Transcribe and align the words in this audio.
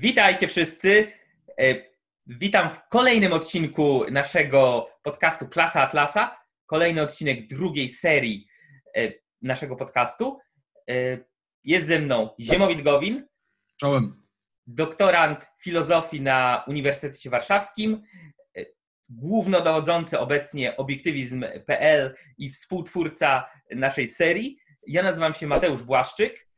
Witajcie 0.00 0.48
wszyscy. 0.48 1.12
E, 1.60 1.74
witam 2.26 2.70
w 2.70 2.88
kolejnym 2.88 3.32
odcinku 3.32 4.04
naszego 4.10 4.88
podcastu 5.02 5.48
Klasa 5.48 5.80
Atlasa. 5.82 6.36
Kolejny 6.66 7.02
odcinek 7.02 7.46
drugiej 7.46 7.88
serii 7.88 8.48
e, 8.96 9.12
naszego 9.42 9.76
podcastu. 9.76 10.38
E, 10.90 11.18
jest 11.64 11.86
ze 11.86 11.98
mną 11.98 12.30
Ziemowit 12.40 12.82
Gowin. 12.82 13.26
Czołem. 13.76 14.26
Doktorant 14.66 15.46
filozofii 15.62 16.20
na 16.20 16.64
Uniwersytecie 16.66 17.30
Warszawskim. 17.30 18.02
Głównodowodzący 19.08 20.18
obecnie 20.18 20.76
obiektywizm.pl 20.76 22.14
i 22.38 22.50
współtwórca 22.50 23.50
naszej 23.70 24.08
serii. 24.08 24.58
Ja 24.86 25.02
nazywam 25.02 25.34
się 25.34 25.46
Mateusz 25.46 25.82
Błaszczyk. 25.82 26.48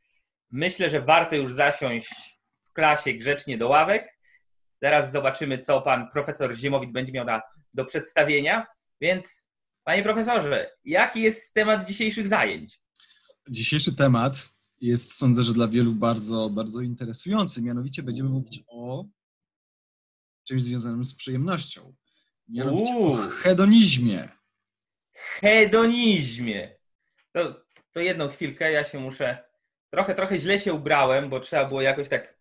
Myślę, 0.51 0.89
że 0.89 1.01
warto 1.01 1.35
już 1.35 1.53
zasiąść 1.53 2.40
w 2.71 2.73
klasie 2.73 3.13
grzecznie 3.13 3.57
do 3.57 3.67
ławek. 3.67 4.19
Zaraz 4.81 5.11
zobaczymy, 5.11 5.59
co 5.59 5.81
pan 5.81 6.09
profesor 6.11 6.55
Ziemowit 6.55 6.91
będzie 6.91 7.13
miał 7.13 7.25
na, 7.25 7.41
do 7.73 7.85
przedstawienia. 7.85 8.67
Więc, 9.01 9.49
panie 9.83 10.03
profesorze, 10.03 10.71
jaki 10.83 11.21
jest 11.21 11.53
temat 11.53 11.85
dzisiejszych 11.85 12.27
zajęć? 12.27 12.81
Dzisiejszy 13.49 13.95
temat 13.95 14.49
jest, 14.81 15.13
sądzę, 15.13 15.43
że 15.43 15.53
dla 15.53 15.67
wielu 15.67 15.91
bardzo, 15.91 16.49
bardzo 16.49 16.81
interesujący. 16.81 17.61
Mianowicie 17.61 18.03
będziemy 18.03 18.29
mówić 18.29 18.63
o 18.67 19.05
czymś 20.47 20.61
związanym 20.61 21.05
z 21.05 21.15
przyjemnością. 21.15 21.95
Mianowicie 22.47 22.93
Uuu. 22.93 23.13
o 23.13 23.29
hedonizmie. 23.29 24.29
Hedonizmie. 25.13 26.75
To, 27.31 27.65
to 27.91 27.99
jedną 27.99 28.27
chwilkę, 28.27 28.71
ja 28.71 28.83
się 28.83 28.99
muszę. 28.99 29.43
Trochę, 29.89 30.15
trochę 30.15 30.39
źle 30.39 30.59
się 30.59 30.73
ubrałem, 30.73 31.29
bo 31.29 31.39
trzeba 31.39 31.65
było 31.65 31.81
jakoś 31.81 32.09
tak 32.09 32.40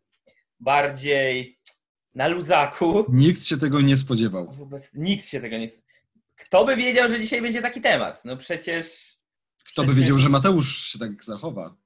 bardziej 0.61 1.59
na 2.15 2.29
luzaku. 2.29 3.05
Nikt 3.09 3.45
się 3.45 3.57
tego 3.57 3.81
nie 3.81 3.97
spodziewał. 3.97 4.69
Nikt 4.95 5.27
się 5.27 5.41
tego 5.41 5.59
nie 5.59 5.69
Kto 6.37 6.65
by 6.65 6.77
wiedział, 6.77 7.09
że 7.09 7.21
dzisiaj 7.21 7.43
będzie 7.43 7.63
taki 7.63 7.81
temat? 7.81 8.25
No 8.25 8.37
przecież... 8.37 9.17
Kto 9.59 9.83
przecież... 9.83 9.87
by 9.87 10.01
wiedział, 10.01 10.19
że 10.19 10.29
Mateusz 10.29 10.87
się 10.87 10.99
tak 10.99 11.25
zachowa? 11.25 11.77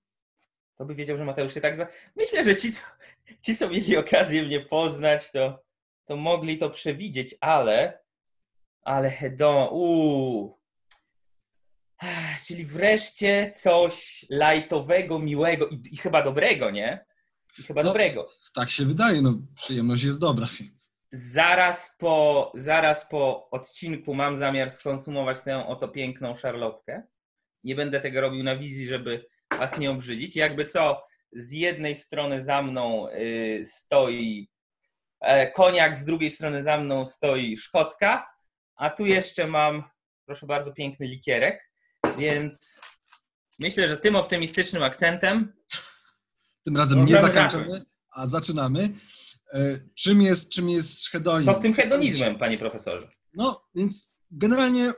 Kto 0.75 0.85
by 0.85 0.95
wiedział, 0.95 1.19
że 1.19 1.25
Mateusz 1.25 1.55
się 1.55 1.61
tak 1.61 1.77
zachowa? 1.77 1.97
Myślę, 2.17 2.45
że 2.45 2.57
ci 2.57 2.73
co, 2.73 2.83
ci, 3.41 3.57
co 3.57 3.69
mieli 3.71 3.97
okazję 3.97 4.43
mnie 4.43 4.61
poznać, 4.61 5.31
to, 5.31 5.63
to 6.05 6.17
mogli 6.17 6.59
to 6.59 6.71
przewidzieć, 6.71 7.35
ale... 7.41 8.05
Ale 8.83 9.11
hedon... 9.11 9.69
Uuu... 9.71 10.59
Czyli 12.47 12.65
wreszcie 12.65 13.53
coś 13.55 14.27
lajtowego, 14.31 15.19
miłego 15.19 15.69
i, 15.69 15.83
i 15.93 15.97
chyba 15.97 16.23
dobrego, 16.23 16.71
nie? 16.71 17.05
I 17.59 17.63
chyba 17.63 17.83
no, 17.83 17.89
dobrego. 17.89 18.31
Tak 18.55 18.71
się 18.71 18.85
wydaje, 18.85 19.23
no 19.23 19.39
przyjemność 19.57 20.03
jest 20.03 20.21
dobra, 20.21 20.49
więc. 20.61 20.95
Zaraz 21.13 21.95
po, 21.99 22.53
zaraz 22.55 23.07
po 23.09 23.51
odcinku 23.51 24.15
mam 24.15 24.37
zamiar 24.37 24.71
skonsumować 24.71 25.41
tę 25.41 25.67
oto 25.67 25.89
piękną 25.89 26.37
szarlotkę. 26.37 27.03
Nie 27.65 27.75
będę 27.75 28.01
tego 28.01 28.21
robił 28.21 28.43
na 28.43 28.57
wizji, 28.57 28.87
żeby 28.87 29.27
was 29.59 29.79
nie 29.79 29.91
obrzydzić. 29.91 30.37
Jakby 30.37 30.65
co, 30.65 31.07
z 31.33 31.53
jednej 31.53 31.97
strony 31.97 32.45
za 32.45 32.63
mną 32.63 33.09
y, 33.09 33.63
stoi 33.65 34.49
e, 35.21 35.51
koniak, 35.51 35.97
z 35.97 36.05
drugiej 36.05 36.31
strony 36.31 36.63
za 36.63 36.79
mną 36.79 37.07
stoi 37.07 37.57
szkocka, 37.57 38.27
a 38.77 38.91
tu 38.91 39.07
jeszcze 39.07 39.47
mam, 39.47 39.85
proszę 40.27 40.47
bardzo, 40.47 40.73
piękny 40.73 41.07
likierek, 41.07 41.71
więc 42.19 42.81
myślę, 43.59 43.89
że 43.89 43.97
tym 43.97 44.17
optymistycznym 44.17 44.83
akcentem 44.83 45.53
tym 46.65 46.77
razem 46.77 47.05
nie 47.05 47.21
zakończymy, 47.21 47.85
a 48.11 48.27
zaczynamy. 48.27 48.99
E, 49.53 49.81
czym 49.95 50.23
jest, 50.23 50.51
czym 50.51 50.71
jest 50.71 51.09
hedonizm? 51.09 51.53
Co 51.53 51.59
z 51.59 51.63
tym 51.63 51.75
hedonizmem, 51.75 52.39
panie 52.39 52.59
profesorze? 52.59 53.09
No, 53.35 53.65
więc 53.75 54.15
generalnie 54.31 54.93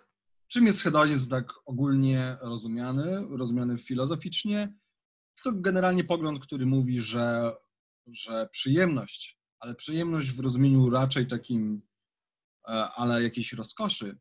czym 0.49 0.67
jest 0.67 0.83
hedonizm 0.83 1.31
tak 1.31 1.53
ogólnie 1.67 2.37
rozumiany, 2.41 3.27
rozumiany 3.31 3.79
filozoficznie? 3.79 4.75
To 5.43 5.53
generalnie 5.53 6.05
pogląd, 6.05 6.41
który 6.41 6.67
mówi, 6.67 7.01
że, 7.01 7.53
że 8.07 8.49
przyjemność, 8.53 9.39
ale 9.59 9.75
przyjemność 9.75 10.31
w 10.31 10.41
rozumieniu 10.41 10.91
raczej 10.91 11.27
takim, 11.27 11.83
e, 12.69 12.71
ale 12.73 13.23
jakiejś 13.23 13.53
rozkoszy. 13.53 14.19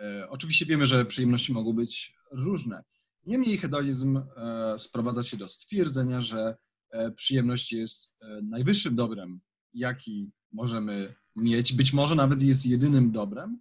E, 0.00 0.26
oczywiście 0.30 0.66
wiemy, 0.66 0.86
że 0.86 1.04
przyjemności 1.04 1.52
mogą 1.52 1.72
być 1.72 2.14
różne. 2.32 2.84
Niemniej 3.28 3.58
hedonizm 3.58 4.16
e, 4.16 4.78
sprowadza 4.78 5.22
się 5.22 5.36
do 5.36 5.48
stwierdzenia, 5.48 6.20
że 6.20 6.56
e, 6.90 7.10
przyjemność 7.10 7.72
jest 7.72 8.14
e, 8.20 8.42
najwyższym 8.42 8.96
dobrem, 8.96 9.40
jaki 9.74 10.30
możemy 10.52 11.14
mieć, 11.36 11.72
być 11.72 11.92
może 11.92 12.14
nawet 12.14 12.42
jest 12.42 12.66
jedynym 12.66 13.12
dobrem. 13.12 13.60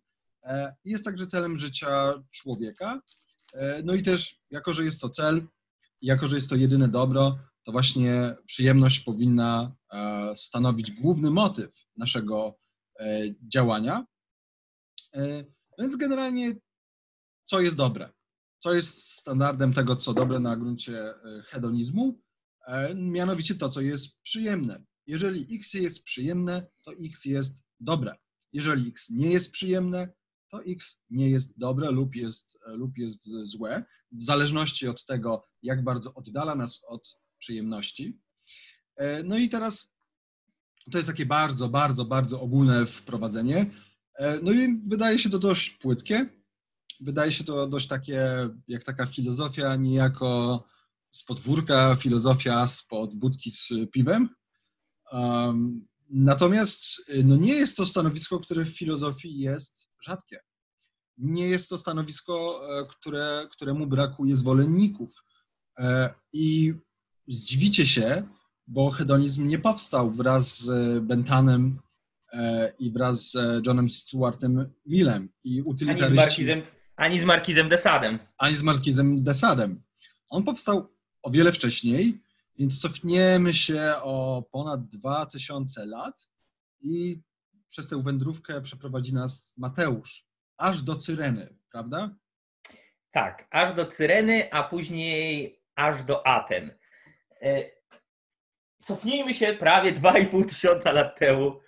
Jest 0.83 1.05
także 1.05 1.27
celem 1.27 1.59
życia 1.59 2.23
człowieka. 2.31 3.01
No 3.83 3.93
i 3.93 4.03
też, 4.03 4.39
jako 4.51 4.73
że 4.73 4.83
jest 4.83 5.01
to 5.01 5.09
cel, 5.09 5.47
jako 6.01 6.27
że 6.27 6.35
jest 6.35 6.49
to 6.49 6.55
jedyne 6.55 6.87
dobro, 6.87 7.39
to 7.63 7.71
właśnie 7.71 8.35
przyjemność 8.45 8.99
powinna 8.99 9.75
stanowić 10.35 10.91
główny 10.91 11.31
motyw 11.31 11.71
naszego 11.97 12.59
działania. 13.53 14.05
Więc 15.79 15.95
generalnie, 15.95 16.55
co 17.45 17.61
jest 17.61 17.75
dobre? 17.75 18.16
Co 18.67 18.73
jest 18.73 19.11
standardem 19.11 19.73
tego, 19.73 19.95
co 19.95 20.13
dobre 20.13 20.39
na 20.39 20.57
gruncie 20.57 20.99
e, 20.99 21.43
hedonizmu, 21.47 22.21
e, 22.67 22.95
mianowicie 22.95 23.55
to, 23.55 23.69
co 23.69 23.81
jest 23.81 24.21
przyjemne. 24.21 24.83
Jeżeli 25.05 25.55
x 25.55 25.73
jest 25.73 26.03
przyjemne, 26.03 26.67
to 26.85 26.91
x 26.91 27.25
jest 27.25 27.63
dobre. 27.79 28.15
Jeżeli 28.53 28.89
x 28.89 29.09
nie 29.09 29.31
jest 29.31 29.51
przyjemne, 29.51 30.13
to 30.51 30.63
x 30.63 31.01
nie 31.09 31.29
jest 31.29 31.59
dobre 31.59 31.91
lub 31.91 32.15
jest, 32.15 32.57
e, 32.67 32.75
lub 32.75 32.97
jest 32.97 33.29
złe, 33.43 33.83
w 34.11 34.23
zależności 34.23 34.87
od 34.87 35.05
tego, 35.05 35.45
jak 35.63 35.83
bardzo 35.83 36.13
oddala 36.13 36.55
nas 36.55 36.81
od 36.87 37.17
przyjemności. 37.37 38.19
No 39.23 39.37
i 39.37 39.49
teraz 39.49 39.93
to 40.91 40.97
jest 40.97 41.09
takie 41.09 41.25
bardzo, 41.25 41.69
bardzo, 41.69 42.05
bardzo 42.05 42.41
ogólne 42.41 42.85
wprowadzenie. 42.85 43.71
No 44.43 44.51
i 44.51 44.81
wydaje 44.87 45.19
się 45.19 45.29
to 45.29 45.39
dość 45.39 45.69
płytkie, 45.69 46.36
wydaje 46.99 47.31
się 47.31 47.43
to 47.43 47.67
dość 47.67 47.87
takie, 47.87 48.49
jak 48.67 48.83
taka 48.83 49.05
filozofia 49.05 49.75
niejako 49.75 50.63
z 51.11 51.23
podwórka, 51.23 51.95
filozofia 51.95 52.67
spod 52.67 53.15
budki 53.15 53.51
z 53.51 53.69
piwem. 53.91 54.29
Um, 55.11 55.87
natomiast 56.09 57.11
no 57.23 57.35
nie 57.35 57.53
jest 57.53 57.77
to 57.77 57.85
stanowisko, 57.85 58.39
które 58.39 58.65
w 58.65 58.77
filozofii 58.77 59.39
jest 59.39 59.89
rzadkie. 60.03 60.39
Nie 61.17 61.47
jest 61.47 61.69
to 61.69 61.77
stanowisko, 61.77 62.61
e, 62.79 62.85
które, 62.85 63.47
któremu 63.51 63.87
brakuje 63.87 64.35
zwolenników. 64.35 65.23
E, 65.77 66.13
I 66.33 66.73
zdziwicie 67.27 67.85
się, 67.85 68.27
bo 68.67 68.91
hedonizm 68.91 69.47
nie 69.47 69.59
powstał 69.59 70.11
wraz 70.11 70.59
z 70.59 71.03
Bentanem 71.03 71.79
e, 72.33 72.73
i 72.79 72.91
wraz 72.91 73.31
z 73.31 73.65
Johnem 73.65 73.89
Stuartem 73.89 74.73
Millem 74.85 75.29
i 75.43 75.61
utylitaryści... 75.61 76.05
Ani 76.05 76.13
z 76.13 76.17
Markizem 76.17 76.76
Desadem. 77.69 78.19
Ani 78.37 78.55
z 78.55 78.61
Markizem 78.61 79.23
Desadem. 79.23 79.83
On 80.29 80.43
powstał 80.43 80.95
o 81.23 81.31
wiele 81.31 81.51
wcześniej, 81.51 82.21
więc 82.59 82.81
cofniemy 82.81 83.53
się 83.53 83.81
o 84.03 84.43
ponad 84.51 84.87
2000 84.89 85.85
lat 85.85 86.29
i 86.81 87.21
przez 87.69 87.87
tę 87.87 88.03
wędrówkę 88.03 88.61
przeprowadzi 88.61 89.13
nas 89.13 89.53
Mateusz, 89.57 90.25
aż 90.57 90.81
do 90.81 90.95
Cyreny, 90.95 91.55
prawda? 91.71 92.15
Tak, 93.11 93.47
aż 93.51 93.73
do 93.73 93.85
Cyreny, 93.85 94.53
a 94.53 94.63
później 94.63 95.61
aż 95.75 96.03
do 96.03 96.27
Aten. 96.27 96.77
E, 97.41 97.63
cofnijmy 98.83 99.33
się 99.33 99.53
prawie 99.53 99.93
2,5 99.93 100.45
tysiąca 100.49 100.91
lat 100.91 101.19
temu 101.19 101.59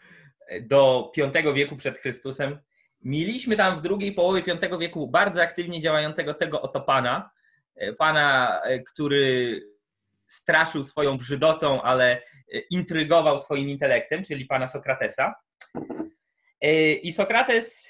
e, 0.47 0.61
do 0.61 1.11
V 1.15 1.53
wieku 1.53 1.75
przed 1.75 1.97
Chrystusem, 1.97 2.59
Mieliśmy 3.01 3.55
tam 3.55 3.77
w 3.77 3.81
drugiej 3.81 4.11
połowie 4.11 4.43
V 4.61 4.77
wieku 4.79 5.07
bardzo 5.07 5.41
aktywnie 5.41 5.81
działającego 5.81 6.33
tego 6.33 6.61
oto 6.61 6.81
pana, 6.81 7.29
e, 7.75 7.93
pana, 7.93 8.61
e, 8.63 8.79
który 8.79 9.61
straszył 10.25 10.83
swoją 10.83 11.17
brzydotą, 11.17 11.81
ale 11.81 12.11
e, 12.11 12.59
intrygował 12.71 13.39
swoim 13.39 13.69
intelektem, 13.69 14.23
czyli 14.23 14.45
pana 14.45 14.67
Sokratesa. 14.67 15.35
I 17.01 17.11
Sokrates 17.11 17.89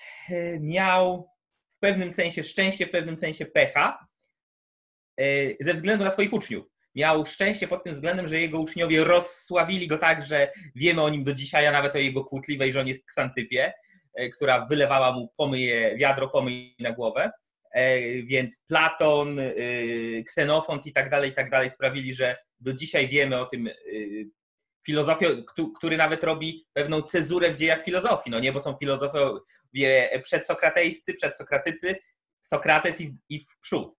miał 0.60 1.30
w 1.78 1.80
pewnym 1.80 2.12
sensie 2.12 2.44
szczęście, 2.44 2.88
w 2.88 2.92
pewnym 2.92 3.18
sensie 3.18 3.46
pecha 3.46 4.08
ze 5.60 5.74
względu 5.74 6.04
na 6.04 6.10
swoich 6.10 6.34
uczniów. 6.34 6.66
Miał 6.96 7.26
szczęście 7.26 7.68
pod 7.68 7.84
tym 7.84 7.94
względem, 7.94 8.28
że 8.28 8.40
jego 8.40 8.60
uczniowie 8.60 9.04
rozsławili 9.04 9.88
go 9.88 9.98
tak, 9.98 10.26
że 10.26 10.52
wiemy 10.76 11.02
o 11.02 11.10
nim 11.10 11.24
do 11.24 11.34
dzisiaj, 11.34 11.68
a 11.68 11.72
nawet 11.72 11.96
o 11.96 11.98
jego 11.98 12.26
kłótliwej 12.26 12.74
żonie 12.74 13.00
Ksantypie 13.00 13.74
która 14.34 14.66
wylewała 14.66 15.12
mu 15.12 15.34
pomyje, 15.38 15.96
wiadro 15.98 16.28
pomyj 16.28 16.76
na 16.80 16.92
głowę. 16.92 17.32
E, 17.72 18.00
więc 18.24 18.64
Platon, 18.68 19.40
e, 19.40 19.54
Ksenofont 20.24 20.86
i 20.86 20.94
tak 20.94 21.10
dalej, 21.10 21.30
i 21.30 21.34
tak 21.34 21.50
dalej 21.50 21.70
sprawili, 21.70 22.16
że 22.16 22.36
do 22.60 22.74
dzisiaj 22.74 23.08
wiemy 23.08 23.40
o 23.40 23.46
tym 23.46 23.70
filozofią, 24.86 25.28
który 25.78 25.98
nawet 25.98 26.24
robi 26.24 26.68
pewną 26.74 27.02
cezurę 27.02 27.54
w 27.54 27.58
dziejach 27.58 27.84
filozofii, 27.84 28.32
no 28.32 28.40
nie, 28.40 28.54
bo 28.54 28.62
są 28.62 28.78
filozofowie 28.78 30.22
przedsokratejscy, 30.24 31.14
przedsokratycy, 31.14 31.96
Sokrates 32.42 33.02
i, 33.02 33.18
i 33.30 33.40
w 33.40 33.60
przód. 33.60 33.96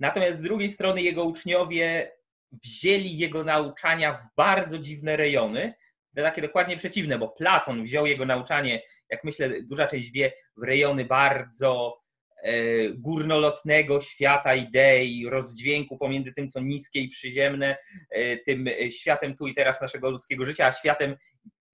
Natomiast 0.00 0.38
z 0.38 0.42
drugiej 0.42 0.68
strony 0.68 1.02
jego 1.02 1.24
uczniowie 1.24 2.12
wzięli 2.52 3.18
jego 3.18 3.44
nauczania 3.44 4.12
w 4.12 4.36
bardzo 4.36 4.78
dziwne 4.78 5.16
rejony, 5.16 5.74
takie 6.22 6.42
dokładnie 6.42 6.76
przeciwne, 6.76 7.18
bo 7.18 7.28
Platon 7.28 7.84
wziął 7.84 8.06
jego 8.06 8.26
nauczanie, 8.26 8.82
jak 9.10 9.24
myślę, 9.24 9.62
duża 9.62 9.86
część 9.86 10.10
wie, 10.10 10.32
w 10.56 10.62
rejony 10.62 11.04
bardzo 11.04 12.00
e, 12.42 12.52
górnolotnego 12.90 14.00
świata 14.00 14.54
idei, 14.54 15.26
rozdźwięku 15.28 15.98
pomiędzy 15.98 16.34
tym, 16.34 16.48
co 16.48 16.60
niskie 16.60 17.00
i 17.00 17.08
przyziemne, 17.08 17.76
e, 18.10 18.36
tym 18.36 18.68
światem 18.90 19.36
tu 19.36 19.46
i 19.46 19.54
teraz 19.54 19.80
naszego 19.80 20.10
ludzkiego 20.10 20.46
życia, 20.46 20.66
a 20.66 20.72
światem 20.72 21.16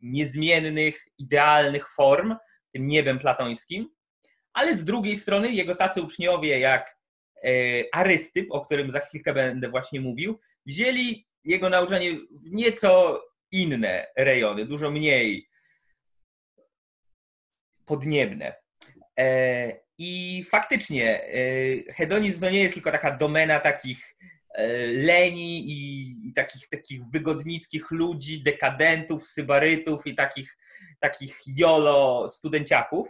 niezmiennych, 0.00 1.04
idealnych 1.18 1.94
form, 1.94 2.36
tym 2.72 2.86
niebem 2.86 3.18
platońskim. 3.18 3.88
Ale 4.52 4.76
z 4.76 4.84
drugiej 4.84 5.16
strony 5.16 5.52
jego 5.52 5.74
tacy 5.74 6.02
uczniowie 6.02 6.58
jak 6.58 6.96
e, 7.44 7.50
Arystyp, 7.92 8.46
o 8.50 8.64
którym 8.64 8.90
za 8.90 9.00
chwilkę 9.00 9.34
będę 9.34 9.68
właśnie 9.68 10.00
mówił, 10.00 10.40
wzięli 10.66 11.26
jego 11.44 11.68
nauczanie 11.68 12.12
w 12.12 12.50
nieco 12.52 13.22
inne 13.52 14.06
rejony, 14.16 14.64
dużo 14.64 14.90
mniej 14.90 15.48
podniebne. 17.90 18.54
E, 19.18 19.80
I 19.98 20.44
faktycznie 20.50 21.24
e, 21.24 21.92
hedonizm 21.92 22.40
to 22.40 22.50
nie 22.50 22.62
jest 22.62 22.74
tylko 22.74 22.90
taka 22.90 23.16
domena 23.16 23.60
takich 23.60 24.16
e, 24.54 24.86
leni 24.86 25.64
i 25.68 26.32
takich, 26.34 26.68
takich 26.68 27.00
wygodnickich 27.12 27.90
ludzi, 27.90 28.42
dekadentów, 28.42 29.26
sybarytów 29.26 30.06
i 30.06 30.14
takich, 30.14 30.58
takich 31.00 31.40
jolo 31.46 32.28
studenciaków. 32.28 33.08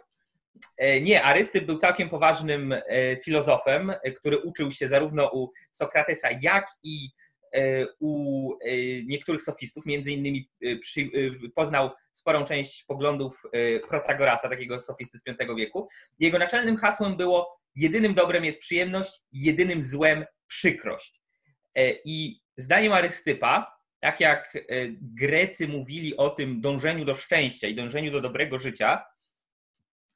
Nie, 1.02 1.22
Arystyp 1.22 1.64
był 1.66 1.78
całkiem 1.78 2.08
poważnym 2.08 2.74
filozofem, 3.24 3.92
który 4.16 4.38
uczył 4.38 4.72
się 4.72 4.88
zarówno 4.88 5.30
u 5.32 5.50
Sokratesa, 5.72 6.28
jak 6.40 6.66
i 6.82 7.08
u 8.00 8.52
e, 8.52 9.02
niektórych 9.04 9.42
sofistów, 9.42 9.86
między 9.86 10.12
innymi 10.12 10.50
e, 10.62 10.76
przy, 10.76 11.10
poznał 11.54 11.90
sporą 12.12 12.44
część 12.44 12.84
poglądów 12.84 13.42
Protagorasa, 13.88 14.48
takiego 14.48 14.80
sofisty 14.80 15.18
z 15.18 15.22
V 15.24 15.56
wieku. 15.56 15.88
Jego 16.18 16.38
naczelnym 16.38 16.76
hasłem 16.76 17.16
było 17.16 17.60
jedynym 17.76 18.14
dobrem 18.14 18.44
jest 18.44 18.60
przyjemność, 18.60 19.20
jedynym 19.32 19.82
złem 19.82 20.24
przykrość. 20.46 21.22
I 22.04 22.40
zdaniem 22.56 22.92
Arystypa, 22.92 23.72
tak 23.98 24.20
jak 24.20 24.58
Grecy 25.00 25.68
mówili 25.68 26.16
o 26.16 26.30
tym 26.30 26.60
dążeniu 26.60 27.04
do 27.04 27.14
szczęścia 27.14 27.68
i 27.68 27.74
dążeniu 27.74 28.10
do 28.10 28.20
dobrego 28.20 28.58
życia, 28.58 29.04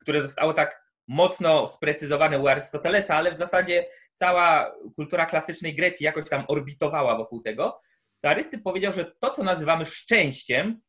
które 0.01 0.23
zostało 0.23 0.53
tak 0.53 0.84
mocno 1.09 1.67
sprecyzowane 1.67 2.39
u 2.39 2.49
Arystotelesa, 2.49 3.17
ale 3.17 3.33
w 3.33 3.37
zasadzie 3.37 3.87
cała 4.15 4.75
kultura 4.97 5.27
klasycznej 5.27 5.75
Grecji 5.75 6.05
jakoś 6.05 6.29
tam 6.31 6.45
orbitowała 6.49 7.17
wokół 7.17 7.43
tego, 7.43 7.81
to 8.21 8.59
powiedział, 8.65 8.93
że 8.93 9.05
to, 9.21 9.31
co 9.31 9.43
nazywamy 9.43 9.87
szczęściem, 9.87 10.81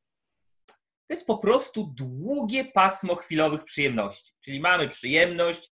to 1.07 1.13
jest 1.13 1.27
po 1.27 1.37
prostu 1.37 1.93
długie 1.97 2.65
pasmo 2.65 3.15
chwilowych 3.15 3.63
przyjemności. 3.63 4.33
Czyli 4.41 4.59
mamy 4.59 4.89
przyjemność, 4.89 5.71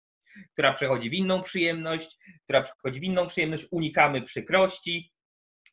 która 0.52 0.72
przechodzi 0.72 1.10
w 1.10 1.14
inną 1.14 1.42
przyjemność, 1.42 2.18
która 2.44 2.62
przechodzi 2.62 3.00
w 3.00 3.04
inną 3.04 3.26
przyjemność, 3.26 3.66
unikamy 3.70 4.22
przykrości, 4.22 5.12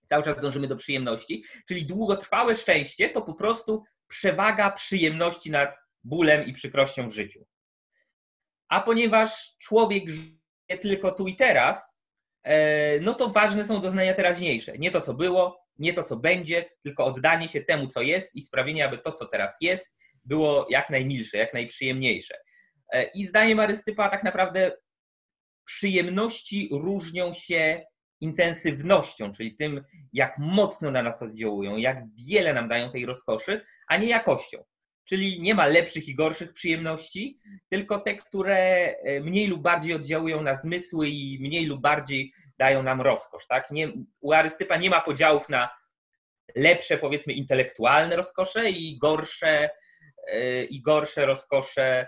cały 0.06 0.24
czas 0.24 0.42
dążymy 0.42 0.68
do 0.68 0.76
przyjemności. 0.76 1.44
Czyli 1.68 1.86
długotrwałe 1.86 2.56
szczęście 2.56 3.10
to 3.10 3.22
po 3.22 3.34
prostu 3.34 3.84
przewaga 4.08 4.72
przyjemności 4.72 5.52
nad 5.52 5.78
bólem 6.04 6.46
i 6.46 6.54
przykrością 6.54 7.08
w 7.08 7.14
życiu. 7.14 7.46
A 8.70 8.82
ponieważ 8.82 9.56
człowiek 9.60 10.10
żyje 10.10 10.78
tylko 10.82 11.12
tu 11.12 11.28
i 11.28 11.36
teraz, 11.36 12.00
e, 12.44 13.00
no 13.00 13.14
to 13.14 13.30
ważne 13.30 13.66
są 13.66 13.82
doznania 13.82 14.14
teraźniejsze. 14.14 14.78
Nie 14.78 14.92
to, 14.92 15.02
co 15.02 15.14
było, 15.14 15.66
nie 15.78 15.94
to, 15.94 16.04
co 16.04 16.18
będzie, 16.18 16.66
tylko 16.84 17.06
oddanie 17.06 17.48
się 17.48 17.62
temu, 17.62 17.88
co 17.88 18.02
jest 18.02 18.36
i 18.36 18.42
sprawienie, 18.42 18.86
aby 18.86 18.98
to, 18.98 19.12
co 19.12 19.26
teraz 19.26 19.58
jest, 19.62 19.90
było 20.24 20.68
jak 20.70 20.90
najmilsze, 20.90 21.38
jak 21.38 21.54
najprzyjemniejsze. 21.54 22.36
E, 22.94 23.04
I 23.04 23.26
zdaniem 23.26 23.60
Arystypa 23.60 24.10
tak 24.10 24.24
naprawdę 24.24 24.72
przyjemności 25.66 26.70
różnią 26.72 27.34
się 27.34 27.86
intensywnością, 28.22 29.32
czyli 29.32 29.56
tym, 29.56 29.84
jak 30.14 30.38
mocno 30.38 30.92
na 30.92 31.04
nas 31.04 31.22
oddziałują, 31.22 31.78
jak 31.78 32.04
wiele 32.30 32.54
nam 32.54 32.68
dają 32.68 32.92
tej 32.92 33.06
rozkoszy, 33.06 33.66
a 33.88 33.98
nie 33.98 34.08
jakością 34.08 34.64
czyli 35.10 35.42
nie 35.42 35.56
ma 35.56 35.66
lepszych 35.66 36.08
i 36.08 36.16
gorszych 36.16 36.54
przyjemności, 36.54 37.40
tylko 37.70 38.00
te, 38.00 38.16
które 38.16 38.58
e, 38.58 39.20
mniej 39.20 39.48
lub 39.48 39.62
bardziej 39.62 39.94
oddziałują 39.94 40.42
na 40.42 40.56
zmysły 40.56 41.08
i 41.10 41.38
mniej 41.42 41.66
lub 41.66 41.82
bardziej 41.82 42.34
dają 42.58 42.84
nam 42.84 43.02
rozkosz. 43.02 43.48
Tak? 43.48 43.72
Nie, 43.72 43.92
u 44.22 44.34
Arystypa 44.34 44.78
nie 44.78 44.90
ma 44.90 45.02
podziałów 45.02 45.50
na 45.50 45.70
lepsze, 46.56 46.98
powiedzmy, 46.98 47.34
intelektualne 47.34 48.16
rozkosze 48.16 48.70
i 48.70 48.98
gorsze, 48.98 49.70
e, 50.28 50.64
i 50.64 50.82
gorsze 50.82 51.26
rozkosze 51.26 52.08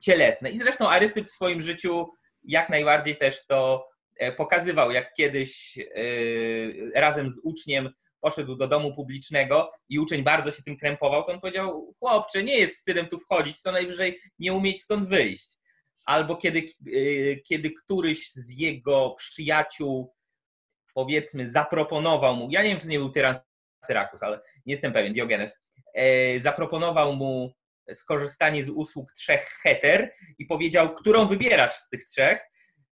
cielesne. 0.00 0.50
I 0.50 0.58
zresztą 0.58 0.88
Arystyp 0.88 1.26
w 1.26 1.30
swoim 1.30 1.62
życiu 1.62 2.08
jak 2.44 2.68
najbardziej 2.68 3.16
też 3.16 3.46
to 3.46 3.88
e, 4.16 4.32
pokazywał, 4.32 4.90
jak 4.90 5.14
kiedyś 5.14 5.78
razem 6.94 7.30
z 7.30 7.40
uczniem 7.44 7.90
poszedł 8.22 8.56
do 8.56 8.68
domu 8.68 8.94
publicznego 8.94 9.72
i 9.88 9.98
uczeń 9.98 10.22
bardzo 10.22 10.52
się 10.52 10.62
tym 10.62 10.76
krępował, 10.76 11.22
to 11.22 11.32
on 11.32 11.40
powiedział, 11.40 11.94
chłopcze, 11.98 12.42
nie 12.42 12.58
jest 12.58 12.74
wstydem 12.74 13.08
tu 13.08 13.18
wchodzić, 13.18 13.60
co 13.60 13.72
najwyżej 13.72 14.20
nie 14.38 14.52
umieć 14.52 14.82
stąd 14.82 15.08
wyjść. 15.08 15.58
Albo 16.04 16.36
kiedy, 16.36 16.66
y, 16.86 17.42
kiedy 17.46 17.70
któryś 17.70 18.32
z 18.32 18.58
jego 18.58 19.10
przyjaciół, 19.10 20.14
powiedzmy, 20.94 21.48
zaproponował 21.48 22.36
mu, 22.36 22.48
ja 22.50 22.62
nie 22.62 22.68
wiem, 22.68 22.80
czy 22.80 22.88
nie 22.88 22.98
był 22.98 23.10
tyran 23.10 23.36
Syrakus, 23.84 24.22
ale 24.22 24.40
nie 24.66 24.72
jestem 24.72 24.92
pewien, 24.92 25.12
Diogenes, 25.12 25.58
e, 25.94 26.40
zaproponował 26.40 27.16
mu 27.16 27.52
skorzystanie 27.92 28.64
z 28.64 28.70
usług 28.70 29.12
trzech 29.12 29.48
heter 29.62 30.12
i 30.38 30.46
powiedział, 30.46 30.94
którą 30.94 31.26
wybierasz 31.26 31.72
z 31.72 31.88
tych 31.88 32.04
trzech, 32.04 32.40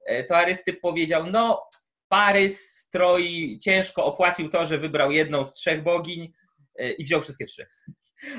e, 0.06 0.24
to 0.24 0.38
Arystyp 0.38 0.82
powiedział, 0.82 1.26
no 1.26 1.68
Parys 2.10 2.60
stroi 2.60 3.60
ciężko 3.60 4.06
opłacił 4.06 4.50
to, 4.50 4.66
że 4.66 4.78
wybrał 4.78 5.12
jedną 5.12 5.46
z 5.46 5.54
trzech 5.54 5.84
bogiń 5.84 6.34
e, 6.76 6.92
i 6.92 7.04
wziął 7.04 7.22
wszystkie 7.22 7.46
trzy. 7.46 7.66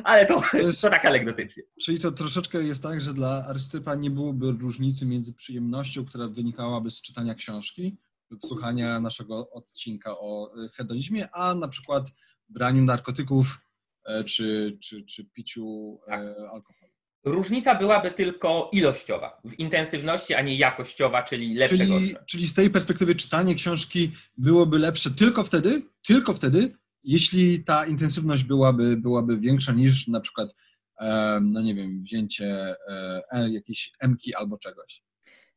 Ale 0.05 0.27
to, 0.27 0.43
to, 0.81 0.91
tak 0.91 1.05
anegdotycznie. 1.05 1.63
Czyli 1.85 2.01
to 2.01 2.13
troszeczkę 2.13 2.63
jest 2.63 2.83
tak, 2.83 3.01
że 3.01 3.15
dla 3.15 3.45
Arystypa 3.49 3.95
nie 3.95 4.11
byłoby 4.11 4.53
różnicy 4.53 5.07
między 5.07 5.33
przyjemnością, 5.33 6.05
która 6.05 6.29
wynikałaby 6.29 6.91
z 6.91 7.03
czytania 7.03 7.35
książki 7.35 7.99
lub 8.31 8.47
słuchania 8.47 9.01
naszego 9.01 9.51
odcinka 9.51 10.19
o 10.19 10.53
e, 10.65 10.69
hedonizmie, 10.69 11.29
a 11.33 11.55
na 11.55 11.69
przykład 11.69 12.07
braniu 12.49 12.85
narkotyków 12.85 13.59
e, 14.05 14.25
czy, 14.25 14.79
czy, 14.83 15.05
czy 15.05 15.25
piciu 15.25 15.99
tak. 16.07 16.21
alkoholu. 16.53 16.90
Różnica 17.25 17.75
byłaby 17.75 18.11
tylko 18.11 18.71
ilościowa, 18.73 19.41
w 19.45 19.59
intensywności, 19.59 20.35
a 20.35 20.41
nie 20.43 20.57
jakościowa, 20.57 21.23
czyli 21.23 21.55
lepsze, 21.55 21.77
czyli, 21.77 21.91
gorsze. 21.91 22.25
Czyli 22.27 22.47
z 22.47 22.55
tej 22.55 22.71
perspektywy 22.71 23.15
czytanie 23.15 23.55
książki 23.55 24.13
byłoby 24.37 24.79
lepsze 24.79 25.11
tylko 25.11 25.45
wtedy, 25.45 25.83
tylko 26.07 26.35
wtedy, 26.35 26.77
jeśli 27.05 27.65
ta 27.65 27.87
intensywność 27.87 28.45
byłaby, 28.45 28.97
byłaby 28.97 29.39
większa 29.39 29.73
niż 29.73 30.09
na 30.09 30.21
przykład, 30.21 30.55
no 31.41 31.61
nie 31.61 31.75
wiem, 31.75 32.03
wzięcie 32.03 32.75
e, 33.33 33.51
jakiejś 33.51 33.93
emki 34.01 34.35
albo 34.35 34.59
czegoś. 34.59 35.03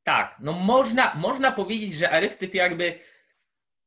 Tak, 0.04 0.38
no 0.40 0.54
można, 0.54 1.16
można 1.16 1.52
powiedzieć, 1.52 1.96
że 1.96 2.12
Arystyp 2.12 2.54
jakby 2.54 3.00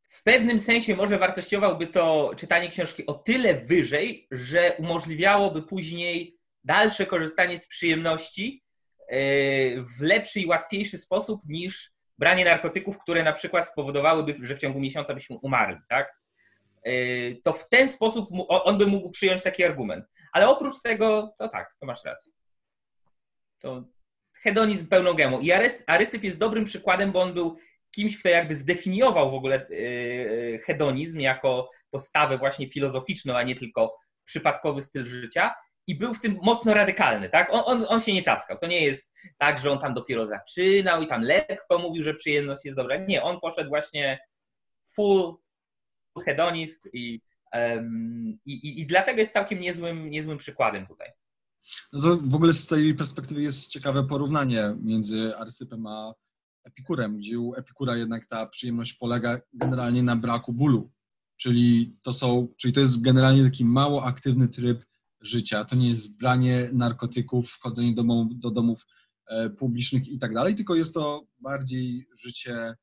w 0.08 0.22
pewnym 0.22 0.60
sensie 0.60 0.96
może 0.96 1.18
wartościowałby 1.18 1.86
to 1.86 2.30
czytanie 2.36 2.68
książki 2.68 3.06
o 3.06 3.14
tyle 3.14 3.54
wyżej, 3.60 4.28
że 4.30 4.76
umożliwiałoby 4.78 5.62
później 5.62 6.35
dalsze 6.66 7.06
korzystanie 7.06 7.58
z 7.58 7.68
przyjemności 7.68 8.62
e, 9.08 9.18
w 9.82 10.00
lepszy 10.00 10.40
i 10.40 10.46
łatwiejszy 10.46 10.98
sposób 10.98 11.40
niż 11.44 11.92
branie 12.18 12.44
narkotyków, 12.44 12.98
które 12.98 13.22
na 13.22 13.32
przykład 13.32 13.68
spowodowałyby, 13.68 14.36
że 14.42 14.56
w 14.56 14.58
ciągu 14.58 14.80
miesiąca 14.80 15.14
byśmy 15.14 15.36
umarli, 15.42 15.76
tak? 15.88 16.20
E, 16.82 16.92
to 17.34 17.52
w 17.52 17.68
ten 17.68 17.88
sposób 17.88 18.28
on 18.48 18.78
by 18.78 18.86
mógł 18.86 19.10
przyjąć 19.10 19.42
taki 19.42 19.64
argument. 19.64 20.04
Ale 20.32 20.48
oprócz 20.48 20.82
tego, 20.82 21.34
to 21.38 21.48
tak, 21.48 21.74
to 21.80 21.86
masz 21.86 22.04
rację. 22.04 22.32
To 23.58 23.84
hedonizm 24.32 24.86
pełną 24.86 25.14
gębą. 25.14 25.40
I 25.40 25.52
Arystyp 25.86 26.24
jest 26.24 26.38
dobrym 26.38 26.64
przykładem, 26.64 27.12
bo 27.12 27.22
on 27.22 27.34
był 27.34 27.56
kimś, 27.90 28.18
kto 28.18 28.28
jakby 28.28 28.54
zdefiniował 28.54 29.30
w 29.30 29.34
ogóle 29.34 29.66
e, 29.66 30.58
hedonizm 30.58 31.20
jako 31.20 31.70
postawę 31.90 32.38
właśnie 32.38 32.70
filozoficzną, 32.70 33.36
a 33.36 33.42
nie 33.42 33.54
tylko 33.54 33.96
przypadkowy 34.24 34.82
styl 34.82 35.04
życia 35.04 35.54
i 35.86 35.98
był 35.98 36.14
w 36.14 36.20
tym 36.20 36.38
mocno 36.42 36.74
radykalny, 36.74 37.28
tak? 37.28 37.48
On, 37.52 37.62
on, 37.66 37.86
on 37.88 38.00
się 38.00 38.12
nie 38.12 38.22
cackał. 38.22 38.58
To 38.58 38.66
nie 38.66 38.84
jest 38.84 39.14
tak, 39.38 39.58
że 39.58 39.70
on 39.70 39.78
tam 39.78 39.94
dopiero 39.94 40.26
zaczynał 40.26 41.02
i 41.02 41.06
tam 41.06 41.22
lekko 41.22 41.78
mówił, 41.78 42.02
że 42.02 42.14
przyjemność 42.14 42.64
jest 42.64 42.76
dobra. 42.76 42.96
Nie, 42.96 43.22
on 43.22 43.40
poszedł 43.40 43.68
właśnie 43.68 44.18
full 44.94 45.34
hedonist 46.24 46.88
i 46.92 47.20
I, 48.44 48.52
i, 48.52 48.80
I 48.80 48.86
dlatego 48.86 49.20
jest 49.20 49.32
całkiem 49.32 49.60
niezłym, 49.60 50.10
niezłym 50.10 50.38
przykładem 50.38 50.86
tutaj. 50.86 51.08
No 51.92 52.00
to 52.00 52.16
w 52.16 52.34
ogóle 52.34 52.52
z 52.52 52.66
tej 52.66 52.94
perspektywy 52.94 53.42
jest 53.42 53.70
ciekawe 53.70 54.04
porównanie 54.04 54.74
między 54.82 55.36
Arystypem 55.36 55.86
a 55.86 56.14
Epikurem, 56.64 57.16
gdzie 57.16 57.38
u 57.38 57.54
Epikura 57.54 57.96
jednak 57.96 58.26
ta 58.26 58.46
przyjemność 58.46 58.92
polega 58.92 59.38
generalnie 59.52 60.02
na 60.02 60.16
braku 60.16 60.52
bólu. 60.52 60.90
Czyli 61.36 61.96
to, 62.02 62.12
są, 62.12 62.48
czyli 62.56 62.72
to 62.72 62.80
jest 62.80 63.02
generalnie 63.02 63.44
taki 63.44 63.64
mało 63.64 64.04
aktywny 64.04 64.48
tryb 64.48 64.84
życia. 65.26 65.64
To 65.64 65.76
nie 65.76 65.88
jest 65.88 66.18
branie 66.18 66.70
narkotyków, 66.72 67.50
wchodzenie 67.50 67.94
do, 67.94 68.04
do 68.30 68.50
domów 68.50 68.86
e, 69.26 69.50
publicznych 69.50 70.08
i 70.08 70.18
tak 70.18 70.34
dalej, 70.34 70.54
tylko 70.54 70.74
jest 70.74 70.94
to 70.94 71.26
bardziej 71.40 72.06
życie, 72.18 72.74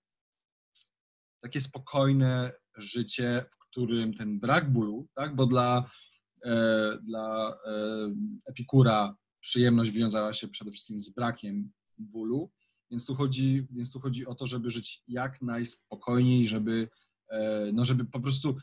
takie 1.42 1.62
spokojne 1.62 2.52
życie, 2.78 3.46
w 3.52 3.58
którym 3.58 4.14
ten 4.14 4.40
brak 4.40 4.72
bólu, 4.72 5.08
tak? 5.16 5.36
bo 5.36 5.46
dla, 5.46 5.90
e, 6.46 6.98
dla 7.04 7.58
e, 7.66 8.16
Epikura 8.46 9.16
przyjemność 9.40 9.92
wiązała 9.92 10.34
się 10.34 10.48
przede 10.48 10.72
wszystkim 10.72 11.00
z 11.00 11.10
brakiem 11.10 11.72
bólu, 11.98 12.52
więc 12.92 13.06
tu 13.06 13.16
chodzi, 13.16 13.68
więc 13.72 13.92
tu 13.92 14.00
chodzi 14.00 14.26
o 14.26 14.36
to, 14.36 14.48
żeby 14.48 14.70
żyć 14.70 15.04
jak 15.08 15.42
najspokojniej, 15.42 16.48
żeby, 16.48 16.90
e, 17.30 17.70
no 17.74 17.86
żeby 17.86 18.06
po 18.06 18.20
prostu 18.20 18.58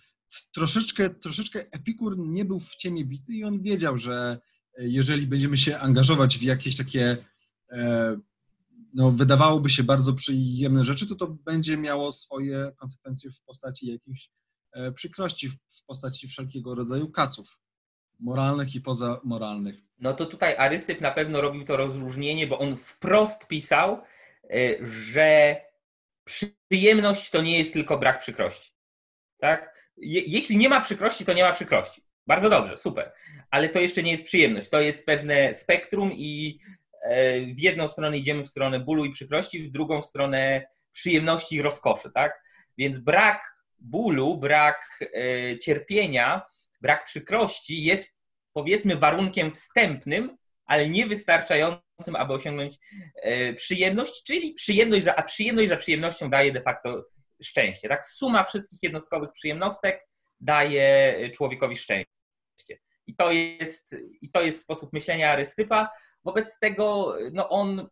troszeczkę, 0.55 1.11
troszeczkę 1.11 1.65
Epikur 1.73 2.19
nie 2.19 2.45
był 2.45 2.61
w 2.61 2.77
ciemię 2.77 3.05
bity 3.05 3.33
i 3.33 3.45
on 3.45 3.63
wiedział, 3.63 3.99
że 3.99 4.41
e, 4.79 4.89
jeżeli 4.89 5.27
będziemy 5.27 5.57
się 5.57 5.79
angażować 5.79 6.39
w 6.39 6.43
jakieś 6.43 6.77
takie, 6.77 7.17
e, 7.73 8.17
no 8.95 9.11
wydawałoby 9.11 9.71
się 9.71 9.83
bardzo 9.83 10.13
przyjemne 10.13 10.85
rzeczy, 10.85 11.07
to 11.07 11.15
to 11.15 11.27
będzie 11.27 11.77
miało 11.77 12.13
swoje 12.13 12.73
konsekwencje 12.77 13.31
w 13.31 13.43
postaci 13.43 13.93
jakichś 13.93 14.31
przykrości, 14.95 15.49
w 15.49 15.85
postaci 15.87 16.29
wszelkiego 16.29 16.75
rodzaju 16.75 17.11
kaców 17.11 17.59
moralnych 18.21 18.75
i 18.75 18.81
pozamoralnych. 18.81 19.75
No 19.99 20.13
to 20.13 20.27
tutaj 20.27 20.57
Arystyp 20.57 21.01
na 21.01 21.11
pewno 21.11 21.41
robił 21.41 21.65
to 21.65 21.77
rozróżnienie, 21.77 22.47
bo 22.47 22.59
on 22.59 22.77
wprost 22.77 23.47
pisał, 23.47 24.03
że 24.81 25.57
przyjemność 26.25 27.31
to 27.31 27.43
nie 27.43 27.59
jest 27.59 27.73
tylko 27.73 27.99
brak 27.99 28.21
przykrości. 28.21 28.73
Tak? 29.41 29.80
Je, 30.01 30.21
jeśli 30.27 30.57
nie 30.57 30.69
ma 30.69 30.81
przykrości, 30.81 31.25
to 31.25 31.33
nie 31.33 31.43
ma 31.43 31.53
przykrości. 31.53 32.03
Bardzo 32.27 32.51
dobrze, 32.51 32.79
super. 32.79 33.13
Ale 33.51 33.69
to 33.69 33.81
jeszcze 33.81 34.03
nie 34.03 34.11
jest 34.11 34.25
przyjemność. 34.25 34.69
To 34.69 34.81
jest 34.81 35.07
pewne 35.07 35.55
spektrum 35.55 36.13
i 36.13 36.61
e, 37.03 37.41
w 37.41 37.61
jedną 37.61 37.89
stronę 37.89 38.19
idziemy 38.19 38.43
w 38.43 38.49
stronę 38.49 38.81
bólu 38.81 39.05
i 39.05 39.11
przykrości, 39.11 39.63
w 39.63 39.71
drugą 39.71 40.03
stronę 40.03 40.67
przyjemności 40.93 41.57
i 41.57 41.63
rozkoszy, 41.63 42.11
tak? 42.15 42.43
Więc 42.79 42.99
brak 42.99 43.43
bólu, 43.79 44.39
brak 44.39 45.09
e, 45.15 45.59
cierpienia, 45.59 46.43
brak 46.81 47.05
przykrości 47.05 47.85
jest 47.85 48.15
powiedzmy 48.53 48.97
warunkiem 48.97 49.53
wstępnym, 49.53 50.37
ale 50.67 50.89
niewystarczającym 50.89 52.17
aby 52.17 52.33
osiągnąć 52.33 52.75
e, 53.23 53.55
przyjemność, 53.55 54.25
czyli 54.25 54.55
przyjemność 54.55 55.05
za, 55.05 55.17
a 55.17 55.23
przyjemność 55.23 55.69
za 55.69 55.77
przyjemnością 55.77 56.31
daje 56.31 56.53
de 56.53 56.61
facto 56.61 57.05
szczęście. 57.43 57.89
Tak? 57.89 58.07
Suma 58.07 58.45
wszystkich 58.45 58.83
jednostkowych 58.83 59.33
przyjemnostek 59.33 60.09
daje 60.41 61.31
człowiekowi 61.35 61.77
szczęście. 61.77 62.79
I 63.07 63.17
to 63.17 63.33
jest, 63.33 63.97
i 64.21 64.31
to 64.31 64.43
jest 64.43 64.61
sposób 64.61 64.93
myślenia 64.93 65.33
Arystypa. 65.33 65.91
Wobec 66.25 66.59
tego 66.59 67.17
no 67.33 67.49
on 67.49 67.89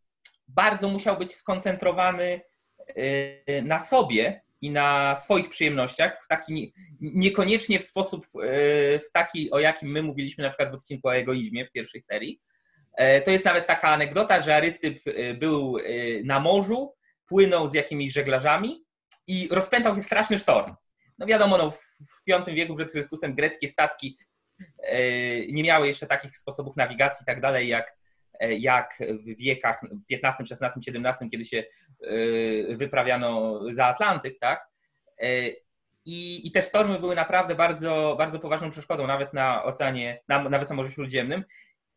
bardzo 0.48 0.88
musiał 0.88 1.18
być 1.18 1.34
skoncentrowany 1.34 2.40
e, 2.96 3.62
na 3.62 3.80
sobie 3.80 4.42
i 4.60 4.70
na 4.70 5.16
swoich 5.16 5.48
przyjemnościach, 5.48 6.22
w 6.24 6.28
taki 6.28 6.74
niekoniecznie 7.00 7.78
w 7.78 7.84
sposób 7.84 8.26
e, 8.26 8.38
w 8.98 9.10
taki, 9.12 9.50
o 9.50 9.58
jakim 9.58 9.90
my 9.90 10.02
mówiliśmy 10.02 10.44
na 10.44 10.50
przykład 10.50 10.70
w 10.70 10.74
odcinku 10.74 11.08
o 11.08 11.16
egoizmie 11.16 11.66
w 11.66 11.72
pierwszej 11.72 12.02
serii, 12.02 12.40
E, 12.98 13.20
to 13.20 13.30
jest 13.30 13.44
nawet 13.44 13.66
taka 13.66 13.88
anegdota, 13.88 14.40
że 14.40 14.56
Arystyp 14.56 15.02
e, 15.06 15.34
był 15.34 15.76
na 16.24 16.40
morzu, 16.40 16.94
płynął 17.26 17.68
z 17.68 17.74
jakimiś 17.74 18.12
żeglarzami 18.12 18.84
i 19.28 19.48
rozpętał 19.50 19.94
się 19.94 20.02
straszny 20.02 20.38
sztorm. 20.38 20.74
No 21.18 21.26
wiadomo, 21.26 21.58
no, 21.58 21.70
w 21.70 22.22
V 22.28 22.54
wieku 22.54 22.76
przed 22.76 22.90
Chrystusem 22.90 23.34
greckie 23.34 23.68
statki 23.68 24.18
nie 25.48 25.62
miały 25.62 25.86
jeszcze 25.86 26.06
takich 26.06 26.38
sposobów 26.38 26.76
nawigacji 26.76 27.22
i 27.22 27.26
tak 27.26 27.40
dalej, 27.40 27.68
jak, 27.68 27.96
jak 28.40 28.98
w 29.00 29.38
wiekach 29.38 29.80
XV, 30.12 30.44
XVI, 30.50 30.96
XVII, 30.96 31.30
kiedy 31.30 31.44
się 31.44 31.64
wyprawiano 32.76 33.60
za 33.72 33.86
Atlantyk, 33.86 34.38
tak? 34.38 34.68
I, 36.04 36.46
I 36.46 36.52
te 36.52 36.62
sztormy 36.62 36.98
były 36.98 37.14
naprawdę 37.14 37.54
bardzo, 37.54 38.14
bardzo 38.18 38.38
poważną 38.38 38.70
przeszkodą, 38.70 39.06
nawet 39.06 39.34
na 39.34 39.64
oceanie, 39.64 40.20
na, 40.28 40.48
nawet 40.48 40.70
na 40.70 40.76
Morzu 40.76 40.90
Śródziemnym. 40.90 41.44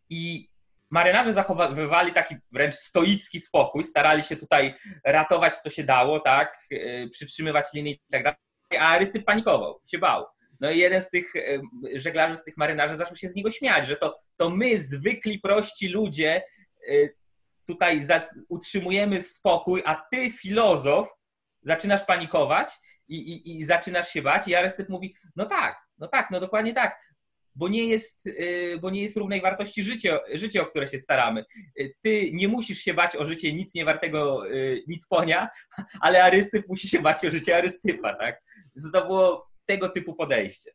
I 0.09 0.50
marynarze 0.91 1.33
zachowywali 1.33 2.13
taki 2.13 2.35
wręcz 2.53 2.75
stoicki 2.75 3.39
spokój, 3.39 3.83
starali 3.83 4.23
się 4.23 4.35
tutaj 4.35 4.73
ratować 5.05 5.57
co 5.57 5.69
się 5.69 5.83
dało, 5.83 6.19
tak, 6.19 6.57
y, 6.71 7.09
przytrzymywać 7.11 7.65
linię 7.73 7.91
i 7.91 7.99
tak 8.11 8.23
dalej, 8.23 8.37
a 8.79 8.87
Arystyp 8.87 9.25
panikował, 9.25 9.81
się 9.91 9.99
bał. 9.99 10.25
No 10.59 10.71
i 10.71 10.77
jeden 10.77 11.01
z 11.01 11.09
tych 11.09 11.35
y, 11.35 11.61
żeglarzy, 11.95 12.35
z 12.35 12.43
tych 12.43 12.57
marynarzy 12.57 12.97
zaczął 12.97 13.15
się 13.15 13.29
z 13.29 13.35
niego 13.35 13.51
śmiać, 13.51 13.87
że 13.87 13.95
to, 13.95 14.15
to 14.37 14.49
my, 14.49 14.77
zwykli, 14.77 15.39
prości 15.39 15.89
ludzie, 15.89 16.43
y, 16.89 17.15
tutaj 17.67 18.01
utrzymujemy 18.49 19.21
spokój, 19.21 19.83
a 19.85 20.05
ty, 20.11 20.31
filozof, 20.31 21.09
zaczynasz 21.61 22.03
panikować 22.05 22.73
i, 23.07 23.15
i, 23.15 23.59
i 23.59 23.65
zaczynasz 23.65 24.09
się 24.09 24.21
bać. 24.21 24.47
I 24.47 24.55
Arystyp 24.55 24.89
mówi, 24.89 25.15
no 25.35 25.45
tak, 25.45 25.77
no 25.97 26.07
tak, 26.07 26.31
no 26.31 26.39
dokładnie 26.39 26.73
tak 26.73 27.10
bo 27.55 27.67
nie 27.67 27.87
jest, 27.87 28.27
y, 28.27 28.77
bo 28.81 28.89
nie 28.89 29.01
jest 29.01 29.17
równej 29.17 29.41
wartości 29.41 29.83
życie, 29.83 30.19
życie, 30.33 30.61
o 30.61 30.65
które 30.65 30.87
się 30.87 30.99
staramy. 30.99 31.45
Y, 31.79 31.93
ty 32.01 32.31
nie 32.33 32.47
musisz 32.47 32.77
się 32.77 32.93
bać 32.93 33.15
o 33.15 33.25
życie 33.25 33.53
nic 33.53 33.75
nie 33.75 33.85
wartego, 33.85 34.51
y, 34.51 34.83
nic 34.87 35.07
ponia, 35.07 35.49
ale 36.01 36.23
Arystyp 36.23 36.69
musi 36.69 36.87
się 36.87 37.01
bać 37.01 37.25
o 37.25 37.31
życie 37.31 37.57
Arystypa, 37.57 38.13
tak? 38.13 38.43
To 38.93 39.07
było 39.07 39.51
tego 39.65 39.89
typu 39.89 40.15
podejście. 40.15 40.71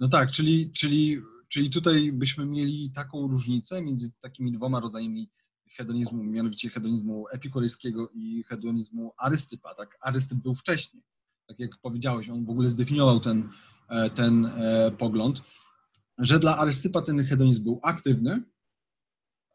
No 0.00 0.08
tak, 0.08 0.32
czyli, 0.32 0.72
czyli, 0.72 1.20
czyli 1.48 1.70
tutaj 1.70 2.12
byśmy 2.12 2.46
mieli 2.46 2.92
taką 2.94 3.28
różnicę 3.28 3.82
między 3.82 4.12
takimi 4.20 4.52
dwoma 4.52 4.80
rodzajami 4.80 5.30
hedonizmu, 5.76 6.24
mianowicie 6.24 6.68
hedonizmu 6.70 7.28
epikurejskiego 7.28 8.10
i 8.14 8.44
hedonizmu 8.48 9.12
Arystypa. 9.16 9.74
Tak? 9.74 9.98
Arystyp 10.00 10.38
był 10.38 10.54
wcześniej. 10.54 11.02
Tak 11.46 11.58
jak 11.58 11.70
powiedziałeś, 11.82 12.28
on 12.28 12.44
w 12.44 12.50
ogóle 12.50 12.70
zdefiniował 12.70 13.20
ten 13.20 13.50
ten 14.14 14.46
e, 14.46 14.90
pogląd, 14.98 15.42
że 16.18 16.38
dla 16.38 16.58
Arystypa 16.58 17.02
ten 17.02 17.24
hedonizm 17.24 17.62
był 17.62 17.80
aktywny, 17.82 18.42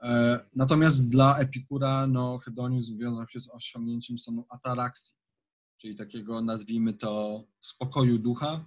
e, 0.01 0.39
natomiast 0.55 1.09
dla 1.09 1.37
Epikura 1.37 2.07
no, 2.07 2.37
hedonizm 2.37 2.97
wiązał 2.97 3.27
się 3.27 3.39
z 3.39 3.49
osiągnięciem 3.49 4.17
stanu 4.17 4.45
ataraksji, 4.49 5.13
czyli 5.77 5.95
takiego, 5.95 6.41
nazwijmy 6.41 6.93
to, 6.93 7.43
spokoju 7.61 8.19
ducha, 8.19 8.65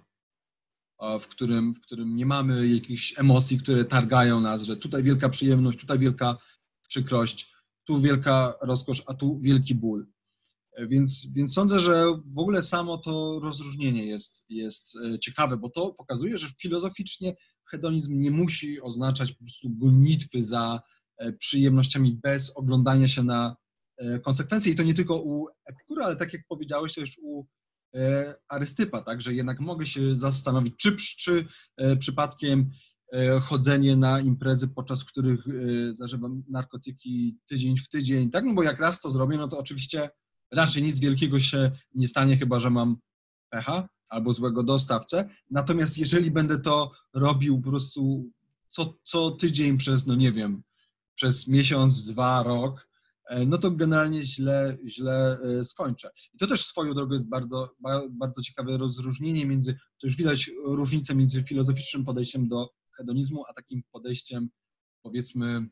w 1.19 1.27
którym, 1.27 1.73
w 1.75 1.81
którym 1.81 2.15
nie 2.15 2.25
mamy 2.25 2.67
jakichś 2.67 3.19
emocji, 3.19 3.57
które 3.57 3.85
targają 3.85 4.41
nas, 4.41 4.61
że 4.61 4.77
tutaj 4.77 5.03
wielka 5.03 5.29
przyjemność, 5.29 5.79
tutaj 5.79 5.99
wielka 5.99 6.37
przykrość, 6.87 7.55
tu 7.83 8.01
wielka 8.01 8.53
rozkosz, 8.61 9.03
a 9.07 9.13
tu 9.13 9.39
wielki 9.39 9.75
ból. 9.75 10.07
Więc, 10.87 11.31
więc 11.35 11.53
sądzę, 11.53 11.79
że 11.79 12.05
w 12.25 12.39
ogóle 12.39 12.63
samo 12.63 12.97
to 12.97 13.39
rozróżnienie 13.43 14.05
jest, 14.05 14.45
jest 14.49 14.95
e, 14.95 15.19
ciekawe, 15.19 15.57
bo 15.57 15.69
to 15.69 15.93
pokazuje, 15.93 16.37
że 16.37 16.47
filozoficznie 16.61 17.35
hedonizm 17.71 18.19
nie 18.19 18.31
musi 18.31 18.81
oznaczać 18.81 19.31
po 19.31 19.43
prostu 19.43 19.69
gonitwy 19.69 20.43
za 20.43 20.81
e, 21.17 21.33
przyjemnościami 21.33 22.19
bez 22.23 22.57
oglądania 22.57 23.07
się 23.07 23.23
na 23.23 23.55
e, 23.97 24.19
konsekwencje. 24.19 24.73
I 24.73 24.75
to 24.75 24.83
nie 24.83 24.93
tylko 24.93 25.21
u 25.21 25.47
Epikura, 25.65 26.05
ale 26.05 26.15
tak 26.15 26.33
jak 26.33 26.41
powiedziałeś, 26.47 26.93
to 26.93 27.01
już 27.01 27.17
u 27.21 27.45
Arystypa, 28.49 29.01
tak, 29.01 29.21
że 29.21 29.33
jednak 29.33 29.59
mogę 29.59 29.85
się 29.85 30.15
zastanowić, 30.15 30.75
czy, 30.77 30.95
czy 30.95 31.45
przypadkiem 31.99 32.69
chodzenie 33.41 33.95
na 33.95 34.19
imprezy, 34.19 34.67
podczas 34.67 35.05
których 35.05 35.39
zażywam 35.91 36.43
narkotyki 36.49 37.37
tydzień 37.47 37.77
w 37.77 37.89
tydzień, 37.89 38.31
tak, 38.31 38.45
no 38.45 38.53
bo 38.53 38.63
jak 38.63 38.79
raz 38.79 39.01
to 39.01 39.11
zrobię, 39.11 39.37
no 39.37 39.47
to 39.47 39.57
oczywiście 39.57 40.09
raczej 40.51 40.83
nic 40.83 40.99
wielkiego 40.99 41.39
się 41.39 41.71
nie 41.95 42.07
stanie, 42.07 42.37
chyba 42.37 42.59
że 42.59 42.69
mam 42.69 42.97
pecha 43.49 43.89
albo 44.09 44.33
złego 44.33 44.63
dostawcę. 44.63 45.29
Natomiast 45.51 45.97
jeżeli 45.97 46.31
będę 46.31 46.59
to 46.59 46.91
robił 47.13 47.61
po 47.61 47.69
prostu 47.69 48.31
co, 48.69 48.93
co 49.03 49.31
tydzień 49.31 49.77
przez, 49.77 50.05
no 50.07 50.15
nie 50.15 50.31
wiem, 50.31 50.63
przez 51.15 51.47
miesiąc, 51.47 52.05
dwa, 52.05 52.43
rok, 52.43 52.89
e, 53.29 53.45
no 53.45 53.57
to 53.57 53.71
generalnie 53.71 54.25
źle, 54.25 54.77
źle 54.87 55.39
e, 55.39 55.63
skończę. 55.63 56.09
I 56.33 56.37
to 56.37 56.47
też 56.47 56.65
swoją 56.65 56.93
drogą 56.93 57.13
jest 57.13 57.29
bardzo, 57.29 57.75
bardzo 58.09 58.41
ciekawe 58.41 58.77
rozróżnienie 58.77 59.45
między, 59.45 59.73
to 59.73 60.07
już 60.07 60.15
widać 60.15 60.51
różnicę 60.65 61.15
między 61.15 61.43
filozoficznym 61.43 62.05
podejściem 62.05 62.47
do 62.47 62.69
hedonizmu, 62.97 63.43
a 63.49 63.53
takim 63.53 63.81
podejściem, 63.91 64.49
powiedzmy, 65.01 65.69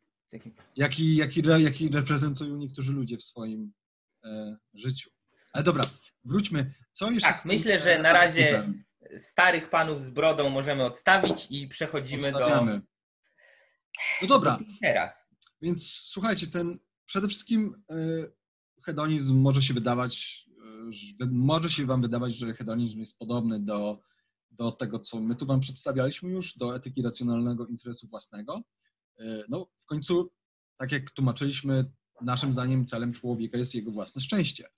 jaki, 0.75 1.15
jaki, 1.15 1.41
jaki 1.59 1.89
reprezentują 1.89 2.57
niektórzy 2.57 2.91
ludzie 2.91 3.17
w 3.17 3.23
swoim 3.23 3.73
życiu. 4.73 5.09
Ale 5.53 5.63
dobra, 5.63 5.83
wróćmy. 6.23 6.73
Co 6.91 7.11
jeszcze? 7.11 7.29
Tak, 7.29 7.45
myślę, 7.45 7.79
że 7.79 8.01
na 8.01 8.13
razie 8.13 8.73
starych 9.17 9.69
panów 9.69 10.01
z 10.03 10.09
brodą 10.09 10.49
możemy 10.49 10.83
odstawić 10.85 11.47
i 11.49 11.67
przechodzimy 11.67 12.27
Odstawiamy. 12.27 12.81
No 14.21 14.27
dobra, 14.27 14.57
do 14.57 14.65
teraz. 14.81 15.29
więc 15.61 15.91
słuchajcie, 15.91 16.47
ten 16.47 16.79
przede 17.05 17.27
wszystkim 17.27 17.83
e, 17.91 17.95
hedonizm 18.85 19.37
może 19.37 19.61
się 19.61 19.73
wydawać, 19.73 20.45
e, 20.89 20.93
że- 20.93 21.25
może 21.31 21.69
się 21.69 21.85
wam 21.85 22.01
wydawać, 22.01 22.35
że 22.35 22.53
hedonizm 22.53 22.99
jest 22.99 23.17
podobny 23.19 23.59
do, 23.59 23.99
do 24.51 24.71
tego, 24.71 24.99
co 24.99 25.19
my 25.19 25.35
tu 25.35 25.45
wam 25.45 25.59
przedstawialiśmy 25.59 26.29
już, 26.29 26.57
do 26.57 26.75
etyki 26.75 27.01
racjonalnego 27.01 27.65
interesu 27.67 28.07
własnego. 28.07 28.61
E, 29.19 29.43
No, 29.49 29.67
w 29.83 29.85
końcu, 29.85 30.31
tak 30.77 30.91
jak 30.91 31.11
tłumaczyliśmy, 31.11 31.85
naszym 32.21 32.53
zdaniem 32.53 32.85
celem 32.85 33.13
człowieka 33.13 33.57
jest 33.57 33.75
jego 33.75 33.91
własne 33.91 34.21
szczęście. 34.21 34.69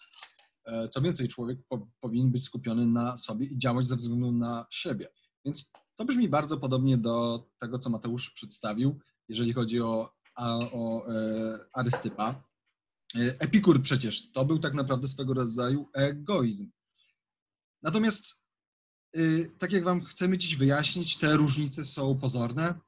E, 0.66 0.88
Co 0.88 1.02
więcej, 1.02 1.28
człowiek 1.28 1.60
po, 1.70 1.88
powinien 2.00 2.32
być 2.32 2.44
skupiony 2.44 2.86
na 2.86 3.18
sobie 3.18 3.46
i 3.46 3.58
działać 3.58 3.86
ze 3.86 3.96
względu 3.96 4.32
na 4.32 4.66
siebie. 4.70 5.10
Więc 5.46 5.72
to 5.96 6.06
brzmi 6.06 6.30
bardzo 6.30 6.58
podobnie 6.58 6.98
do 6.98 7.48
tego, 7.60 7.80
co 7.80 7.90
Mateusz 7.90 8.32
przedstawił, 8.32 9.00
jeżeli 9.28 9.54
chodzi 9.54 9.82
o, 9.82 10.14
o 10.74 11.08
e, 11.08 11.60
Arystypa. 11.74 12.44
E, 13.16 13.20
Epikur 13.40 13.82
przecież 13.82 14.32
to 14.32 14.46
był 14.46 14.60
tak 14.60 14.74
naprawdę 14.74 15.08
swego 15.08 15.34
rodzaju 15.34 15.90
egoizm. 15.94 16.72
Natomiast, 17.82 18.44
y, 19.18 19.52
tak 19.58 19.72
jak 19.72 19.84
Wam 19.84 20.02
chcemy 20.06 20.38
dziś 20.38 20.56
wyjaśnić, 20.56 21.18
te 21.18 21.38
różnice 21.38 21.86
są 21.86 22.20
pozorne. 22.20 22.80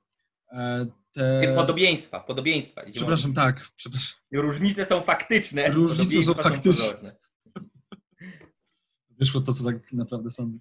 Te... 1.14 1.54
Podobieństwa, 1.56 2.20
podobieństwa. 2.20 2.82
Przepraszam, 2.94 3.34
tak, 3.34 3.68
przepraszam. 3.76 4.20
Różnice 4.34 4.86
są 4.86 5.02
faktyczne. 5.02 5.70
Różnice 5.70 6.24
są 6.24 6.34
faktyczne. 6.34 6.72
pozorne. 6.72 7.16
Wyszło 9.20 9.42
to, 9.42 9.54
co 9.54 9.64
tak 9.64 9.94
naprawdę 9.94 10.30
sądzę. 10.30 10.58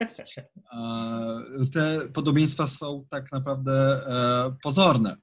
Te 1.72 2.08
podobieństwa 2.14 2.66
są 2.66 3.06
tak 3.10 3.32
naprawdę 3.32 3.72
e, 4.06 4.56
pozorne. 4.62 5.16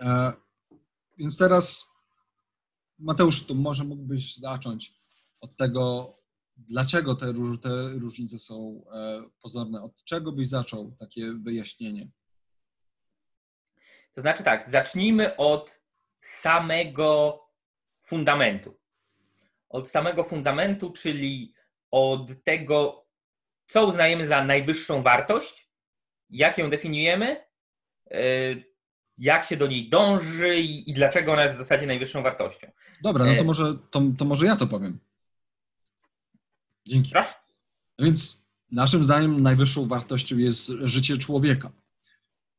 E, 0.00 0.32
Więc 1.18 1.38
teraz, 1.38 1.84
Mateusz, 2.98 3.46
to 3.46 3.54
może 3.54 3.84
mógłbyś 3.84 4.36
zacząć 4.36 4.94
od 5.40 5.56
tego, 5.56 6.12
dlaczego 6.56 7.14
te 7.14 7.32
różnice 7.98 8.38
są 8.38 8.84
e, 8.92 9.22
pozorne. 9.42 9.82
Od 9.82 10.04
czego 10.04 10.32
byś 10.32 10.48
zaczął 10.48 10.96
takie 10.98 11.32
wyjaśnienie? 11.32 12.10
To 14.12 14.20
znaczy 14.20 14.42
tak, 14.42 14.68
zacznijmy 14.68 15.36
od 15.36 15.80
samego 16.20 17.40
fundamentu. 18.02 18.78
Od 19.68 19.90
samego 19.90 20.24
fundamentu, 20.24 20.90
czyli 20.92 21.54
od 21.90 22.44
tego, 22.44 23.06
co 23.68 23.86
uznajemy 23.86 24.26
za 24.26 24.44
najwyższą 24.44 25.02
wartość, 25.02 25.68
jak 26.30 26.58
ją 26.58 26.70
definiujemy, 26.70 27.36
yy, 28.10 28.64
jak 29.18 29.44
się 29.44 29.56
do 29.56 29.66
niej 29.66 29.88
dąży 29.88 30.56
i, 30.56 30.90
i 30.90 30.94
dlaczego 30.94 31.32
ona 31.32 31.42
jest 31.42 31.54
w 31.54 31.58
zasadzie 31.58 31.86
najwyższą 31.86 32.22
wartością. 32.22 32.70
Dobra, 33.02 33.24
no 33.24 33.34
to 33.34 33.40
E. 33.40 33.44
może, 33.44 33.74
to, 33.90 34.02
to 34.18 34.24
może 34.24 34.46
ja 34.46 34.56
to 34.56 34.66
powiem. 34.66 34.98
Dzięki. 36.86 37.10
Proszę. 37.10 37.34
Więc 37.98 38.42
naszym 38.72 39.04
zdaniem 39.04 39.42
najwyższą 39.42 39.88
wartością 39.88 40.38
jest 40.38 40.66
życie 40.66 41.18
człowieka. 41.18 41.72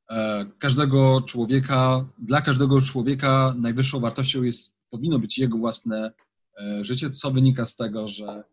E, 0.09 0.45
Każdego 0.59 1.21
człowieka, 1.21 2.09
dla 2.17 2.41
każdego 2.41 2.81
człowieka 2.81 3.55
najwyższą 3.57 3.99
wartością 3.99 4.43
jest, 4.43 4.73
powinno 4.89 5.19
być 5.19 5.37
jego 5.37 5.57
własne 5.57 6.11
e, 6.59 6.83
życie, 6.83 7.09
co 7.09 7.31
wynika 7.31 7.65
z 7.65 7.75
tego, 7.75 8.07
że 8.07 8.43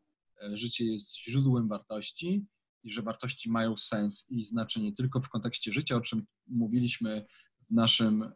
e, 0.42 0.56
życie 0.56 0.84
jest 0.84 1.16
źródłem 1.18 1.68
wartości 1.68 2.44
i 2.84 2.90
że 2.90 3.02
wartości 3.02 3.50
mają 3.50 3.76
sens 3.76 4.26
i 4.30 4.42
znaczenie 4.42 4.92
tylko 4.92 5.21
w 5.21 5.28
kontekście 5.28 5.73
życia, 5.73 5.97
o 5.97 6.00
czym 6.00 6.26
mówiliśmy 6.47 7.26
w 7.71 7.75
naszym, 7.75 8.32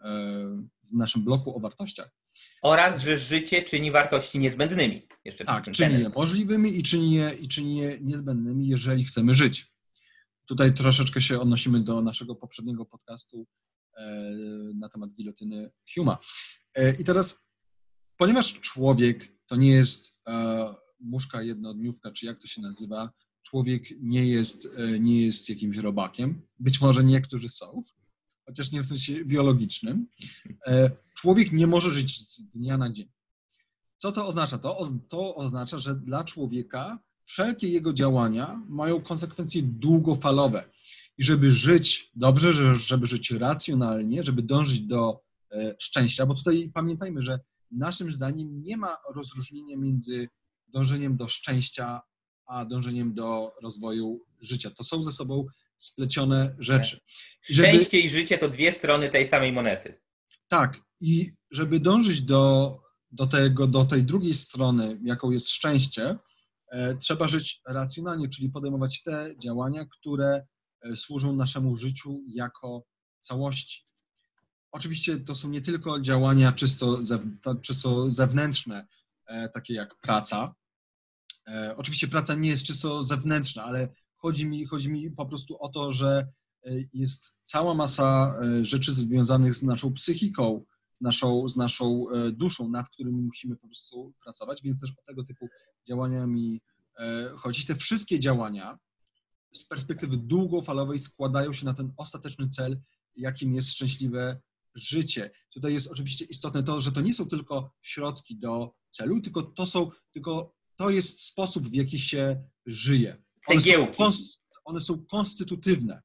w 0.83 0.96
naszym 0.96 1.24
bloku 1.24 1.56
o 1.56 1.61
wartościach. 1.61 2.11
Oraz, 2.62 3.00
że 3.00 3.18
życie 3.18 3.62
czyni 3.62 3.90
wartości 3.90 4.38
niezbędnymi. 4.38 5.02
Jeszcze 5.24 5.44
Tak, 5.44 5.70
czyni 5.70 6.00
je 6.00 6.09
możliwymi 6.09 6.78
i 6.78 6.83
czyni 6.83 7.14
je, 7.14 7.33
i 7.40 7.48
czyni 7.48 7.76
je 7.76 7.98
niezbędnymi, 8.00 8.68
jeżeli 8.68 9.04
chcemy 9.04 9.35
żyć. 9.35 9.69
Tutaj 10.50 10.74
troszeczkę 10.74 11.20
się 11.20 11.40
odnosimy 11.40 11.80
do 11.80 12.02
naszego 12.02 12.34
poprzedniego 12.34 12.86
podcastu 12.86 13.46
e, 13.96 14.32
na 14.74 14.88
temat 14.88 15.14
gilotyny 15.14 15.70
Huma. 15.94 16.18
E, 16.74 16.94
I 16.94 17.04
teraz, 17.04 17.46
ponieważ 18.16 18.60
człowiek 18.60 19.32
to 19.46 19.56
nie 19.56 19.70
jest 19.70 20.20
e, 20.26 20.74
muszka 21.00 21.42
jednodniówka, 21.42 22.10
czy 22.10 22.26
jak 22.26 22.38
to 22.38 22.46
się 22.46 22.62
nazywa, 22.62 23.10
człowiek 23.42 23.82
nie 24.00 24.26
jest, 24.26 24.68
nie 25.00 25.24
jest 25.24 25.48
jakimś 25.48 25.76
robakiem. 25.76 26.42
Być 26.58 26.80
może 26.80 27.04
niektórzy 27.04 27.48
są, 27.48 27.82
chociaż 28.46 28.72
nie 28.72 28.82
w 28.82 28.86
sensie 28.86 29.24
biologicznym. 29.24 30.06
Człowiek 31.14 31.52
nie 31.52 31.66
może 31.66 31.90
żyć 31.90 32.28
z 32.28 32.42
dnia 32.42 32.78
na 32.78 32.92
dzień. 32.92 33.08
Co 33.96 34.12
to 34.12 34.26
oznacza? 34.26 34.58
To, 34.58 34.86
to 35.08 35.34
oznacza, 35.34 35.78
że 35.78 35.94
dla 35.94 36.24
człowieka 36.24 36.98
wszelkie 37.30 37.68
jego 37.68 37.92
działania 37.92 38.62
mają 38.68 39.02
konsekwencje 39.02 39.62
długofalowe. 39.62 40.70
I 41.18 41.24
żeby 41.24 41.50
żyć 41.50 42.10
dobrze, 42.14 42.52
że- 42.52 42.74
żeby 42.78 43.06
żyć 43.06 43.30
racjonalnie, 43.30 44.22
żeby 44.24 44.42
dążyć 44.42 44.80
do 44.80 45.20
e, 45.52 45.74
szczęścia, 45.78 46.26
bo 46.26 46.34
tutaj 46.34 46.70
pamiętajmy, 46.74 47.22
że 47.22 47.38
naszym 47.70 48.14
zdaniem 48.14 48.62
nie 48.62 48.76
ma 48.76 48.96
rozróżnienia 49.14 49.76
między 49.76 50.28
dążeniem 50.68 51.16
do 51.16 51.28
szczęścia, 51.28 52.00
a 52.46 52.64
dążeniem 52.64 53.14
do 53.14 53.52
rozwoju 53.62 54.20
życia. 54.40 54.70
To 54.70 54.84
są 54.84 55.02
ze 55.02 55.12
sobą 55.12 55.46
splecione 55.76 56.56
rzeczy. 56.58 56.98
I 57.50 57.54
żeby- 57.54 57.68
Szczęście 57.68 58.00
i 58.00 58.10
życie 58.10 58.38
to 58.38 58.48
dwie 58.48 58.72
strony 58.72 59.10
tej 59.10 59.26
samej 59.26 59.52
monety. 59.52 60.00
Tak, 60.48 60.80
i 61.00 61.32
żeby 61.50 61.80
dążyć 61.80 62.22
do, 62.22 62.76
do, 63.12 63.26
tego, 63.26 63.66
do 63.66 63.84
tej 63.84 64.02
drugiej 64.02 64.34
strony, 64.34 65.00
jaką 65.04 65.30
jest 65.30 65.50
szczęście, 65.50 66.16
trzeba 67.00 67.28
żyć 67.28 67.61
racjonalnie, 67.68 68.28
czyli 68.28 68.48
podejmować 68.48 69.02
te 69.02 69.35
działania, 69.42 69.87
które 69.87 70.46
e, 70.80 70.96
służą 70.96 71.37
naszemu 71.37 71.76
życiu 71.76 72.20
jako 72.28 72.85
całości. 73.18 73.85
Oczywiście 74.72 75.20
to 75.20 75.35
są 75.35 75.48
nie 75.48 75.61
tylko 75.61 76.00
działania 76.00 76.52
czysto, 76.52 77.00
czysto 77.62 78.11
zewnętrzne, 78.11 78.87
e, 79.26 79.48
takie 79.48 79.74
jak 79.74 79.96
praca. 80.00 80.54
E, 81.48 81.74
Oczywiście 81.76 82.09
praca 82.09 82.35
nie 82.35 82.48
jest 82.48 82.64
czysto 82.64 83.02
zewnętrzna, 83.02 83.64
ale 83.64 83.88
chodzi 84.16 84.46
mi, 84.46 84.66
chodzi 84.66 84.90
mi 84.90 85.11
po 85.11 85.26
prostu 85.26 85.56
o 85.62 85.68
to, 85.68 85.92
że 85.92 86.28
e, 86.66 86.70
jest 86.92 87.38
cała 87.42 87.74
masa 87.74 88.38
e, 88.42 88.64
rzeczy 88.64 88.92
związanych 88.92 89.54
z 89.54 89.62
naszą 89.62 89.92
psychiką, 89.92 90.64
naszą, 91.00 91.48
z 91.48 91.56
naszą 91.56 92.11
e, 92.11 92.33
duszą, 92.33 92.68
nad 92.68 92.88
którymi 92.88 93.22
musimy 93.22 93.56
po 93.56 93.66
prostu 93.66 94.12
pracować, 94.22 94.62
więc 94.62 94.80
też 94.80 94.90
o 94.90 95.02
tego 95.06 95.24
typu 95.24 95.48
działania 95.88 96.26
mi 96.26 96.60
e, 96.98 97.30
chodzi. 97.36 97.66
Te 97.66 97.74
wszystkie 97.74 98.20
działania 98.20 98.78
z 99.52 99.64
perspektywy 99.64 100.16
długofalowej 100.16 100.98
składają 100.98 101.52
się 101.52 101.64
na 101.64 101.74
ten 101.74 101.92
ostateczny 101.96 102.48
cel, 102.48 102.80
jakim 103.16 103.54
jest 103.54 103.72
szczęśliwe 103.72 104.40
życie. 104.74 105.30
Tutaj 105.52 105.72
jest 105.72 105.86
oczywiście 105.92 106.24
istotne 106.24 106.62
to, 106.62 106.80
że 106.80 106.92
to 106.92 107.00
nie 107.00 107.14
są 107.14 107.26
tylko 107.26 107.74
środki 107.82 108.38
do 108.38 108.74
celu, 108.90 109.20
tylko 109.20 109.42
to 109.42 109.66
są, 109.66 109.90
tylko 110.12 110.54
to 110.76 110.90
jest 110.90 111.20
sposób, 111.22 111.68
w 111.68 111.74
jaki 111.74 111.98
się 111.98 112.42
żyje. 112.66 113.10
One 113.46 113.60
są, 113.60 113.64
Cegiełki. 113.64 114.02
kons- 114.02 114.38
one 114.64 114.80
są 114.80 115.04
konstytutywne. 115.06 116.02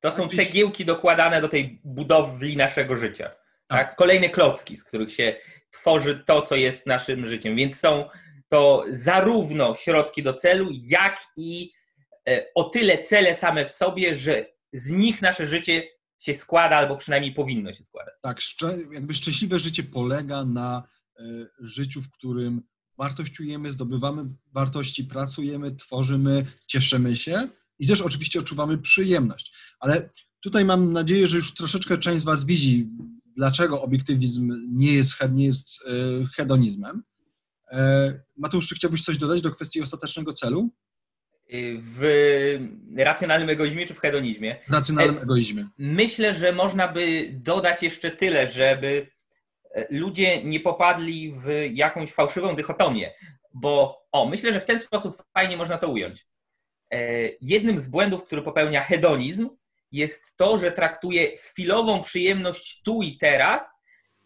To 0.00 0.12
są 0.12 0.28
cegiełki 0.28 0.84
dokładane 0.84 1.40
do 1.40 1.48
tej 1.48 1.80
budowli 1.84 2.56
naszego 2.56 2.96
życia. 2.96 3.24
Tak. 3.24 3.38
Tak. 3.66 3.96
Kolejne 3.96 4.28
klocki, 4.30 4.76
z 4.76 4.84
których 4.84 5.12
się 5.12 5.36
tworzy 5.70 6.22
to, 6.26 6.42
co 6.42 6.56
jest 6.56 6.86
naszym 6.86 7.26
życiem. 7.26 7.56
Więc 7.56 7.76
są 7.80 8.08
to 8.48 8.84
zarówno 8.90 9.74
środki 9.74 10.22
do 10.22 10.34
celu, 10.34 10.68
jak 10.72 11.20
i 11.36 11.72
e, 12.28 12.46
o 12.54 12.64
tyle 12.64 12.98
cele 12.98 13.34
same 13.34 13.66
w 13.66 13.70
sobie, 13.70 14.14
że 14.14 14.46
z 14.72 14.90
nich 14.90 15.22
nasze 15.22 15.46
życie 15.46 15.88
się 16.18 16.34
składa, 16.34 16.76
albo 16.76 16.96
przynajmniej 16.96 17.34
powinno 17.34 17.72
się 17.72 17.84
składać. 17.84 18.14
Tak, 18.22 18.40
jakby 18.92 19.14
szczęśliwe 19.14 19.58
życie 19.58 19.82
polega 19.82 20.44
na 20.44 20.88
e, 21.18 21.22
życiu, 21.60 22.02
w 22.02 22.10
którym 22.10 22.62
wartościujemy, 22.98 23.72
zdobywamy 23.72 24.24
wartości, 24.52 25.04
pracujemy, 25.04 25.76
tworzymy, 25.76 26.46
cieszymy 26.66 27.16
się 27.16 27.48
i 27.78 27.86
też 27.86 28.00
oczywiście 28.00 28.40
odczuwamy 28.40 28.78
przyjemność. 28.78 29.52
Ale 29.80 30.10
tutaj 30.42 30.64
mam 30.64 30.92
nadzieję, 30.92 31.26
że 31.26 31.36
już 31.36 31.54
troszeczkę 31.54 31.98
część 31.98 32.20
z 32.20 32.24
Was 32.24 32.44
widzi, 32.44 32.88
dlaczego 33.36 33.82
obiektywizm 33.82 34.52
nie 34.72 34.92
jest, 34.92 35.14
nie 35.30 35.44
jest 35.44 35.68
e, 35.86 35.90
hedonizmem. 36.36 37.02
E, 37.72 38.12
Mateusz, 38.36 38.68
czy 38.68 38.74
chciałbyś 38.74 39.04
coś 39.04 39.18
dodać 39.18 39.42
do 39.42 39.50
kwestii 39.50 39.82
ostatecznego 39.82 40.32
celu 40.32 40.70
Y, 41.54 41.78
W 41.82 42.02
racjonalnym 42.96 43.50
egoizmie 43.50 43.86
czy 43.86 43.94
w 43.94 43.98
hedonizmie? 43.98 44.56
w 44.68 44.72
racjonalnym 44.72 45.18
egoizmie? 45.18 45.68
Myślę, 45.78 46.34
że 46.34 46.52
można 46.52 46.88
by 46.88 47.30
dodać 47.32 47.82
jeszcze 47.82 48.10
tyle, 48.10 48.46
żeby 48.46 49.06
e, 49.74 49.86
ludzie 49.90 50.44
nie 50.44 50.60
popadli 50.60 51.32
w 51.32 51.68
jakąś 51.72 52.12
fałszywą 52.12 52.56
dychotomię, 52.56 53.14
bo 53.54 54.02
o, 54.12 54.26
myślę, 54.26 54.52
że 54.52 54.60
w 54.60 54.64
ten 54.64 54.78
sposób 54.78 55.22
fajnie 55.34 55.56
można 55.56 55.78
to 55.78 55.88
ująć. 55.88 56.26
jednym 57.40 57.80
z 57.80 57.86
błędów, 57.86 58.24
który 58.24 58.42
popełnia 58.42 58.82
hedonizm, 58.82 59.48
jest 59.92 60.36
to, 60.36 60.58
że 60.58 60.72
traktuje 60.72 61.36
chwilową 61.36 62.02
przyjemność 62.02 62.82
tu 62.82 63.02
i 63.02 63.16
teraz 63.18 63.70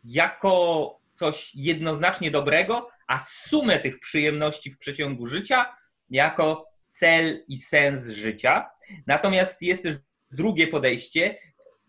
jako 0.05 0.98
coś 1.12 1.55
jednoznacznie 1.55 2.31
dobrego, 2.31 2.88
a 3.12 3.18
sumę 3.18 3.79
tych 3.79 4.01
przyjemności 4.01 4.70
w 4.70 4.79
przeciągu 4.79 5.27
życia 5.27 5.77
jako 6.11 6.66
cel 6.88 7.44
i 7.48 7.59
sens 7.59 8.09
życia. 8.09 8.70
Natomiast 9.07 9.62
jest 9.62 9.83
też 9.83 9.94
drugie 10.31 10.66
podejście, 10.66 11.38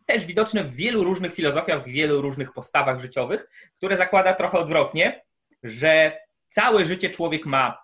też 0.06 0.26
widoczne 0.26 0.64
w 0.64 0.76
wielu 0.76 1.04
różnych 1.04 1.34
filozofiach, 1.34 1.84
w 1.84 1.88
wielu 1.88 2.22
różnych 2.22 2.54
postawach 2.54 3.00
życiowych, 3.00 3.50
które 3.78 3.98
zakłada 3.98 4.34
trochę 4.34 4.58
odwrotnie, 4.58 5.24
że 5.64 6.18
całe 6.50 6.86
życie 6.86 7.10
człowiek 7.10 7.46
ma 7.46 7.78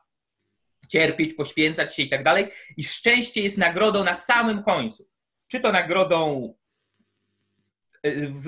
cierpieć, 0.87 1.33
poświęcać 1.33 1.95
się 1.95 2.03
i 2.03 2.09
tak 2.09 2.23
dalej, 2.23 2.51
i 2.77 2.83
szczęście 2.83 3.41
jest 3.41 3.57
nagrodą 3.57 4.03
na 4.03 4.13
samym 4.13 4.63
końcu. 4.63 5.09
Czy 5.47 5.59
to 5.59 5.71
nagrodą 5.71 6.53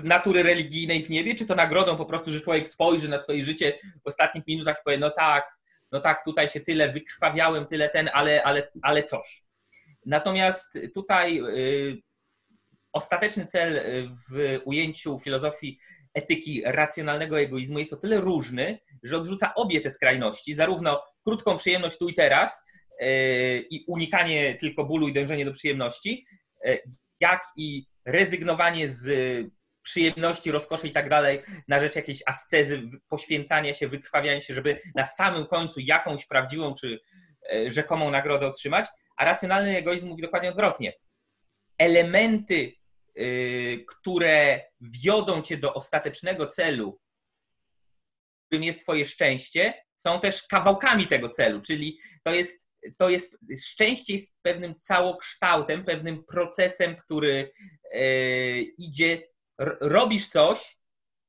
natury 0.03 0.43
religijnej 0.43 1.05
w 1.05 1.09
niebie, 1.09 1.35
czy 1.35 1.45
to 1.45 1.55
nagrodą 1.55 1.97
po 1.97 2.05
prostu, 2.05 2.31
że 2.31 2.41
człowiek 2.41 2.69
spojrzy 2.69 3.09
na 3.09 3.17
swoje 3.17 3.45
życie 3.45 3.79
w 4.03 4.07
ostatnich 4.07 4.47
minutach 4.47 4.77
i 4.81 4.83
powie, 4.85 4.97
no 4.97 5.09
tak, 5.09 5.57
no 5.91 5.99
tak, 5.99 6.25
tutaj 6.25 6.49
się 6.49 6.59
tyle 6.59 6.93
wykrwawiałem, 6.93 7.65
tyle 7.65 7.89
ten, 7.89 8.09
ale, 8.13 8.43
ale, 8.43 8.71
ale 8.81 9.03
coś. 9.03 9.43
Natomiast 10.05 10.77
tutaj 10.93 11.41
y, 11.41 12.01
ostateczny 12.93 13.45
cel 13.45 13.77
y, 13.77 14.09
w 14.31 14.59
ujęciu 14.65 15.19
filozofii 15.19 15.79
etyki 16.13 16.61
racjonalnego 16.65 17.39
egoizmu 17.39 17.79
jest 17.79 17.93
o 17.93 17.97
tyle 17.97 18.21
różny, 18.21 18.79
że 19.03 19.17
odrzuca 19.17 19.53
obie 19.55 19.81
te 19.81 19.91
skrajności, 19.91 20.53
zarówno 20.53 21.03
krótką 21.25 21.57
przyjemność 21.57 21.97
tu 21.97 22.09
i 22.09 22.13
teraz 22.13 22.63
i 23.69 23.85
unikanie 23.87 24.55
tylko 24.55 24.85
bólu 24.85 25.07
i 25.07 25.13
dążenie 25.13 25.45
do 25.45 25.51
przyjemności, 25.51 26.25
jak 27.19 27.43
i 27.57 27.85
rezygnowanie 28.05 28.89
z 28.89 29.07
przyjemności, 29.81 30.51
rozkoszy 30.51 30.87
i 30.87 30.91
tak 30.91 31.09
dalej, 31.09 31.41
na 31.67 31.79
rzecz 31.79 31.95
jakiejś 31.95 32.23
ascezy, 32.25 32.81
poświęcania 33.07 33.73
się, 33.73 33.87
wykrwawiania 33.87 34.41
się, 34.41 34.53
żeby 34.53 34.81
na 34.95 35.05
samym 35.05 35.47
końcu 35.47 35.79
jakąś 35.79 36.25
prawdziwą 36.25 36.75
czy 36.75 36.99
rzekomą 37.67 38.11
nagrodę 38.11 38.47
otrzymać, 38.47 38.87
a 39.17 39.25
racjonalny 39.25 39.77
egoizm 39.77 40.07
mówi 40.07 40.21
dokładnie 40.21 40.49
odwrotnie. 40.49 40.93
Elementy, 41.77 42.73
yy, 43.15 43.85
które 43.87 44.61
wiodą 44.81 45.41
cię 45.41 45.57
do 45.57 45.73
ostatecznego 45.73 46.47
celu, 46.47 46.99
którym 48.45 48.63
jest 48.63 48.81
twoje 48.81 49.05
szczęście, 49.05 49.73
są 49.95 50.19
też 50.19 50.43
kawałkami 50.43 51.07
tego 51.07 51.29
celu, 51.29 51.61
czyli 51.61 51.99
to 52.23 52.33
jest, 52.33 52.70
to 52.97 53.09
jest 53.09 53.37
szczęście 53.65 54.13
jest 54.13 54.33
pewnym 54.41 54.79
całokształtem, 54.79 55.85
pewnym 55.85 56.23
procesem, 56.23 56.95
który 56.95 57.51
yy, 57.93 58.61
idzie, 58.61 59.23
robisz 59.81 60.27
coś 60.27 60.77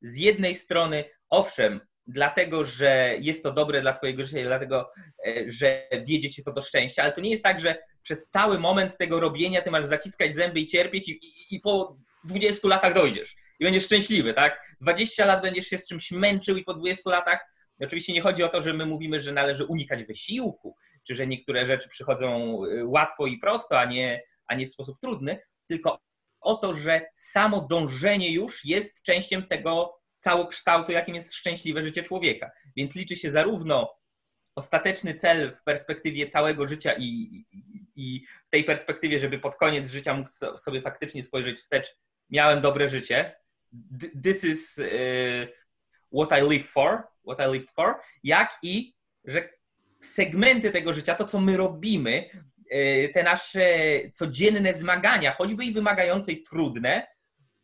z 0.02 0.16
jednej 0.16 0.54
strony, 0.54 1.04
owszem, 1.30 1.80
dlatego, 2.06 2.64
że 2.64 3.16
jest 3.20 3.42
to 3.42 3.52
dobre 3.52 3.80
dla 3.80 3.92
Twojego 3.92 4.24
życia, 4.24 4.42
dlatego, 4.42 4.90
e, 5.26 5.50
że 5.50 5.88
wiedzie 6.06 6.30
Cię 6.30 6.42
to 6.42 6.52
do 6.52 6.62
szczęścia, 6.62 7.02
ale 7.02 7.12
to 7.12 7.20
nie 7.20 7.30
jest 7.30 7.44
tak, 7.44 7.60
że 7.60 7.78
przez 8.02 8.28
cały 8.28 8.58
moment 8.58 8.96
tego 8.96 9.20
robienia 9.20 9.62
Ty 9.62 9.70
masz 9.70 9.86
zaciskać 9.86 10.34
zęby 10.34 10.60
i 10.60 10.66
cierpieć 10.66 11.08
i, 11.08 11.12
i, 11.12 11.56
i 11.56 11.60
po 11.60 11.96
20 12.24 12.68
latach 12.68 12.94
dojdziesz 12.94 13.36
i 13.60 13.64
będziesz 13.64 13.84
szczęśliwy, 13.84 14.34
tak? 14.34 14.76
20 14.80 15.26
lat 15.26 15.42
będziesz 15.42 15.66
się 15.66 15.78
z 15.78 15.88
czymś 15.88 16.10
męczył 16.10 16.56
i 16.56 16.64
po 16.64 16.74
20 16.74 17.10
latach 17.10 17.40
oczywiście 17.80 18.12
nie 18.12 18.22
chodzi 18.22 18.42
o 18.42 18.48
to, 18.48 18.62
że 18.62 18.72
my 18.72 18.86
mówimy, 18.86 19.20
że 19.20 19.32
należy 19.32 19.64
unikać 19.64 20.04
wysiłku, 20.04 20.76
czy 21.06 21.14
że 21.14 21.26
niektóre 21.26 21.66
rzeczy 21.66 21.88
przychodzą 21.88 22.58
e, 22.64 22.84
łatwo 22.84 23.26
i 23.26 23.38
prosto, 23.38 23.80
a 23.80 23.84
nie, 23.84 24.22
a 24.46 24.54
nie 24.54 24.66
w 24.66 24.70
sposób 24.70 25.00
trudny, 25.00 25.38
tylko 25.68 26.00
o 26.40 26.54
to, 26.54 26.74
że 26.74 27.06
samo 27.14 27.60
dążenie 27.70 28.32
już 28.32 28.64
jest 28.64 29.02
częścią 29.02 29.42
tego 29.42 30.02
całokształtu, 30.18 30.92
jakim 30.92 31.14
jest 31.14 31.34
szczęśliwe 31.34 31.82
życie 31.82 32.02
człowieka. 32.02 32.50
Więc 32.76 32.94
liczy 32.94 33.16
się 33.16 33.30
zarówno 33.30 33.94
ostateczny 34.54 35.14
cel 35.14 35.52
w 35.52 35.62
perspektywie 35.62 36.26
całego 36.26 36.68
życia 36.68 36.92
i, 36.92 37.04
i, 37.04 37.86
i 37.96 38.26
w 38.46 38.50
tej 38.50 38.64
perspektywie, 38.64 39.18
żeby 39.18 39.38
pod 39.38 39.56
koniec 39.56 39.90
życia 39.90 40.14
mógł 40.14 40.30
sobie 40.58 40.82
faktycznie 40.82 41.22
spojrzeć 41.22 41.58
wstecz, 41.58 41.96
miałem 42.30 42.60
dobre 42.60 42.88
życie. 42.88 43.36
This 44.22 44.44
is 44.44 44.78
uh, 44.78 45.48
what 46.12 46.40
I 46.40 46.50
live 46.50 46.66
for, 46.66 47.02
what 47.28 47.48
I 47.48 47.52
lived 47.52 47.70
for, 47.70 47.94
jak 48.24 48.58
i, 48.62 48.94
że 49.24 49.48
segmenty 50.04 50.70
tego 50.70 50.94
życia, 50.94 51.14
to 51.14 51.24
co 51.24 51.40
my 51.40 51.56
robimy, 51.56 52.30
y, 52.74 53.10
te 53.14 53.22
nasze 53.22 53.70
codzienne 54.12 54.74
zmagania, 54.74 55.32
choćby 55.32 55.64
i 55.64 55.72
wymagające 55.72 56.32
i 56.32 56.42
trudne, 56.42 57.06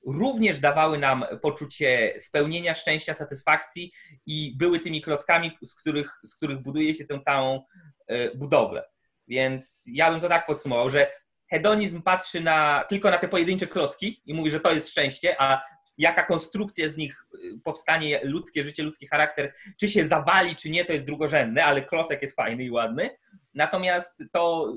również 0.06 0.60
dawały 0.60 0.98
nam 0.98 1.24
poczucie 1.42 2.14
spełnienia, 2.20 2.74
szczęścia, 2.74 3.14
satysfakcji 3.14 3.92
i 4.26 4.56
były 4.58 4.80
tymi 4.80 5.02
klockami, 5.02 5.58
z 5.64 5.74
których, 5.74 6.20
z 6.26 6.36
których 6.36 6.62
buduje 6.62 6.94
się 6.94 7.04
tę 7.04 7.20
całą 7.20 7.64
e, 8.06 8.34
budowlę. 8.34 8.84
Więc 9.28 9.84
ja 9.92 10.10
bym 10.10 10.20
to 10.20 10.28
tak 10.28 10.46
podsumował, 10.46 10.90
że 10.90 11.06
hedonizm 11.50 12.02
patrzy 12.02 12.40
na, 12.40 12.84
tylko 12.88 13.10
na 13.10 13.18
te 13.18 13.28
pojedyncze 13.28 13.66
klocki 13.66 14.22
i 14.26 14.34
mówi, 14.34 14.50
że 14.50 14.60
to 14.60 14.72
jest 14.72 14.90
szczęście, 14.90 15.36
a 15.38 15.62
jaka 15.98 16.22
konstrukcja 16.22 16.88
z 16.88 16.96
nich 16.96 17.26
e, 17.34 17.38
powstanie, 17.64 18.20
ludzkie 18.22 18.62
życie, 18.62 18.82
ludzki 18.82 19.06
charakter, 19.06 19.54
czy 19.80 19.88
się 19.88 20.08
zawali, 20.08 20.56
czy 20.56 20.70
nie, 20.70 20.84
to 20.84 20.92
jest 20.92 21.06
drugorzędne, 21.06 21.64
ale 21.64 21.82
klocek 21.82 22.22
jest 22.22 22.36
fajny 22.36 22.64
i 22.64 22.70
ładny. 22.70 23.10
Natomiast 23.54 24.24
to 24.32 24.74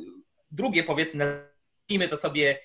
drugie, 0.51 0.83
powiedzmy, 0.83 1.25
nazwijmy 1.87 2.07
to 2.07 2.17
sobie 2.17 2.57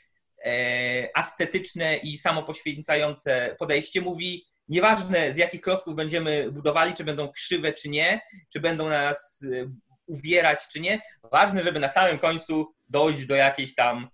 E, 0.47 1.09
ascetyczne 1.14 1.97
i 1.97 2.19
samopoświęcające 2.19 3.57
podejście 3.59 4.01
mówi, 4.01 4.47
nieważne 4.69 5.35
z 5.35 5.37
jakich 5.37 5.61
klocków 5.61 5.95
będziemy 5.95 6.53
budowali, 6.53 6.95
czy 6.95 7.05
będą 7.05 7.33
krzywe, 7.33 7.73
czy 7.73 7.88
nie, 7.88 8.21
czy 8.53 8.61
będą 8.61 8.88
nas 8.88 9.45
e, 9.53 9.71
uwierać, 10.07 10.69
czy 10.73 10.81
nie, 10.81 11.01
ważne, 11.33 11.62
żeby 11.62 11.81
na 11.81 11.88
samym 11.88 12.19
końcu 12.19 12.75
dojść 12.88 13.27
do 13.27 13.35
jakiejś 13.35 13.75
tam 13.75 14.09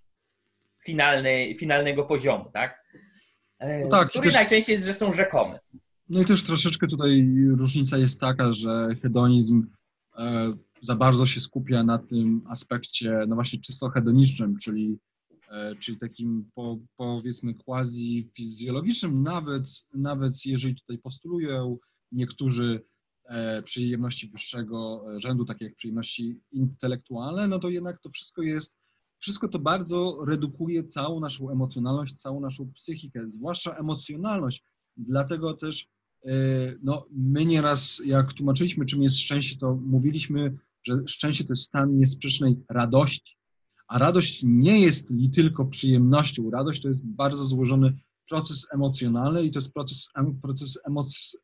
finalnej, 0.84 1.58
finalnego 1.58 2.04
poziomu, 2.04 2.50
tak? 2.54 2.82
E, 3.58 3.84
no 3.84 3.90
tak 3.90 4.08
który 4.08 4.24
też... 4.24 4.34
najczęściej 4.34 4.72
jest, 4.74 4.86
że 4.86 4.94
są 4.94 5.12
rzekome. 5.12 5.58
No 6.08 6.22
i 6.22 6.24
też 6.24 6.44
troszeczkę 6.44 6.86
tutaj 6.86 7.28
różnica 7.58 7.98
jest 7.98 8.20
taka, 8.20 8.52
że 8.52 8.88
hedonizm 9.02 9.66
za 10.82 10.94
bardzo 10.96 11.26
się 11.26 11.40
skupia 11.40 11.82
na 11.82 11.98
tym 11.98 12.42
aspekcie, 12.48 13.20
no 13.28 13.34
właśnie 13.34 13.60
czysto 13.60 13.90
hedonicznym, 13.90 14.56
czyli 14.62 14.98
E, 15.52 15.76
czyli 15.76 15.98
takim 15.98 16.50
po, 16.54 16.78
powiedzmy 16.96 17.54
quasi-fizjologicznym, 17.54 19.22
nawet, 19.22 19.64
nawet 19.94 20.46
jeżeli 20.46 20.74
tutaj 20.74 20.98
postulują 20.98 21.78
niektórzy 22.12 22.74
e, 22.74 22.82
przyjemności 23.64 24.28
wyższego 24.28 25.04
rzędu, 25.16 25.44
takie 25.44 25.64
jak 25.64 25.76
przyjemności 25.76 26.40
intelektualne, 26.52 27.48
no 27.48 27.58
to 27.58 27.68
jednak 27.68 28.00
to 28.00 28.10
wszystko 28.10 28.42
jest, 28.42 28.78
wszystko 29.18 29.48
to 29.48 29.58
bardzo 29.58 30.24
redukuje 30.26 30.84
całą 30.84 31.20
naszą 31.20 31.50
emocjonalność, 31.50 32.14
całą 32.14 32.40
naszą 32.40 32.72
psychikę, 32.72 33.30
zwłaszcza 33.30 33.74
emocjonalność. 33.74 34.64
Dlatego 34.96 35.54
też 35.54 35.88
e, 36.24 36.32
no, 36.82 37.06
my 37.10 37.46
nieraz, 37.46 38.02
jak 38.04 38.32
tłumaczyliśmy, 38.32 38.86
czym 38.86 39.02
jest 39.02 39.18
szczęście, 39.18 39.58
to 39.58 39.74
mówiliśmy, 39.74 40.58
że 40.84 41.02
szczęście 41.06 41.44
to 41.44 41.52
jest 41.52 41.62
stan 41.62 41.98
niesprzecznej 41.98 42.56
radości, 42.68 43.36
a 43.88 43.98
radość 43.98 44.42
nie 44.44 44.80
jest 44.80 45.08
tylko 45.34 45.64
przyjemnością. 45.64 46.50
Radość 46.50 46.82
to 46.82 46.88
jest 46.88 47.06
bardzo 47.06 47.44
złożony 47.44 47.98
proces 48.28 48.66
emocjonalny 48.74 49.44
i 49.44 49.50
to 49.50 49.58
jest 49.58 49.72
proces, 49.72 50.08
proces 50.42 50.78
emoc, 50.84 51.36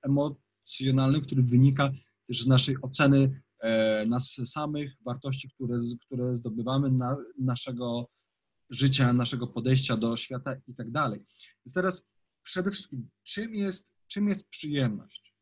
emocjonalny, 0.68 1.20
który 1.20 1.42
wynika 1.42 1.90
też 2.26 2.42
z 2.42 2.46
naszej 2.46 2.76
oceny 2.82 3.42
e, 3.60 4.06
nas 4.06 4.40
samych, 4.46 4.92
wartości, 5.04 5.50
które, 5.50 5.78
które 6.06 6.36
zdobywamy, 6.36 6.90
na, 6.90 7.16
naszego 7.38 8.08
życia, 8.70 9.12
naszego 9.12 9.46
podejścia 9.46 9.96
do 9.96 10.16
świata 10.16 10.56
i 10.66 10.74
tak 10.74 10.90
dalej. 10.90 11.20
Więc 11.66 11.74
teraz 11.74 12.04
przede 12.42 12.70
wszystkim, 12.70 13.08
czym 13.24 13.54
jest, 13.54 13.88
czym 14.06 14.28
jest 14.28 14.48
przyjemność? 14.48 15.34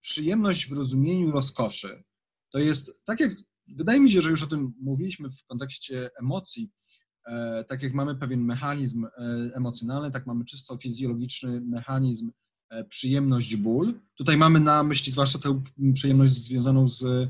Przyjemność 0.00 0.68
w 0.68 0.72
rozumieniu 0.72 1.30
rozkoszy 1.30 2.02
to 2.50 2.58
jest, 2.58 3.04
tak 3.04 3.20
jak 3.20 3.32
Wydaje 3.68 4.00
mi 4.00 4.10
się, 4.10 4.22
że 4.22 4.30
już 4.30 4.42
o 4.42 4.46
tym 4.46 4.72
mówiliśmy 4.80 5.30
w 5.30 5.44
kontekście 5.44 6.10
emocji. 6.20 6.70
E, 7.26 7.64
tak 7.64 7.82
jak 7.82 7.94
mamy 7.94 8.16
pewien 8.16 8.40
mechanizm 8.40 9.04
e, 9.04 9.10
emocjonalny, 9.54 10.10
tak 10.10 10.26
mamy 10.26 10.44
czysto 10.44 10.78
fizjologiczny 10.78 11.60
mechanizm 11.60 12.30
przyjemność, 12.88 13.56
ból. 13.56 13.94
Tutaj 14.14 14.36
mamy 14.36 14.60
na 14.60 14.82
myśli 14.82 15.12
zwłaszcza 15.12 15.38
tę 15.38 15.62
przyjemność 15.94 16.32
związaną 16.32 16.88
z 16.88 17.28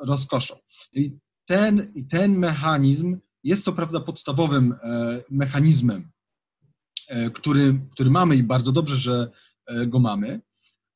rozkoszą. 0.00 0.54
I 0.92 1.18
ten, 1.46 1.92
i 1.94 2.06
ten 2.06 2.38
mechanizm 2.38 3.18
jest 3.42 3.64
to 3.64 3.72
prawda 3.72 4.00
podstawowym 4.00 4.74
mechanizmem, 5.30 6.10
który, 7.34 7.80
który 7.90 8.10
mamy 8.10 8.36
i 8.36 8.42
bardzo 8.42 8.72
dobrze, 8.72 8.96
że 8.96 9.30
go 9.86 10.00
mamy, 10.00 10.40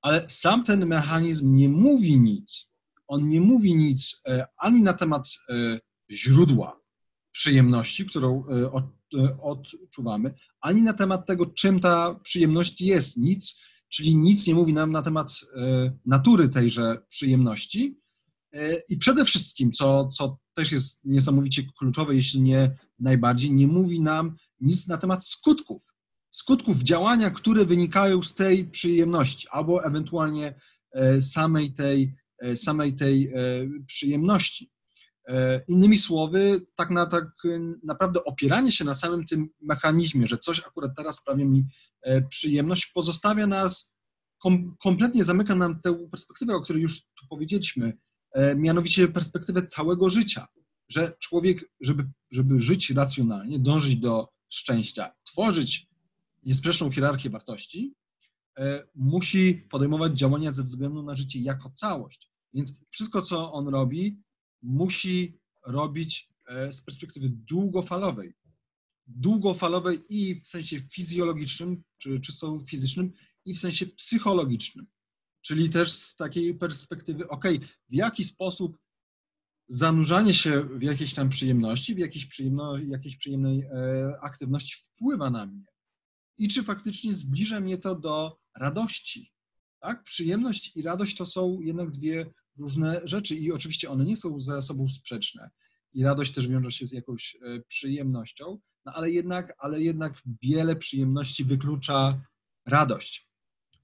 ale 0.02 0.28
sam 0.28 0.64
ten 0.64 0.86
mechanizm 0.86 1.56
nie 1.56 1.68
mówi 1.68 2.20
nic 2.20 2.68
on 3.08 3.28
nie 3.28 3.40
mówi 3.40 3.74
nic 3.74 4.20
e, 4.28 4.46
ani 4.56 4.82
na 4.82 4.92
temat 4.92 5.28
e, 5.48 5.80
źródła 6.10 6.80
przyjemności, 7.32 8.06
którą 8.06 8.44
odczuwamy, 9.42 10.34
ani 10.60 10.82
na 10.82 10.92
temat 10.92 11.26
tego, 11.26 11.46
czym 11.46 11.80
ta 11.80 12.14
przyjemność 12.22 12.80
jest. 12.80 13.16
Nic, 13.16 13.60
czyli 13.88 14.16
nic 14.16 14.46
nie 14.46 14.54
mówi 14.54 14.72
nam 14.72 14.92
na 14.92 15.02
temat 15.02 15.32
natury 16.06 16.48
tejże 16.48 17.02
przyjemności. 17.08 18.00
I 18.88 18.96
przede 18.96 19.24
wszystkim, 19.24 19.72
co, 19.72 20.08
co 20.08 20.38
też 20.54 20.72
jest 20.72 21.04
niesamowicie 21.04 21.62
kluczowe, 21.78 22.14
jeśli 22.14 22.40
nie 22.40 22.76
najbardziej, 22.98 23.52
nie 23.52 23.66
mówi 23.66 24.00
nam 24.00 24.36
nic 24.60 24.88
na 24.88 24.98
temat 24.98 25.26
skutków. 25.26 25.82
Skutków 26.30 26.82
działania, 26.82 27.30
które 27.30 27.64
wynikają 27.64 28.22
z 28.22 28.34
tej 28.34 28.64
przyjemności, 28.64 29.46
albo 29.50 29.84
ewentualnie 29.84 30.54
e, 30.92 31.22
samej 31.22 31.72
tej, 31.72 32.14
e, 32.38 32.56
samej 32.56 32.94
tej 32.94 33.26
e, 33.26 33.32
przyjemności. 33.86 34.70
Innymi 35.68 35.96
słowy, 35.96 36.66
tak, 36.74 36.90
na, 36.90 37.06
tak 37.06 37.24
naprawdę 37.82 38.24
opieranie 38.24 38.72
się 38.72 38.84
na 38.84 38.94
samym 38.94 39.26
tym 39.26 39.48
mechanizmie, 39.62 40.26
że 40.26 40.38
coś 40.38 40.60
akurat 40.60 40.90
teraz 40.96 41.16
sprawia 41.16 41.44
mi 41.44 41.66
przyjemność, 42.28 42.86
pozostawia 42.86 43.46
nas, 43.46 43.92
kom, 44.42 44.76
kompletnie 44.82 45.24
zamyka 45.24 45.54
nam 45.54 45.80
tę 45.80 46.08
perspektywę, 46.10 46.54
o 46.54 46.60
której 46.60 46.82
już 46.82 47.00
tu 47.00 47.26
powiedzieliśmy, 47.30 47.98
mianowicie 48.56 49.08
perspektywę 49.08 49.66
całego 49.66 50.10
życia 50.10 50.46
że 50.88 51.16
człowiek, 51.18 51.70
żeby, 51.80 52.10
żeby 52.30 52.58
żyć 52.58 52.90
racjonalnie, 52.90 53.58
dążyć 53.58 53.96
do 53.96 54.28
szczęścia, 54.48 55.12
tworzyć 55.24 55.88
niesprzeczną 56.42 56.90
hierarchię 56.90 57.30
wartości, 57.30 57.94
e, 58.58 58.86
musi 58.94 59.54
podejmować 59.70 60.18
działania 60.18 60.52
ze 60.52 60.62
względu 60.62 61.02
na 61.02 61.16
życie 61.16 61.40
jako 61.40 61.70
całość. 61.70 62.30
Więc 62.54 62.72
wszystko, 62.90 63.22
co 63.22 63.52
on 63.52 63.68
robi, 63.68 64.22
musi 64.62 65.38
robić 65.66 66.28
e, 66.46 66.72
z 66.72 66.82
perspektywy 66.82 67.28
długofalowej. 67.30 68.34
Długofalowej 69.06 69.98
i 70.08 70.40
w 70.40 70.48
sensie 70.48 70.80
fizjologicznym, 70.80 71.82
czy 71.98 72.20
czysto 72.20 72.58
fizycznym, 72.60 73.12
i 73.44 73.54
w 73.54 73.60
sensie 73.60 73.86
psychologicznym. 73.86 74.86
Czyli 75.40 75.70
też 75.70 75.92
z 75.92 76.16
takiej 76.16 76.54
perspektywy, 76.54 77.28
ok, 77.28 77.44
w 77.88 77.94
jaki 77.94 78.24
sposób 78.24 78.78
zanurzanie 79.68 80.34
się 80.34 80.62
w 80.62 80.82
jakiejś 80.82 81.14
tam 81.14 81.28
przyjemności, 81.28 81.94
w 81.94 81.98
jakiejś, 81.98 82.26
przyjemno, 82.26 82.78
jakiejś 82.78 83.16
przyjemnej 83.16 83.62
e, 83.62 84.20
aktywności 84.20 84.76
wpływa 84.76 85.30
na 85.30 85.46
mnie. 85.46 85.64
I 86.38 86.48
czy 86.48 86.62
faktycznie 86.62 87.14
zbliża 87.14 87.60
mnie 87.60 87.78
to 87.78 87.94
do 87.94 88.38
radości. 88.56 89.32
Tak? 89.80 90.04
Przyjemność 90.04 90.76
i 90.76 90.82
radość 90.82 91.16
to 91.16 91.26
są 91.26 91.60
jednak 91.60 91.90
dwie 91.90 92.26
różne 92.58 93.00
rzeczy 93.04 93.34
i 93.34 93.52
oczywiście 93.52 93.90
one 93.90 94.04
nie 94.04 94.16
są 94.16 94.40
ze 94.40 94.62
sobą 94.62 94.88
sprzeczne. 94.88 95.50
I 95.92 96.04
radość 96.04 96.32
też 96.32 96.48
wiąże 96.48 96.70
się 96.70 96.86
z 96.86 96.92
jakąś 96.92 97.36
e, 97.36 97.60
przyjemnością, 97.60 98.58
no 98.86 98.92
ale 98.92 99.10
jednak, 99.10 99.54
ale 99.58 99.82
jednak 99.82 100.12
wiele 100.42 100.76
przyjemności 100.76 101.44
wyklucza 101.44 102.22
radość. 102.66 103.28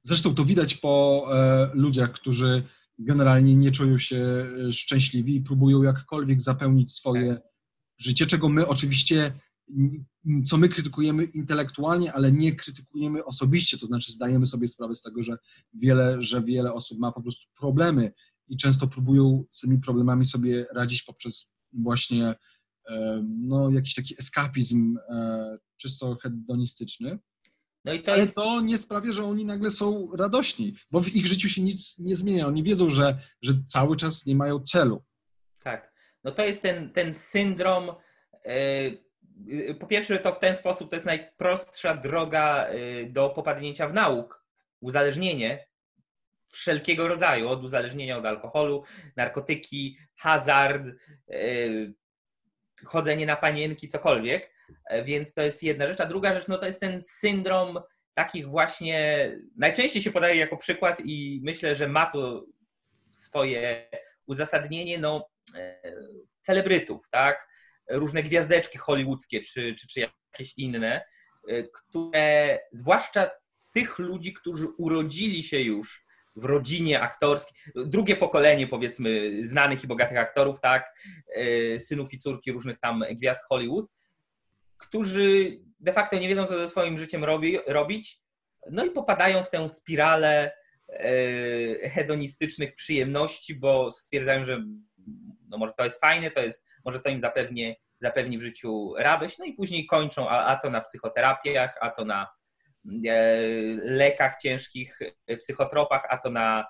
Zresztą 0.03 0.35
to 0.35 0.45
widać 0.45 0.75
po 0.75 1.27
e, 1.33 1.71
ludziach, 1.75 2.13
którzy 2.13 2.63
generalnie 2.99 3.55
nie 3.55 3.71
czują 3.71 3.99
się 3.99 4.47
e, 4.69 4.73
szczęśliwi 4.73 5.37
i 5.37 5.41
próbują 5.41 5.83
jakkolwiek 5.83 6.41
zapełnić 6.41 6.93
swoje 6.93 7.35
tak. 7.35 7.43
życie, 7.99 8.27
czego 8.27 8.49
my 8.49 8.67
oczywiście, 8.67 9.33
co 10.47 10.57
my 10.57 10.69
krytykujemy 10.69 11.25
intelektualnie, 11.25 12.13
ale 12.13 12.33
nie 12.33 12.57
krytykujemy 12.57 13.25
osobiście, 13.25 13.79
to 13.79 13.87
znaczy 13.87 14.13
zdajemy 14.13 14.47
sobie 14.47 14.69
sprawę 14.69 14.97
z 14.97 15.03
tego, 15.03 15.23
że 15.23 15.37
wiele, 15.75 16.23
że 16.23 16.43
wiele 16.43 16.73
osób 16.73 16.99
ma 16.99 17.13
po 17.13 17.23
prostu 17.23 17.47
problemy 17.59 18.13
i 18.49 18.57
często 18.57 18.87
próbują 18.87 19.45
z 19.51 19.61
tymi 19.61 19.79
problemami 19.79 20.27
sobie 20.27 20.67
radzić 20.75 21.03
poprzez 21.03 21.55
właśnie 21.73 22.35
e, 22.89 23.23
no, 23.25 23.71
jakiś 23.71 23.95
taki 23.95 24.15
eskapizm 24.19 24.99
e, 25.09 25.59
czysto 25.77 26.17
hedonistyczny. 26.23 27.19
No 27.85 27.93
i 27.93 28.03
to 28.03 28.13
Ale 28.13 28.21
jest... 28.21 28.35
to 28.35 28.61
nie 28.61 28.79
sprawia, 28.79 29.13
że 29.13 29.25
oni 29.25 29.45
nagle 29.45 29.71
są 29.71 30.09
radośni, 30.17 30.75
bo 30.91 31.01
w 31.01 31.09
ich 31.09 31.27
życiu 31.27 31.49
się 31.49 31.63
nic 31.63 31.99
nie 31.99 32.17
zmienia. 32.17 32.47
Oni 32.47 32.63
wiedzą, 32.63 32.91
że, 32.91 33.19
że 33.43 33.53
cały 33.67 33.97
czas 33.97 34.27
nie 34.27 34.37
mają 34.37 34.61
celu. 34.61 35.03
Tak. 35.63 35.95
No 36.25 36.31
to 36.33 36.45
jest 36.45 36.63
ten, 36.63 36.91
ten 36.91 37.15
syndrom. 37.15 37.91
Yy, 38.45 39.75
po 39.75 39.87
pierwsze, 39.87 40.19
to 40.19 40.35
w 40.35 40.39
ten 40.39 40.57
sposób 40.57 40.91
to 40.91 40.97
jest 40.97 41.07
najprostsza 41.07 41.97
droga 41.97 42.67
do 43.11 43.31
popadnięcia 43.31 43.89
w 43.89 43.95
nauk. 43.95 44.45
Uzależnienie 44.81 45.67
wszelkiego 46.55 47.09
rodzaju, 47.09 47.49
od 47.49 47.65
uzależnienia 47.65 48.19
od 48.19 48.27
alkoholu, 48.27 48.85
narkotyki, 49.17 49.99
hazard, 50.17 50.87
yy, 51.29 51.95
chodzenie 52.85 53.27
na 53.27 53.37
panienki, 53.37 53.89
cokolwiek. 53.89 54.55
E, 54.87 55.05
więc 55.05 55.33
to 55.33 55.43
jest 55.43 55.63
jedna 55.63 55.87
rzecz. 55.87 56.01
A 56.01 56.07
druga 56.07 56.35
rzecz, 56.35 56.49
no 56.49 56.59
to 56.59 56.67
jest 56.67 56.81
ten 56.81 57.03
syndrom 57.03 57.79
takich 58.15 58.49
właśnie, 58.49 59.31
najczęściej 59.57 60.03
się 60.03 60.13
podaje 60.13 60.37
jako 60.37 60.57
przykład 60.57 61.01
i 61.05 61.41
myślę, 61.45 61.77
że 61.77 61.89
ma 61.89 62.07
to 62.07 62.47
swoje 63.13 63.91
uzasadnienie, 64.27 64.99
no, 64.99 65.29
e, 65.57 65.81
celebrytów, 66.43 67.09
tak? 67.11 67.49
Różne 67.91 68.23
gwiazdeczki 68.23 68.79
hollywoodzkie 68.79 69.43
czy, 69.43 69.75
czy, 69.75 69.87
czy 69.87 70.01
jakieś 70.01 70.55
inne, 70.57 71.05
e, 71.49 71.63
które, 71.63 72.59
zwłaszcza 72.73 73.31
tych 73.73 73.99
ludzi, 73.99 74.33
którzy 74.33 74.67
urodzili 74.79 75.43
się 75.43 75.61
już 75.61 76.04
w 76.37 76.45
rodzinie 76.45 77.01
aktorskiej, 77.01 77.57
drugie 77.75 78.17
pokolenie 78.17 78.67
powiedzmy 78.67 79.39
znanych 79.47 79.85
i 79.85 79.87
bogatych 79.87 80.19
aktorów, 80.19 80.61
tak, 80.61 80.95
synów 81.79 82.15
i 82.15 82.19
córki 82.19 82.53
różnych 82.53 82.81
tam 82.81 83.05
gwiazd 83.11 83.43
Hollywood, 83.49 83.87
którzy 84.77 85.59
de 85.81 85.93
facto 85.93 86.19
nie 86.19 86.29
wiedzą, 86.29 86.47
co 86.47 86.59
ze 86.59 86.69
swoim 86.69 86.99
życiem 86.99 87.25
robi, 87.25 87.59
robić, 87.67 88.21
no 88.71 88.85
i 88.85 88.91
popadają 88.91 89.45
w 89.45 89.51
tę 89.51 89.71
spiralę 89.71 90.53
e, 90.89 91.89
hedonistycznych 91.89 92.75
przyjemności, 92.75 93.55
bo 93.55 93.91
stwierdzają, 93.93 94.45
że 94.45 94.65
no 95.49 95.59
może 95.59 95.73
to 95.79 95.85
jest 95.85 96.01
fajne, 96.01 96.31
to 96.31 96.41
jest, 96.41 96.67
może 96.85 97.01
to 97.01 97.09
im 97.09 97.21
zapewni, 97.21 97.77
zapewni 98.01 98.39
w 98.39 98.43
życiu 98.43 98.95
radość, 98.99 99.39
no 99.39 99.45
i 99.45 99.53
później 99.53 99.87
kończą, 99.87 100.29
a, 100.29 100.45
a 100.45 100.57
to 100.57 100.71
na 100.71 100.81
psychoterapiach, 100.81 101.79
a 101.81 101.91
to 101.91 102.05
na 102.05 102.23
e, 102.23 102.27
lekach 103.83 104.37
ciężkich, 104.43 104.99
e, 105.27 105.37
psychotropach, 105.37 106.07
a 106.09 106.19
to 106.19 106.31
na 106.31 106.67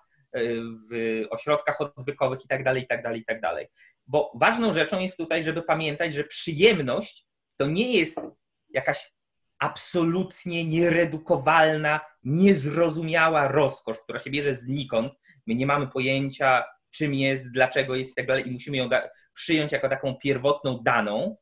w 0.90 1.22
ośrodkach 1.30 1.80
odwykowych 1.80 2.44
i 2.44 2.48
tak 2.48 2.64
dalej, 2.64 2.82
i 2.82 2.86
tak 2.86 3.02
dalej, 3.02 3.20
i 3.20 3.24
tak 3.24 3.40
dalej. 3.40 3.66
Bo 4.06 4.32
ważną 4.34 4.72
rzeczą 4.72 5.00
jest 5.00 5.16
tutaj, 5.16 5.44
żeby 5.44 5.62
pamiętać, 5.62 6.14
że 6.14 6.24
przyjemność 6.24 7.26
to 7.56 7.66
nie 7.66 7.98
jest 7.98 8.20
jakaś 8.68 9.12
absolutnie 9.58 10.64
nieredukowalna, 10.64 12.00
niezrozumiała 12.22 13.48
rozkosz, 13.48 13.98
która 13.98 14.18
się 14.18 14.30
bierze 14.30 14.54
znikąd. 14.54 15.12
My 15.46 15.54
nie 15.54 15.66
mamy 15.66 15.86
pojęcia, 15.86 16.64
czym 16.90 17.14
jest, 17.14 17.50
dlaczego 17.50 17.94
jest 17.94 18.18
i 18.18 18.26
tak 18.26 18.46
i 18.46 18.50
musimy 18.50 18.76
ją 18.76 18.88
przyjąć 19.34 19.72
jako 19.72 19.88
taką 19.88 20.14
pierwotną 20.14 20.78
daną. 20.82 21.36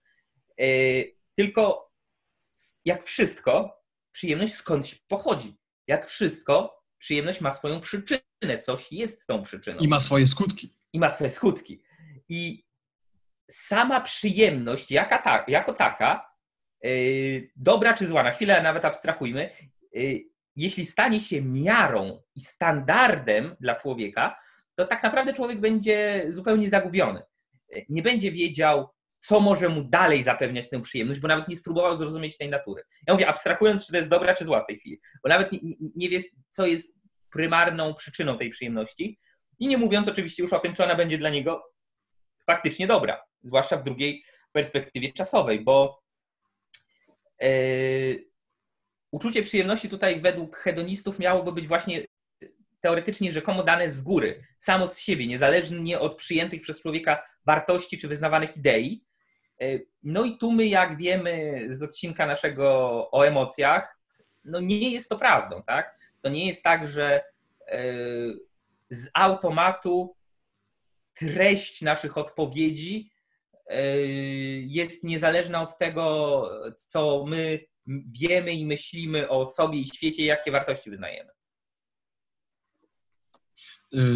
Tylko 1.34 1.90
jak 2.84 3.04
wszystko, 3.04 3.81
przyjemność 4.12 4.54
skądś 4.54 4.94
pochodzi. 4.94 5.56
Jak 5.86 6.06
wszystko, 6.06 6.82
przyjemność 6.98 7.40
ma 7.40 7.52
swoją 7.52 7.80
przyczynę, 7.80 8.58
coś 8.62 8.92
jest 8.92 9.26
tą 9.26 9.42
przyczyną. 9.42 9.78
I 9.80 9.88
ma 9.88 10.00
swoje 10.00 10.26
skutki. 10.26 10.76
I 10.92 10.98
ma 10.98 11.10
swoje 11.10 11.30
skutki. 11.30 11.82
I 12.28 12.64
sama 13.50 14.00
przyjemność 14.00 14.90
jaka 14.90 15.18
ta, 15.18 15.44
jako 15.48 15.74
taka, 15.74 16.32
yy, 16.82 17.50
dobra 17.56 17.94
czy 17.94 18.06
zła, 18.06 18.22
na 18.22 18.30
chwilę 18.30 18.62
nawet 18.62 18.84
abstrahujmy, 18.84 19.50
yy, 19.92 20.20
jeśli 20.56 20.86
stanie 20.86 21.20
się 21.20 21.42
miarą 21.42 22.22
i 22.34 22.40
standardem 22.40 23.56
dla 23.60 23.74
człowieka, 23.74 24.36
to 24.74 24.86
tak 24.86 25.02
naprawdę 25.02 25.34
człowiek 25.34 25.60
będzie 25.60 26.26
zupełnie 26.30 26.70
zagubiony. 26.70 27.22
Yy, 27.68 27.84
nie 27.88 28.02
będzie 28.02 28.32
wiedział, 28.32 28.88
co 29.22 29.40
może 29.40 29.68
mu 29.68 29.84
dalej 29.84 30.22
zapewniać 30.22 30.68
tę 30.68 30.80
przyjemność, 30.80 31.20
bo 31.20 31.28
nawet 31.28 31.48
nie 31.48 31.56
spróbował 31.56 31.96
zrozumieć 31.96 32.38
tej 32.38 32.48
natury. 32.48 32.82
Ja 33.06 33.14
mówię, 33.14 33.28
abstrahując, 33.28 33.86
czy 33.86 33.92
to 33.92 33.98
jest 33.98 34.08
dobra, 34.08 34.34
czy 34.34 34.44
zła 34.44 34.64
w 34.64 34.66
tej 34.66 34.78
chwili, 34.78 35.00
bo 35.22 35.28
nawet 35.28 35.52
nie, 35.52 35.58
nie 35.96 36.08
wie, 36.08 36.22
co 36.50 36.66
jest 36.66 36.98
prymarną 37.30 37.94
przyczyną 37.94 38.38
tej 38.38 38.50
przyjemności 38.50 39.18
i 39.58 39.68
nie 39.68 39.78
mówiąc 39.78 40.08
oczywiście 40.08 40.42
już 40.42 40.52
o 40.52 40.58
tym, 40.58 40.74
czy 40.74 40.84
ona 40.84 40.94
będzie 40.94 41.18
dla 41.18 41.30
niego 41.30 41.62
faktycznie 42.46 42.86
dobra 42.86 43.22
zwłaszcza 43.42 43.76
w 43.76 43.82
drugiej 43.82 44.24
perspektywie 44.52 45.12
czasowej, 45.12 45.60
bo 45.60 46.02
yy, 47.40 48.26
uczucie 49.10 49.42
przyjemności 49.42 49.88
tutaj 49.88 50.20
według 50.20 50.56
hedonistów 50.56 51.18
miałoby 51.18 51.52
być 51.52 51.68
właśnie 51.68 52.06
teoretycznie 52.80 53.32
rzekomo 53.32 53.62
dane 53.62 53.90
z 53.90 54.02
góry, 54.02 54.44
samo 54.58 54.88
z 54.88 54.98
siebie, 54.98 55.26
niezależnie 55.26 56.00
od 56.00 56.14
przyjętych 56.14 56.62
przez 56.62 56.82
człowieka 56.82 57.22
wartości 57.46 57.98
czy 57.98 58.08
wyznawanych 58.08 58.56
idei. 58.56 59.04
E, 59.62 59.78
no 60.02 60.24
i 60.24 60.38
tu 60.38 60.52
my, 60.52 60.66
jak 60.66 60.98
wiemy 60.98 61.66
z 61.68 61.82
odcinka 61.82 62.26
naszego 62.26 62.66
o 63.10 63.26
emocjach, 63.26 63.98
no 64.44 64.60
nie 64.60 64.90
jest 64.90 65.08
to 65.08 65.18
prawdą, 65.18 65.62
tak? 65.66 65.98
To 66.20 66.28
nie 66.28 66.46
jest 66.46 66.62
tak, 66.62 66.88
że 66.88 67.22
e, 67.68 67.82
z 68.90 69.10
automatu 69.14 70.16
treść 71.14 71.82
naszych 71.82 72.18
odpowiedzi 72.18 73.12
jest 74.60 75.04
niezależna 75.04 75.62
od 75.62 75.78
tego, 75.78 76.48
co 76.76 77.24
my 77.26 77.60
wiemy 78.20 78.52
i 78.52 78.66
myślimy 78.66 79.28
o 79.28 79.46
sobie 79.46 79.78
i 79.78 79.86
świecie, 79.86 80.24
jakie 80.24 80.50
wartości 80.50 80.90
wyznajemy. 80.90 81.30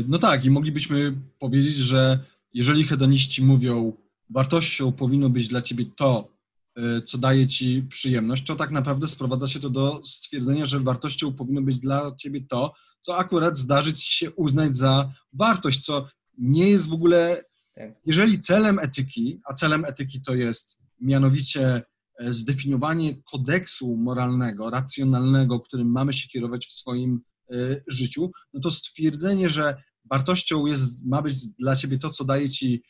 No 0.09 0.19
tak, 0.19 0.45
i 0.45 0.51
moglibyśmy 0.51 1.15
powiedzieć, 1.39 1.77
że 1.77 2.19
jeżeli 2.55 2.85
hedoniści 2.85 3.45
mówią, 3.45 3.97
wartością 4.31 4.93
powinno 4.93 5.31
być 5.31 5.49
dla 5.49 5.63
ciebie 5.63 5.87
to, 5.97 6.33
y, 6.79 7.03
co 7.03 7.19
daje 7.19 7.49
ci 7.49 7.83
przyjemność, 7.83 8.47
to 8.47 8.57
tak 8.57 8.71
naprawdę 8.71 9.09
sprowadza 9.09 9.49
się 9.49 9.61
to 9.61 9.71
do 9.71 10.01
stwierdzenia, 10.05 10.67
że 10.67 10.81
wartością 10.81 11.33
powinno 11.33 11.63
być 11.63 11.79
dla 11.79 12.17
ciebie 12.17 12.41
to, 12.49 12.73
co 13.01 13.19
akurat 13.19 13.57
zdarzy 13.57 13.95
ci 13.95 14.17
się 14.17 14.31
uznać 14.31 14.77
za 14.77 15.13
wartość, 15.33 15.85
co 15.85 16.09
nie 16.39 16.71
jest 16.71 16.89
w 16.89 16.93
ogóle. 16.93 17.45
Tak. 17.75 17.91
Jeżeli 18.07 18.39
celem 18.39 18.79
etyki, 18.79 19.41
a 19.45 19.55
celem 19.55 19.85
etyki 19.85 20.23
to 20.23 20.35
jest 20.35 20.79
mianowicie 21.01 21.83
e, 22.19 22.33
zdefiniowanie 22.33 23.23
kodeksu 23.23 23.97
moralnego, 23.97 24.71
racjonalnego, 24.71 25.61
którym 25.61 25.91
mamy 25.91 26.13
się 26.13 26.29
kierować 26.29 26.67
w 26.67 26.73
swoim 26.73 27.21
e, 27.51 27.57
życiu, 27.89 28.31
no 28.55 28.61
to 28.61 28.71
stwierdzenie, 28.71 29.51
że 29.51 29.83
wartością 30.11 30.67
jest, 30.67 31.07
ma 31.07 31.23
być 31.23 31.49
dla 31.49 31.77
ciebie 31.77 31.99
to, 31.99 32.11
co 32.11 32.25
daje 32.25 32.51
ci 32.51 32.83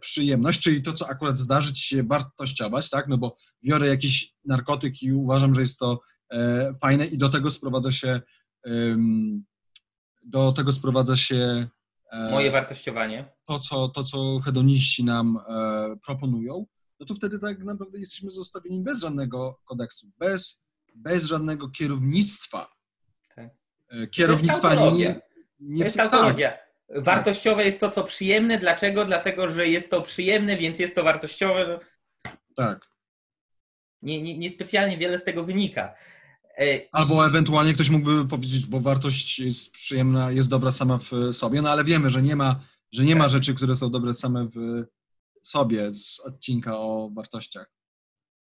przyjemność, 0.00 0.60
czyli 0.60 0.82
to, 0.82 0.92
co 0.92 1.08
akurat 1.08 1.38
zdarzy 1.38 1.74
ci 1.74 1.82
się 1.82 2.02
wartościować, 2.02 2.90
tak? 2.90 3.08
No 3.08 3.18
bo 3.18 3.36
biorę 3.64 3.88
jakiś 3.88 4.34
narkotyk 4.44 5.02
i 5.02 5.12
uważam, 5.12 5.54
że 5.54 5.60
jest 5.60 5.78
to 5.78 6.00
e, 6.30 6.72
fajne 6.80 7.06
i 7.06 7.18
do 7.18 7.28
tego 7.28 7.50
sprowadza 7.50 7.92
się 7.92 8.20
do 10.24 10.52
tego 10.52 10.72
sprowadza 10.72 11.16
się 11.16 11.66
e, 12.10 12.30
moje 12.30 12.50
wartościowanie. 12.50 13.32
To, 13.44 13.58
co, 13.58 13.88
to, 13.88 14.04
co 14.04 14.38
hedoniści 14.44 15.04
nam 15.04 15.38
proponują, 16.06 16.66
no 17.00 17.06
to 17.06 17.14
wtedy 17.14 17.38
tak 17.38 17.58
naprawdę 17.64 17.98
jesteśmy 17.98 18.30
zostawieni 18.30 18.80
bez 18.80 19.00
żadnego 19.00 19.60
kodeksu, 19.64 20.06
bez, 20.18 20.64
bez 20.94 21.24
żadnego 21.24 21.68
kierownictwa. 21.68 22.72
Tak. 23.36 23.50
Kierownictwa 24.10 24.74
nie, 24.74 25.20
nie 25.60 25.90
to 25.90 26.38
jest. 26.38 26.71
Wartościowe 26.96 27.64
jest 27.64 27.80
to, 27.80 27.90
co 27.90 28.04
przyjemne. 28.04 28.58
Dlaczego? 28.58 29.04
Dlatego, 29.04 29.48
że 29.48 29.68
jest 29.68 29.90
to 29.90 30.02
przyjemne, 30.02 30.56
więc 30.56 30.78
jest 30.78 30.94
to 30.94 31.04
wartościowe. 31.04 31.80
Tak. 32.56 32.88
Nie, 34.02 34.22
nie, 34.22 34.38
nie 34.38 34.50
specjalnie 34.50 34.98
wiele 34.98 35.18
z 35.18 35.24
tego 35.24 35.44
wynika. 35.44 35.94
E, 36.58 36.64
Albo 36.92 37.26
ewentualnie 37.26 37.74
ktoś 37.74 37.90
mógłby 37.90 38.28
powiedzieć, 38.28 38.66
bo 38.66 38.80
wartość 38.80 39.38
jest 39.38 39.72
przyjemna, 39.72 40.30
jest 40.30 40.48
dobra 40.48 40.72
sama 40.72 40.98
w 40.98 41.32
sobie, 41.32 41.62
no 41.62 41.70
ale 41.70 41.84
wiemy, 41.84 42.10
że 42.10 42.22
nie 42.22 42.36
ma, 42.36 42.60
że 42.92 43.04
nie 43.04 43.16
ma 43.16 43.24
tak. 43.24 43.30
rzeczy, 43.30 43.54
które 43.54 43.76
są 43.76 43.90
dobre 43.90 44.14
same 44.14 44.44
w 44.44 44.84
sobie 45.42 45.90
z 45.90 46.20
odcinka 46.20 46.78
o 46.78 47.10
wartościach. 47.14 47.70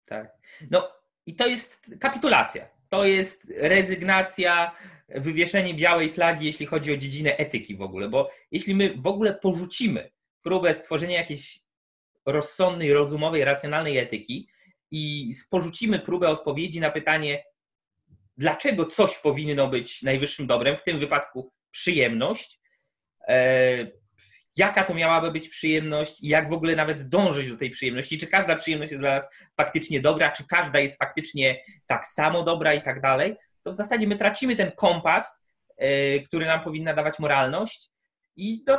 Tak. 0.06 0.38
No 0.72 0.88
i 1.26 1.36
to 1.36 1.48
jest 1.48 1.92
kapitulacja. 2.00 2.77
To 2.90 3.06
jest 3.06 3.48
rezygnacja 3.58 4.76
wywieszenie 5.10 5.74
białej 5.74 6.14
flagi, 6.14 6.46
jeśli 6.46 6.66
chodzi 6.66 6.94
o 6.94 6.98
dziedzinę 6.98 7.38
etyki 7.38 7.76
w 7.76 7.82
ogóle, 7.82 8.10
bo 8.10 8.30
jeśli 8.52 8.76
my 8.76 8.96
w 8.98 9.08
ogóle 9.08 9.34
porzucimy 9.34 10.12
próbę 10.42 10.74
stworzenia 10.74 11.18
jakiejś 11.18 11.60
rozsądnej, 12.26 12.94
rozumowej, 12.94 13.44
racjonalnej 13.44 13.98
etyki 13.98 14.50
i 14.92 15.34
porzucimy 15.50 16.00
próbę 16.00 16.30
odpowiedzi 16.30 16.80
na 16.80 16.92
pytanie, 16.92 17.44
dlaczego 18.38 18.86
coś 18.86 19.18
powinno 19.18 19.68
być 19.68 20.04
najwyższym 20.04 20.48
dobrem, 20.48 20.78
w 20.78 20.84
tym 20.84 21.00
wypadku 21.00 21.52
przyjemność, 21.72 22.60
e, 23.28 23.88
jaka 24.58 24.84
to 24.84 24.94
miałaby 24.94 25.32
być 25.32 25.50
przyjemność 25.50 26.24
i 26.24 26.28
jak 26.28 26.50
w 26.50 26.54
ogóle 26.54 26.76
nawet 26.76 27.10
dążyć 27.10 27.50
do 27.50 27.58
tej 27.58 27.70
przyjemności, 27.70 28.18
czy 28.18 28.28
każda 28.28 28.56
przyjemność 28.56 28.92
jest 28.92 29.02
dla 29.02 29.16
nas 29.16 29.28
faktycznie 29.58 30.02
dobra, 30.02 30.32
czy 30.32 30.48
każda 30.48 30.80
jest 30.80 31.00
faktycznie 31.00 31.64
tak 31.86 32.08
samo 32.08 32.44
dobra 32.44 32.74
i 32.74 32.82
tak 32.82 33.02
dalej, 33.02 33.36
to 33.64 33.72
w 33.72 33.76
zasadzie 33.76 34.08
my 34.08 34.16
tracimy 34.16 34.56
ten 34.56 34.72
kompas, 34.72 35.40
e, 35.78 36.20
który 36.20 36.46
nam 36.46 36.64
powinna 36.64 36.94
dawać 36.94 37.20
moralność 37.20 37.90
i 38.36 38.64
do, 38.64 38.78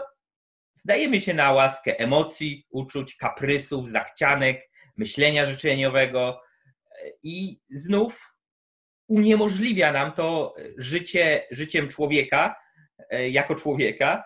zdajemy 0.74 1.20
się 1.20 1.34
na 1.34 1.52
łaskę 1.52 1.98
emocji, 1.98 2.66
uczuć, 2.70 3.16
kaprysów, 3.16 3.88
zachcianek, 3.88 4.70
myślenia 4.96 5.44
życzeniowego 5.44 6.40
e, 6.90 7.10
i 7.22 7.60
znów 7.70 8.34
uniemożliwia 9.06 9.92
nam 9.92 10.12
to 10.12 10.54
życie 10.76 11.46
życiem 11.50 11.88
człowieka 11.88 12.56
e, 13.10 13.28
jako 13.28 13.54
człowieka 13.54 14.24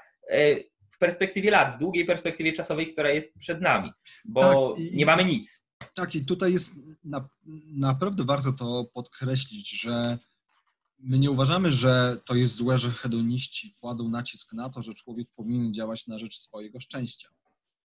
perspektywie 1.03 1.51
lat, 1.51 1.77
w 1.77 1.79
długiej 1.79 2.05
perspektywie 2.05 2.53
czasowej, 2.53 2.93
która 2.93 3.11
jest 3.11 3.35
przed 3.39 3.61
nami, 3.61 3.91
bo 4.25 4.41
tak, 4.41 4.85
i, 4.85 4.97
nie 4.97 5.07
mamy 5.07 5.25
nic. 5.25 5.67
Tak, 5.95 6.15
i 6.15 6.25
tutaj 6.25 6.53
jest 6.53 6.73
na, 7.05 7.29
naprawdę 7.67 8.25
warto 8.25 8.53
to 8.53 8.85
podkreślić, 8.95 9.81
że 9.81 10.19
my 10.99 11.19
nie 11.19 11.31
uważamy, 11.31 11.73
że 11.73 12.17
to 12.27 12.35
jest 12.35 12.55
złe, 12.55 12.79
że 12.79 12.91
hedoniści 12.91 13.75
kładą 13.81 14.09
nacisk 14.09 14.53
na 14.53 14.71
to, 14.71 14.83
że 14.83 14.95
człowiek 14.95 15.29
powinien 15.37 15.75
działać 15.75 16.07
na 16.07 16.19
rzecz 16.19 16.39
swojego 16.39 16.81
szczęścia. 16.81 17.29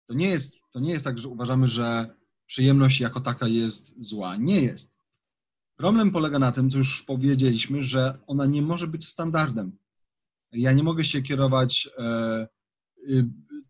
To 0.05 0.13
nie 0.13 0.27
jest, 0.27 0.57
to 0.71 0.79
nie 0.79 0.91
jest 0.91 1.05
tak, 1.05 1.17
że 1.17 1.29
uważamy, 1.29 1.67
że 1.67 2.15
przyjemność 2.45 2.99
jako 2.99 3.21
taka 3.21 3.47
jest 3.47 4.03
zła. 4.03 4.35
Nie 4.35 4.61
jest. 4.61 4.97
Problem 5.75 6.11
polega 6.11 6.39
na 6.39 6.51
tym, 6.51 6.69
co 6.69 6.77
już 6.77 7.03
powiedzieliśmy, 7.03 7.81
że 7.81 8.17
ona 8.27 8.45
nie 8.45 8.61
może 8.61 8.87
być 8.87 9.07
standardem. 9.07 9.77
Ja 10.51 10.71
nie 10.71 10.83
mogę 10.83 11.03
się 11.05 11.21
kierować, 11.21 11.89
e, 11.97 12.47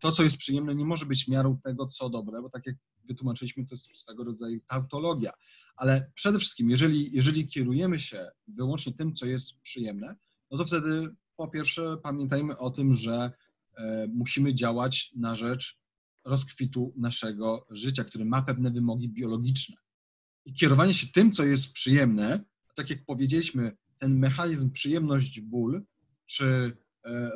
to 0.00 0.12
co 0.12 0.22
jest 0.22 0.36
przyjemne 0.36 0.74
nie 0.74 0.84
może 0.84 1.06
być 1.06 1.28
miarą 1.28 1.58
tego, 1.64 1.86
co 1.86 2.10
dobre, 2.10 2.42
bo 2.42 2.50
tak 2.50 2.66
jak 2.66 2.76
wytłumaczyliśmy, 3.04 3.66
to 3.66 3.74
jest 3.74 3.96
swego 3.96 4.24
rodzaju 4.24 4.60
tautologia. 4.68 5.32
Ale 5.76 6.12
przede 6.14 6.38
wszystkim, 6.38 6.70
jeżeli, 6.70 7.12
jeżeli 7.12 7.46
kierujemy 7.46 8.00
się 8.00 8.28
wyłącznie 8.48 8.92
tym, 8.92 9.12
co 9.12 9.26
jest 9.26 9.60
przyjemne, 9.60 10.16
no 10.50 10.58
to 10.58 10.66
wtedy 10.66 11.14
po 11.36 11.48
pierwsze 11.48 11.96
pamiętajmy 12.02 12.58
o 12.58 12.70
tym, 12.70 12.92
że 12.94 13.32
e, 13.76 14.08
musimy 14.14 14.54
działać 14.54 15.12
na 15.16 15.36
rzecz 15.36 15.78
rozkwitu 16.24 16.94
naszego 16.96 17.66
życia, 17.70 18.04
który 18.04 18.24
ma 18.24 18.42
pewne 18.42 18.70
wymogi 18.70 19.08
biologiczne. 19.08 19.76
I 20.44 20.52
kierowanie 20.52 20.94
się 20.94 21.06
tym, 21.06 21.32
co 21.32 21.44
jest 21.44 21.72
przyjemne, 21.72 22.44
tak 22.74 22.90
jak 22.90 23.04
powiedzieliśmy, 23.04 23.76
ten 23.98 24.18
mechanizm 24.18 24.70
przyjemność, 24.70 25.40
ból, 25.40 25.84
czy 26.26 26.76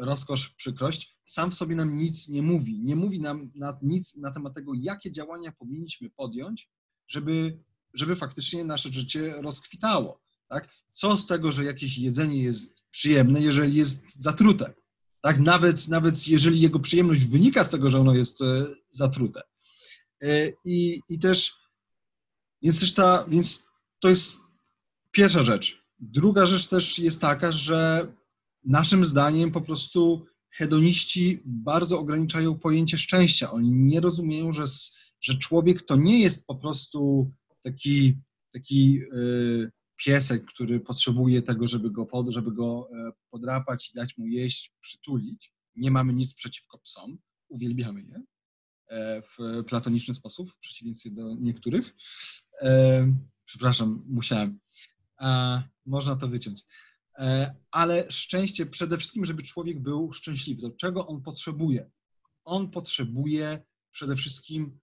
rozkosz, 0.01 0.49
przykrość, 0.49 1.19
sam 1.25 1.51
w 1.51 1.55
sobie 1.55 1.77
nam 1.77 1.99
nic 1.99 2.29
nie 2.29 2.43
mówi. 2.43 2.81
Nie 2.81 2.97
mówi 2.97 3.21
nam 3.21 3.51
na, 3.55 3.79
nic 3.83 4.17
na 4.17 4.31
temat 4.31 4.55
tego, 4.55 4.73
jakie 4.75 5.13
działania 5.13 5.53
powinniśmy 5.53 6.11
podjąć, 6.11 6.71
żeby 7.09 7.59
żeby 7.95 8.17
faktycznie 8.17 8.65
nasze 8.65 8.93
życie 8.93 9.35
rozkwitało. 9.43 10.21
Tak? 10.49 10.69
Co 10.93 11.17
z 11.17 11.27
tego, 11.27 11.53
że 11.53 11.65
jakieś 11.65 11.99
jedzenie 11.99 12.43
jest 12.43 12.85
przyjemne, 12.91 13.41
jeżeli 13.41 13.75
jest 13.75 14.21
zatrute? 14.21 14.75
Tak? 15.23 15.41
Nawet, 15.41 15.89
nawet 15.89 16.29
jeżeli 16.29 16.61
jego 16.61 16.81
przyjemność 16.81 17.25
wynika 17.25 17.65
z 17.65 17.71
tego, 17.71 17.91
że 17.91 18.01
ono 18.01 18.15
jest 18.15 18.43
e, 18.43 18.67
zatrute. 18.91 19.43
E, 20.23 20.49
I, 20.65 21.01
i 21.09 21.19
też, 21.19 21.57
więc 22.63 22.81
też 22.81 22.95
ta, 22.95 23.25
więc 23.29 23.69
to 24.01 24.09
jest 24.09 24.37
pierwsza 25.11 25.43
rzecz. 25.43 25.85
Druga 25.99 26.47
rzecz 26.47 26.69
też 26.69 26.99
jest 26.99 27.21
taka, 27.21 27.53
że 27.53 28.13
naszym 28.69 29.05
zdaniem 29.05 29.53
po 29.53 29.61
prostu 29.61 30.27
hedoniści 30.51 31.43
bardzo 31.45 31.99
ograniczają 31.99 32.59
pojęcie 32.59 32.99
szczęścia. 32.99 33.51
Oni 33.51 33.73
nie 33.73 34.01
rozumieją, 34.01 34.53
że, 34.53 34.65
że 35.21 35.39
człowiek 35.39 35.83
to 35.83 35.97
nie 35.97 36.21
jest 36.21 36.47
po 36.47 36.55
prostu 36.55 37.31
taki, 37.63 38.15
taki 38.53 39.01
y, 39.15 39.71
piesek, 39.99 40.45
który 40.47 40.81
potrzebuje 40.81 41.43
tego, 41.43 41.69
żeby 41.69 41.91
go, 41.91 42.07
pod, 42.07 42.29
żeby 42.29 42.53
go 42.53 42.89
e, 42.93 43.13
podrapać 43.31 43.91
i 43.91 43.95
dać 43.95 44.19
mu 44.19 44.27
jeść, 44.27 44.73
przytulić. 44.81 45.53
Nie 45.77 45.91
mamy 45.91 46.13
nic 46.13 46.35
przeciwko 46.35 46.79
psom, 46.79 47.19
uwielbiamy 47.49 48.03
je 48.03 48.23
e, 48.89 49.23
w 49.23 49.65
platoniczny 49.65 50.15
sposób, 50.15 50.53
w 50.53 50.59
przeciwieństwie 50.59 51.11
do 51.11 51.35
niektórych. 51.35 51.95
E, 52.63 53.13
przepraszam, 53.45 54.05
musiałem. 54.09 54.59
Można 55.87 56.17
to 56.17 56.29
wyciąć. 56.29 56.65
Ale 57.71 58.07
szczęście 58.11 58.67
przede 58.67 58.99
wszystkim, 58.99 59.25
żeby 59.25 59.43
człowiek 59.43 59.81
był 59.81 60.13
szczęśliwy. 60.13 60.63
Do 60.63 60.71
czego 60.71 61.07
on 61.07 61.23
potrzebuje? 61.23 61.91
On 62.45 62.71
potrzebuje 62.71 63.63
przede 63.91 64.17
wszystkim 64.17 64.81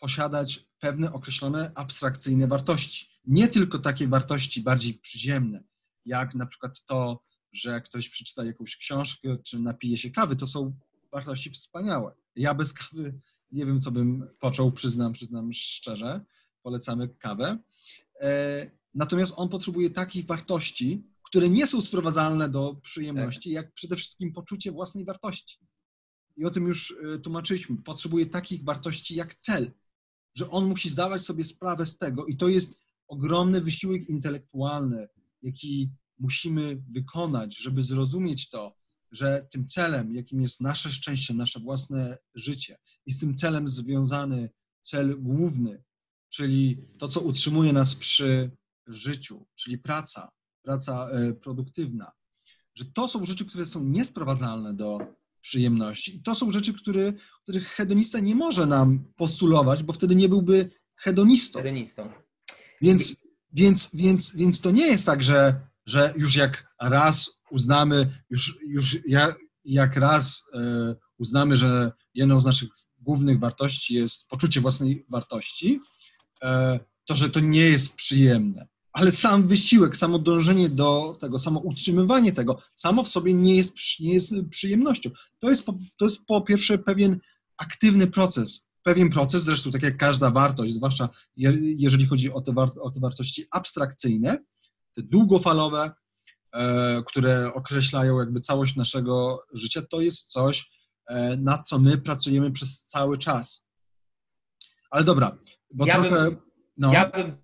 posiadać 0.00 0.66
pewne 0.78 1.12
określone 1.12 1.72
abstrakcyjne 1.74 2.46
wartości. 2.46 3.06
Nie 3.24 3.48
tylko 3.48 3.78
takie 3.78 4.08
wartości 4.08 4.60
bardziej 4.60 4.94
przyziemne, 4.94 5.64
jak 6.04 6.34
na 6.34 6.46
przykład 6.46 6.84
to, 6.84 7.24
że 7.52 7.80
ktoś 7.80 8.08
przeczyta 8.08 8.44
jakąś 8.44 8.76
książkę 8.76 9.38
czy 9.44 9.58
napije 9.58 9.98
się 9.98 10.10
kawy, 10.10 10.36
to 10.36 10.46
są 10.46 10.76
wartości 11.12 11.50
wspaniałe. 11.50 12.14
Ja 12.36 12.54
bez 12.54 12.72
kawy 12.72 13.20
nie 13.52 13.66
wiem, 13.66 13.80
co 13.80 13.90
bym 13.90 14.28
począł, 14.38 14.72
przyznam, 14.72 15.12
przyznam 15.12 15.52
szczerze, 15.52 16.20
polecamy 16.62 17.08
kawę. 17.08 17.58
E, 18.20 18.70
natomiast 18.94 19.32
on 19.36 19.48
potrzebuje 19.48 19.90
takich 19.90 20.26
wartości, 20.26 21.11
które 21.32 21.50
nie 21.50 21.66
są 21.66 21.80
sprowadzalne 21.80 22.48
do 22.48 22.74
przyjemności, 22.74 23.50
jak 23.50 23.72
przede 23.72 23.96
wszystkim 23.96 24.32
poczucie 24.32 24.72
własnej 24.72 25.04
wartości. 25.04 25.58
i 26.36 26.44
o 26.44 26.50
tym 26.50 26.66
już 26.66 26.94
e, 27.14 27.18
tłumaczyliśmy, 27.18 27.76
potrzebuje 27.76 28.26
takich 28.26 28.64
wartości 28.64 29.14
jak 29.14 29.34
cel, 29.34 29.72
że 30.34 30.50
on 30.50 30.66
musi 30.66 30.90
zdawać 30.90 31.22
sobie 31.22 31.44
sprawę 31.44 31.86
z 31.86 31.98
tego 31.98 32.26
i 32.26 32.36
to 32.36 32.48
jest 32.48 32.78
ogromny 33.08 33.60
wysiłek 33.60 34.08
intelektualny, 34.08 35.08
jaki 35.42 35.90
musimy 36.18 36.82
wykonać, 36.90 37.56
żeby 37.58 37.82
zrozumieć 37.82 38.48
to, 38.48 38.76
że 39.10 39.46
tym 39.50 39.66
celem, 39.66 40.14
jakim 40.14 40.42
jest 40.42 40.60
nasze 40.60 40.90
szczęście, 40.90 41.34
nasze 41.34 41.60
własne 41.60 42.18
życie, 42.34 42.78
jest 43.06 43.20
tym 43.20 43.34
celem 43.34 43.68
związany 43.68 44.50
cel 44.82 45.22
główny, 45.22 45.82
czyli 46.28 46.76
to, 46.98 47.08
co 47.08 47.20
utrzymuje 47.20 47.72
nas 47.72 47.94
przy 47.94 48.50
życiu, 48.86 49.46
czyli 49.54 49.78
praca, 49.78 50.30
praca 50.62 51.08
e, 51.10 51.34
produktywna, 51.34 52.12
że 52.74 52.84
to 52.84 53.08
są 53.08 53.24
rzeczy, 53.24 53.46
które 53.46 53.66
są 53.66 53.84
niesprowadzalne 53.84 54.74
do 54.74 54.98
przyjemności. 55.40 56.16
I 56.16 56.22
to 56.22 56.34
są 56.34 56.50
rzeczy, 56.50 56.74
które, 56.74 57.12
których 57.42 57.68
hedonista 57.68 58.20
nie 58.20 58.34
może 58.34 58.66
nam 58.66 59.04
postulować, 59.16 59.82
bo 59.82 59.92
wtedy 59.92 60.14
nie 60.14 60.28
byłby 60.28 60.70
hedonistą. 60.96 61.58
Hedonistą. 61.58 62.12
Więc, 62.80 63.16
więc, 63.52 63.90
więc, 63.94 64.36
więc 64.36 64.60
to 64.60 64.70
nie 64.70 64.86
jest 64.86 65.06
tak, 65.06 65.22
że, 65.22 65.60
że 65.86 66.14
już 66.16 66.34
jak 66.34 66.74
raz 66.80 67.42
uznamy, 67.50 68.22
już, 68.30 68.58
już 68.66 68.98
jak 69.64 69.96
raz 69.96 70.42
e, 70.54 70.94
uznamy, 71.18 71.56
że 71.56 71.92
jedną 72.14 72.40
z 72.40 72.44
naszych 72.44 72.68
głównych 73.00 73.38
wartości 73.38 73.94
jest 73.94 74.28
poczucie 74.28 74.60
własnej 74.60 75.06
wartości, 75.08 75.80
e, 76.42 76.80
to 77.04 77.14
że 77.14 77.30
to 77.30 77.40
nie 77.40 77.60
jest 77.60 77.96
przyjemne. 77.96 78.68
Ale 78.92 79.12
sam 79.12 79.48
wysiłek, 79.48 79.96
samo 79.96 80.18
dążenie 80.18 80.68
do 80.68 81.16
tego, 81.20 81.38
samo 81.38 81.60
utrzymywanie 81.60 82.32
tego, 82.32 82.58
samo 82.74 83.04
w 83.04 83.08
sobie 83.08 83.34
nie 83.34 83.56
jest, 83.56 83.74
nie 84.00 84.14
jest 84.14 84.34
przyjemnością. 84.50 85.10
To 85.38 85.50
jest, 85.50 85.66
po, 85.66 85.74
to 85.96 86.04
jest 86.04 86.26
po 86.26 86.40
pierwsze 86.40 86.78
pewien 86.78 87.18
aktywny 87.56 88.06
proces, 88.06 88.66
pewien 88.82 89.10
proces, 89.10 89.42
zresztą 89.42 89.70
tak 89.70 89.82
jak 89.82 89.96
każda 89.96 90.30
wartość, 90.30 90.74
zwłaszcza 90.74 91.08
jeżeli 91.36 92.06
chodzi 92.06 92.32
o 92.32 92.40
te, 92.40 92.52
o 92.80 92.90
te 92.90 93.00
wartości 93.00 93.46
abstrakcyjne, 93.50 94.38
te 94.94 95.02
długofalowe, 95.02 95.90
e, 96.52 97.02
które 97.06 97.54
określają 97.54 98.18
jakby 98.18 98.40
całość 98.40 98.76
naszego 98.76 99.42
życia, 99.52 99.82
to 99.90 100.00
jest 100.00 100.30
coś, 100.30 100.70
e, 101.06 101.36
nad 101.36 101.68
co 101.68 101.78
my 101.78 101.98
pracujemy 101.98 102.50
przez 102.50 102.84
cały 102.84 103.18
czas. 103.18 103.64
Ale 104.90 105.04
dobra, 105.04 105.38
bo 105.74 105.86
ja 105.86 105.94
trochę... 105.94 106.24
Bym, 106.24 106.36
no. 106.76 106.92
Ja 106.92 107.10
bym 107.10 107.36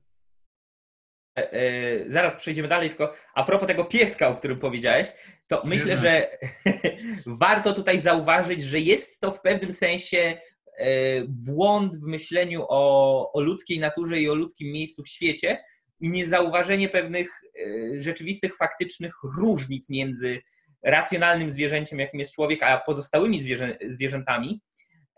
zaraz 2.08 2.36
przejdziemy 2.36 2.68
dalej, 2.68 2.88
tylko 2.88 3.14
a 3.34 3.44
propos 3.44 3.68
tego 3.68 3.84
pieska, 3.84 4.28
o 4.28 4.34
którym 4.34 4.58
powiedziałeś, 4.58 5.08
to 5.46 5.62
myślę, 5.64 5.96
że 5.96 6.38
warto 7.26 7.72
tutaj 7.72 7.98
zauważyć, 7.98 8.62
że 8.62 8.78
jest 8.78 9.20
to 9.20 9.32
w 9.32 9.40
pewnym 9.40 9.72
sensie 9.72 10.38
E, 10.78 11.24
błąd 11.28 11.96
w 11.96 12.02
myśleniu 12.02 12.64
o, 12.68 13.32
o 13.32 13.40
ludzkiej 13.40 13.78
naturze 13.78 14.20
i 14.20 14.28
o 14.28 14.34
ludzkim 14.34 14.72
miejscu 14.72 15.02
w 15.02 15.08
świecie 15.08 15.64
i 16.00 16.10
niezauważenie 16.10 16.88
pewnych 16.88 17.30
e, 17.42 18.00
rzeczywistych, 18.00 18.56
faktycznych 18.56 19.14
różnic 19.38 19.90
między 19.90 20.40
racjonalnym 20.82 21.50
zwierzęciem, 21.50 21.98
jakim 21.98 22.20
jest 22.20 22.34
człowiek, 22.34 22.62
a 22.62 22.78
pozostałymi 22.78 23.42
zwierzę, 23.42 23.78
zwierzętami. 23.90 24.60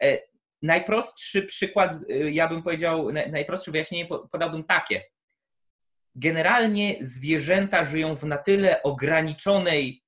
E, 0.03 0.19
najprostszy 0.63 1.43
przykład, 1.43 1.93
ja 2.31 2.49
bym 2.49 2.63
powiedział, 2.63 3.13
najprostsze 3.13 3.71
wyjaśnienie 3.71 4.09
podałbym 4.33 4.65
takie. 4.65 5.03
Generalnie 6.23 6.97
zwierzęta 7.01 7.85
żyją 7.85 8.17
w 8.17 8.25
na 8.25 8.39
tyle 8.39 8.83
ograniczonej 8.83 10.03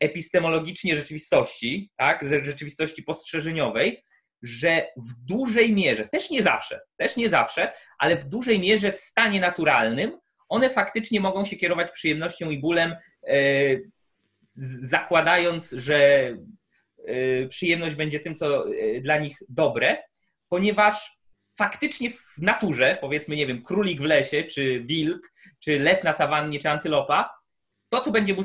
epistemologicznie 0.00 0.96
rzeczywistości, 0.96 1.90
tak, 1.96 2.24
rzeczywistości 2.42 3.02
postrzeżeniowej, 3.02 4.04
że 4.42 4.86
w 4.96 5.24
dużej 5.24 5.72
mierze, 5.72 6.08
też 6.08 6.30
nie 6.30 6.42
zawsze, 6.42 6.80
też 6.96 7.16
nie 7.16 7.28
zawsze, 7.28 7.72
ale 7.98 8.16
w 8.16 8.24
dużej 8.24 8.60
mierze 8.60 8.92
w 8.92 8.98
stanie 8.98 9.40
naturalnym 9.40 10.18
one 10.48 10.70
faktycznie 10.70 11.20
mogą 11.20 11.44
się 11.44 11.56
kierować 11.56 11.90
przyjemnością 11.90 12.50
i 12.50 12.58
bólem, 12.58 12.94
e, 13.26 13.34
zakładając, 14.82 15.70
że 15.70 15.96
e, 17.06 17.48
przyjemność 17.48 17.94
będzie 17.94 18.20
tym, 18.20 18.34
co 18.34 18.66
e, 18.66 19.00
dla 19.00 19.18
nich 19.18 19.42
dobre, 19.48 19.96
ponieważ 20.48 21.17
faktycznie 21.58 22.10
w 22.10 22.38
naturze, 22.38 22.98
powiedzmy, 23.00 23.36
nie 23.36 23.46
wiem, 23.46 23.62
królik 23.62 24.00
w 24.00 24.04
lesie, 24.04 24.42
czy 24.42 24.80
wilk, 24.80 25.32
czy 25.60 25.78
lew 25.78 26.04
na 26.04 26.12
sawannie, 26.12 26.58
czy 26.58 26.70
antylopa, 26.70 27.38
to, 27.88 28.00
co 28.00 28.10
będzie 28.10 28.34
mu, 28.34 28.42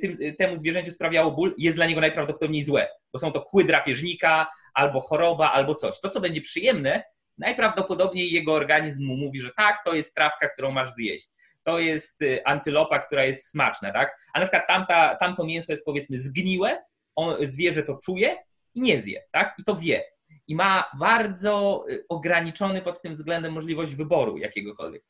tym, 0.00 0.36
temu 0.38 0.56
zwierzęciu 0.56 0.92
sprawiało 0.92 1.30
ból, 1.30 1.54
jest 1.58 1.76
dla 1.76 1.86
niego 1.86 2.00
najprawdopodobniej 2.00 2.62
złe, 2.62 2.88
bo 3.12 3.18
są 3.18 3.32
to 3.32 3.42
kły 3.42 3.64
drapieżnika, 3.64 4.46
albo 4.74 5.00
choroba, 5.00 5.52
albo 5.52 5.74
coś. 5.74 6.00
To, 6.00 6.08
co 6.08 6.20
będzie 6.20 6.40
przyjemne, 6.40 7.02
najprawdopodobniej 7.38 8.30
jego 8.30 8.54
organizm 8.54 9.04
mu 9.04 9.16
mówi, 9.16 9.40
że 9.40 9.50
tak, 9.56 9.84
to 9.84 9.94
jest 9.94 10.14
trawka, 10.14 10.48
którą 10.48 10.70
masz 10.70 10.92
zjeść. 10.92 11.28
To 11.62 11.78
jest 11.78 12.22
y, 12.22 12.44
antylopa, 12.44 12.98
która 12.98 13.24
jest 13.24 13.50
smaczna, 13.50 13.92
tak? 13.92 14.16
A 14.34 14.38
na 14.38 14.44
przykład 14.44 14.66
tamta, 14.66 15.14
tamto 15.14 15.44
mięso 15.44 15.72
jest 15.72 15.84
powiedzmy 15.84 16.18
zgniłe, 16.18 16.82
on, 17.16 17.46
zwierzę 17.46 17.82
to 17.82 17.98
czuje 18.04 18.36
i 18.74 18.80
nie 18.80 19.00
zje, 19.00 19.22
tak? 19.30 19.54
I 19.58 19.64
to 19.64 19.76
wie. 19.76 20.04
I 20.48 20.54
ma 20.54 20.84
bardzo 20.98 21.84
y, 21.90 22.04
ograniczony 22.08 22.82
pod 22.82 23.02
tym 23.02 23.14
względem 23.14 23.52
możliwość 23.52 23.94
wyboru 23.94 24.38
jakiegokolwiek. 24.38 25.04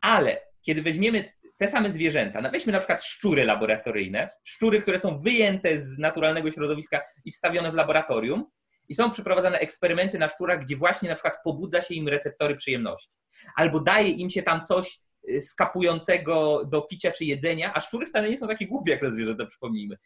Ale 0.00 0.40
kiedy 0.62 0.82
weźmiemy 0.82 1.32
te 1.56 1.68
same 1.68 1.90
zwierzęta, 1.90 2.50
weźmy 2.50 2.72
na 2.72 2.78
przykład 2.78 3.04
szczury 3.04 3.44
laboratoryjne, 3.44 4.30
szczury, 4.44 4.80
które 4.80 4.98
są 4.98 5.18
wyjęte 5.18 5.80
z 5.80 5.98
naturalnego 5.98 6.50
środowiska 6.50 7.00
i 7.24 7.32
wstawione 7.32 7.70
w 7.72 7.74
laboratorium, 7.74 8.44
i 8.88 8.94
są 8.94 9.10
przeprowadzane 9.10 9.58
eksperymenty 9.58 10.18
na 10.18 10.28
szczurach, 10.28 10.60
gdzie 10.60 10.76
właśnie 10.76 11.08
na 11.08 11.14
przykład 11.14 11.36
pobudza 11.44 11.82
się 11.82 11.94
im 11.94 12.08
receptory 12.08 12.56
przyjemności. 12.56 13.10
Albo 13.56 13.80
daje 13.80 14.08
im 14.08 14.30
się 14.30 14.42
tam 14.42 14.62
coś 14.62 14.98
y, 15.28 15.40
skapującego 15.40 16.64
do 16.64 16.82
picia 16.82 17.12
czy 17.12 17.24
jedzenia, 17.24 17.74
a 17.74 17.80
szczury 17.80 18.06
wcale 18.06 18.30
nie 18.30 18.38
są 18.38 18.48
takie 18.48 18.66
głupie 18.66 18.90
jak 18.90 19.00
te 19.00 19.10
zwierzęta, 19.10 19.46
przypomnijmy. 19.46 19.96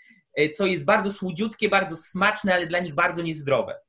Y, 0.41 0.51
co 0.51 0.67
jest 0.67 0.85
bardzo 0.85 1.13
słodziutkie, 1.13 1.69
bardzo 1.69 1.97
smaczne, 1.97 2.55
ale 2.55 2.67
dla 2.67 2.79
nich 2.79 2.95
bardzo 2.95 3.23
niezdrowe. 3.23 3.81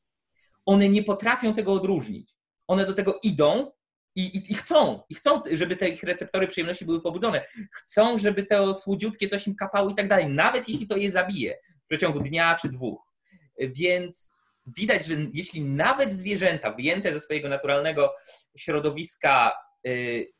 One 0.66 0.89
nie 0.89 1.03
potrafią 1.03 1.53
tego 1.53 1.74
odróżnić. 1.74 2.36
One 2.68 2.86
do 2.86 2.93
tego 2.93 3.20
idą 3.24 3.72
i, 4.16 4.22
i, 4.22 4.51
i, 4.51 4.55
chcą, 4.55 5.01
i 5.10 5.16
chcą, 5.16 5.41
żeby 5.51 5.76
te 5.76 5.89
ich 5.89 6.03
receptory 6.03 6.47
przyjemności 6.47 6.86
były 6.86 7.01
pobudzone. 7.01 7.45
Chcą, 7.72 8.18
żeby 8.18 8.43
to 8.43 8.74
słodziutkie 8.74 9.28
coś 9.28 9.47
im 9.47 9.55
kapało 9.55 9.89
i 9.89 9.95
tak 9.95 10.07
dalej, 10.07 10.28
nawet 10.28 10.70
jeśli 10.70 10.88
to 10.88 10.97
je 10.97 11.12
zabije 11.12 11.57
w 11.84 11.88
przeciągu 11.88 12.20
dnia 12.20 12.55
czy 12.55 12.70
dwóch. 12.70 13.14
Więc 13.60 14.36
widać, 14.78 15.05
że 15.05 15.16
jeśli 15.34 15.62
nawet 15.62 16.14
zwierzęta 16.14 16.72
wyjęte 16.72 17.14
ze 17.14 17.20
swojego 17.20 17.49
naturalnego 17.49 18.14
środowiska, 18.57 19.53
y, 19.88 20.32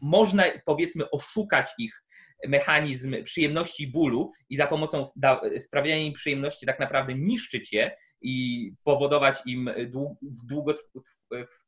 można 0.00 0.44
powiedzmy 0.64 1.10
oszukać 1.10 1.70
ich 1.78 2.04
mechanizm 2.48 3.24
przyjemności 3.24 3.82
i 3.82 3.90
bólu 3.90 4.32
i 4.50 4.56
za 4.56 4.66
pomocą 4.66 5.04
sprawiania 5.58 6.02
im 6.02 6.12
przyjemności 6.12 6.66
tak 6.66 6.80
naprawdę 6.80 7.14
niszczyć 7.14 7.72
je 7.72 7.96
i 8.24 8.72
powodować 8.84 9.38
im 9.46 9.70
w, 10.22 10.46
długo, 10.46 10.74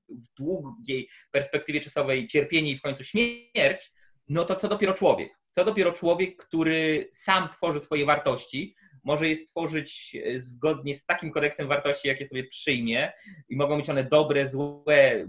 w 0.09 0.35
długiej 0.37 1.09
perspektywie 1.31 1.81
czasowej 1.81 2.27
cierpienie 2.27 2.71
i 2.71 2.79
w 2.79 2.83
końcu 2.83 3.05
śmierć, 3.05 3.93
no 4.29 4.45
to 4.45 4.57
co 4.57 4.69
dopiero 4.69 4.95
człowiek? 4.95 5.33
Co 5.51 5.65
dopiero 5.65 5.93
człowiek, 5.93 6.37
który 6.37 7.09
sam 7.13 7.49
tworzy 7.49 7.81
swoje 7.81 8.07
wartości, 8.07 8.77
może 9.05 9.29
je 9.29 9.37
stworzyć 9.37 10.17
e, 10.25 10.41
zgodnie 10.41 10.95
z 10.95 11.07
takim 11.07 11.31
kodeksem 11.31 11.69
wartości, 11.69 12.09
jakie 12.09 12.27
sobie 12.27 12.45
przyjmie 12.45 13.13
i 13.49 13.57
mogą 13.57 13.77
być 13.77 13.91
one 13.91 14.05
dobre, 14.05 14.47
złe, 14.47 15.29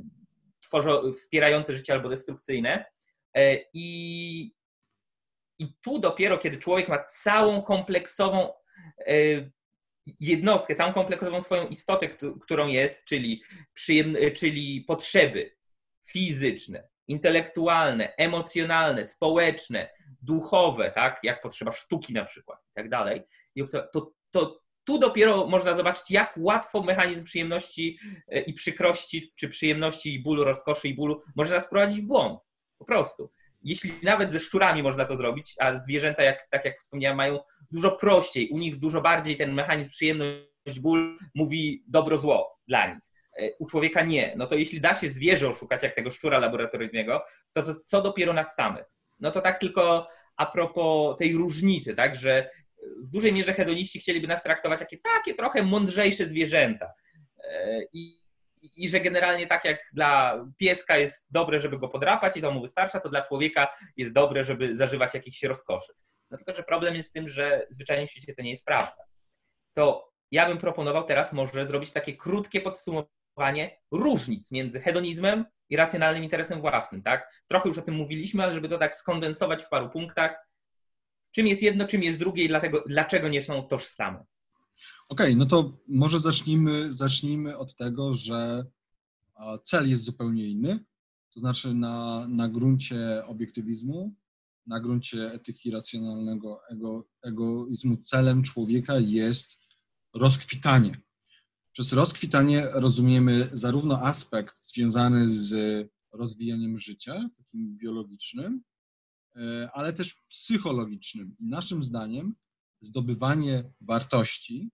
tworzą, 0.60 1.14
wspierające 1.14 1.74
życie 1.74 1.94
albo 1.94 2.10
destrukcyjne. 2.10 2.86
E, 3.34 3.58
I, 3.74 4.52
I 5.60 5.66
tu 5.82 6.00
dopiero, 6.00 6.38
kiedy 6.38 6.58
człowiek 6.58 6.90
ma 6.90 7.04
całą 7.04 7.62
kompleksową 7.62 8.54
e, 9.00 9.14
jednostkę, 10.20 10.76
całą 10.76 10.94
kompleksową 10.94 11.42
swoją 11.42 11.68
istotę, 11.68 12.10
którą 12.42 12.68
jest, 12.68 13.06
czyli, 13.06 13.44
przyjemne, 13.74 14.32
czyli 14.32 14.82
potrzeby 14.88 15.56
fizyczne, 16.10 16.90
intelektualne, 17.08 18.16
emocjonalne, 18.18 19.06
społeczne, 19.06 19.90
duchowe, 20.22 20.92
tak, 20.92 21.20
jak 21.24 21.42
potrzeba 21.42 21.72
sztuki 21.72 22.14
na 22.14 22.26
przykład 22.26 22.60
i 22.60 22.74
tak 22.74 22.90
dalej, 22.90 23.24
to, 23.94 24.12
to 24.32 24.68
tu 24.88 25.00
dopiero 25.00 25.48
można 25.48 25.74
zobaczyć, 25.74 26.12
jak 26.12 26.34
łatwo 26.38 26.82
mechanizm 26.82 27.24
przyjemności 27.24 27.98
e, 28.28 28.40
i 28.40 28.54
przykrości, 28.54 29.34
czy 29.36 29.50
przyjemności 29.50 30.14
i 30.14 30.24
bólu, 30.24 30.44
rozkoszy 30.44 30.88
i 30.88 30.96
bólu 30.96 31.22
może 31.36 31.54
nas 31.54 31.70
w 31.70 32.08
błąd. 32.08 32.40
Po 32.78 32.86
prostu. 32.86 33.32
Jeśli 33.62 33.94
nawet 34.04 34.32
ze 34.32 34.40
szczurami 34.40 34.84
można 34.84 35.06
to 35.06 35.18
zrobić, 35.18 35.56
a 35.60 35.78
zwierzęta, 35.78 36.24
jak, 36.24 36.48
tak 36.50 36.66
jak 36.66 36.80
wspomniałem, 36.80 37.18
mają 37.18 37.40
dużo 37.72 37.92
prościej, 37.92 38.50
u 38.50 38.58
nich 38.58 38.80
dużo 38.80 39.02
bardziej 39.02 39.38
ten 39.38 39.54
mechanizm 39.54 39.90
przyjemność, 39.90 40.80
ból 40.82 41.18
mówi 41.36 41.84
dobro-zło 41.88 42.60
dla 42.68 42.88
nich. 42.94 43.04
E, 43.38 43.50
u 43.60 43.66
człowieka 43.66 44.04
nie. 44.04 44.34
No 44.38 44.48
to 44.48 44.56
jeśli 44.56 44.82
da 44.82 44.96
się 44.96 45.10
zwierzę 45.10 45.50
oszukać, 45.50 45.84
jak 45.84 45.96
tego 45.96 46.12
szczura 46.12 46.40
laboratoryjnego, 46.40 47.24
to, 47.54 47.64
to 47.64 47.74
co 47.86 48.02
dopiero 48.02 48.34
nas 48.34 48.56
samych? 48.56 48.86
No 49.20 49.32
to 49.32 49.42
tak 49.42 49.60
tylko 49.60 50.08
a 50.38 50.46
propos 50.46 51.18
tej 51.18 51.34
różnicy, 51.34 51.96
tak, 51.96 52.16
że 52.16 52.50
w 53.06 53.10
dużej 53.10 53.34
mierze 53.34 53.54
hedoniści 53.54 54.00
chcieliby 54.00 54.28
nas 54.28 54.44
traktować 54.44 54.82
jako 54.82 54.96
takie 55.04 55.34
trochę 55.34 55.64
mądrzejsze 55.64 56.26
zwierzęta. 56.26 56.94
I, 57.94 58.27
I 58.76 58.90
że 58.90 59.00
generalnie 59.00 59.48
tak 59.48 59.66
jak 59.66 59.80
dla 59.94 60.46
pieska 60.58 60.98
jest 60.98 61.28
dobre, 61.32 61.60
żeby 61.60 61.80
go 61.80 61.88
podrapać 61.88 62.38
i 62.38 62.42
to 62.42 62.52
mu 62.52 62.62
wystarcza, 62.62 63.00
to 63.00 63.10
dla 63.10 63.22
człowieka 63.22 63.68
jest 63.98 64.14
dobre, 64.14 64.46
żeby 64.46 64.76
zażywać 64.76 65.14
jakichś 65.14 65.44
rozkoszy. 65.44 65.94
No 66.32 66.38
tylko, 66.38 66.56
że 66.56 66.64
problem 66.64 66.96
jest 66.96 67.10
w 67.10 67.14
tym, 67.14 67.30
że 67.30 67.68
w 67.72 68.10
świecie 68.10 68.36
to 68.36 68.42
nie 68.42 68.52
jest 68.52 68.66
prawda. 68.66 69.04
To 69.74 70.12
ja 70.32 70.46
bym 70.46 70.58
proponował 70.58 71.04
teraz 71.04 71.34
może 71.34 71.66
zrobić 71.66 71.92
takie 71.92 72.16
krótkie 72.18 72.62
podsumowanie 72.62 73.80
różnic 73.92 74.52
między 74.52 74.82
hedonizmem 74.82 75.46
i 75.70 75.78
racjonalnym 75.78 76.24
interesem 76.24 76.62
własnym, 76.62 77.04
tak? 77.04 77.44
Trochę 77.48 77.70
już 77.70 77.78
o 77.78 77.82
tym 77.82 77.96
mówiliśmy, 77.96 78.44
ale 78.44 78.54
żeby 78.54 78.70
to 78.70 78.78
tak 78.78 78.96
skondensować 78.96 79.64
w 79.64 79.70
paru 79.70 79.90
punktach, 79.90 80.48
czym 81.32 81.48
jest 81.48 81.62
jedno, 81.62 81.88
czym 81.88 82.04
jest 82.04 82.20
drugie 82.20 82.44
i 82.44 82.48
dlatego, 82.48 82.84
dlaczego 82.88 83.28
nie 83.28 83.42
są 83.42 83.64
tożsame. 83.64 84.26
Okej, 85.10 85.28
okay, 85.28 85.36
no 85.36 85.46
to 85.46 85.78
może 85.88 86.20
zacznijmy, 86.20 86.94
zacznijmy 86.94 87.58
od 87.58 87.76
tego, 87.76 88.14
że 88.14 88.66
cel 89.64 89.90
jest 89.90 90.04
zupełnie 90.04 90.48
inny, 90.48 90.86
to 91.34 91.40
znaczy 91.40 91.74
na, 91.74 92.28
na 92.28 92.50
gruncie 92.50 93.26
obiektywizmu, 93.26 94.16
na 94.68 94.80
gruncie 94.80 95.32
etyki 95.32 95.72
racjonalnego 95.72 96.62
ego, 96.70 97.10
egoizmu 97.24 97.98
celem 97.98 98.44
człowieka 98.44 99.00
jest 99.00 99.60
rozkwitanie. 100.14 101.02
Przez 101.72 101.94
rozkwitanie 101.94 102.68
rozumiemy 102.74 103.50
zarówno 103.54 104.02
aspekt 104.02 104.66
związany 104.66 105.28
z 105.28 105.54
rozwijaniem 106.14 106.78
życia, 106.78 107.30
takim 107.38 107.78
biologicznym, 107.78 108.64
e, 109.36 109.70
ale 109.74 109.94
też 109.94 110.14
psychologicznym. 110.30 111.36
I 111.40 111.46
naszym 111.46 111.84
zdaniem 111.84 112.36
zdobywanie 112.82 113.64
wartości, 113.82 114.72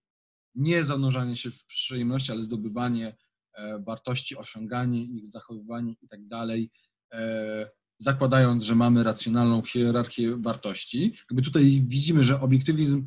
nie 0.54 0.84
zanurzanie 0.84 1.36
się 1.36 1.50
w 1.50 1.66
przyjemności, 1.66 2.32
ale 2.32 2.42
zdobywanie 2.42 3.16
e, 3.54 3.82
wartości, 3.82 4.36
osiąganie 4.36 5.04
ich, 5.04 5.26
zachowywanie 5.26 5.94
i 6.02 6.08
tak 6.08 6.26
dalej, 6.26 6.70
e, 7.12 7.70
zakładając, 7.98 8.62
że 8.62 8.74
mamy 8.74 9.02
racjonalną 9.02 9.62
hierarchię 9.62 10.36
wartości. 10.36 11.14
Jakby 11.30 11.42
tutaj 11.42 11.84
widzimy, 11.86 12.24
że 12.24 12.40
obiektywizm 12.40 13.06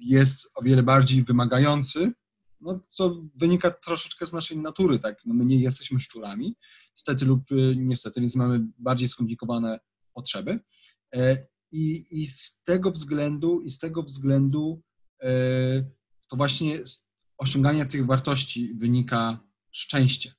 jest 0.00 0.50
o 0.54 0.62
wiele 0.62 0.82
bardziej 0.82 1.24
wymagający, 1.24 2.12
no, 2.60 2.80
co 2.90 3.22
wynika 3.34 3.70
troszeczkę 3.70 4.26
z 4.26 4.32
naszej 4.32 4.58
natury, 4.58 4.98
tak? 4.98 5.18
No, 5.24 5.34
my 5.34 5.44
nie 5.44 5.60
jesteśmy 5.60 5.98
szczurami, 5.98 6.56
stety 6.94 7.24
lub 7.24 7.42
niestety, 7.76 8.20
więc 8.20 8.36
mamy 8.36 8.66
bardziej 8.78 9.08
skomplikowane 9.08 9.80
potrzeby. 10.14 10.60
I, 11.76 12.06
I 12.10 12.26
z 12.26 12.62
tego 12.62 12.90
względu, 12.90 13.60
i 13.60 13.70
z 13.70 13.78
tego 13.78 14.02
względu 14.02 14.82
e, 15.22 15.28
to 16.28 16.36
właśnie 16.36 16.86
z 16.86 17.06
osiągania 17.38 17.84
tych 17.84 18.06
wartości 18.06 18.74
wynika 18.74 19.40
szczęście. 19.70 20.34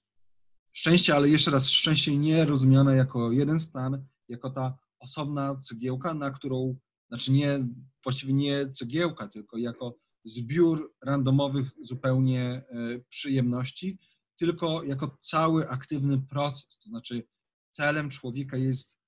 Szczęście, 0.71 1.15
ale 1.15 1.29
jeszcze 1.29 1.51
raz, 1.51 1.69
szczęście 1.69 2.17
nie 2.17 2.45
rozumiane 2.45 2.95
jako 2.95 3.31
jeden 3.31 3.59
stan, 3.59 4.05
jako 4.29 4.49
ta 4.49 4.77
osobna 4.99 5.55
cegiełka, 5.55 6.13
na 6.13 6.31
którą, 6.31 6.77
znaczy 7.09 7.31
nie, 7.31 7.67
właściwie 8.03 8.33
nie 8.33 8.71
cegiełka, 8.71 9.27
tylko 9.27 9.57
jako 9.57 9.97
zbiór 10.25 10.95
randomowych 11.01 11.71
zupełnie 11.81 12.41
e, 12.43 12.63
przyjemności, 13.09 13.99
tylko 14.37 14.83
jako 14.83 15.17
cały 15.21 15.69
aktywny 15.69 16.21
proces. 16.21 16.77
To 16.77 16.89
znaczy, 16.89 17.27
celem 17.71 18.09
człowieka 18.09 18.57
jest 18.57 18.99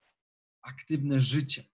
aktywne 0.62 1.20
życie, 1.20 1.70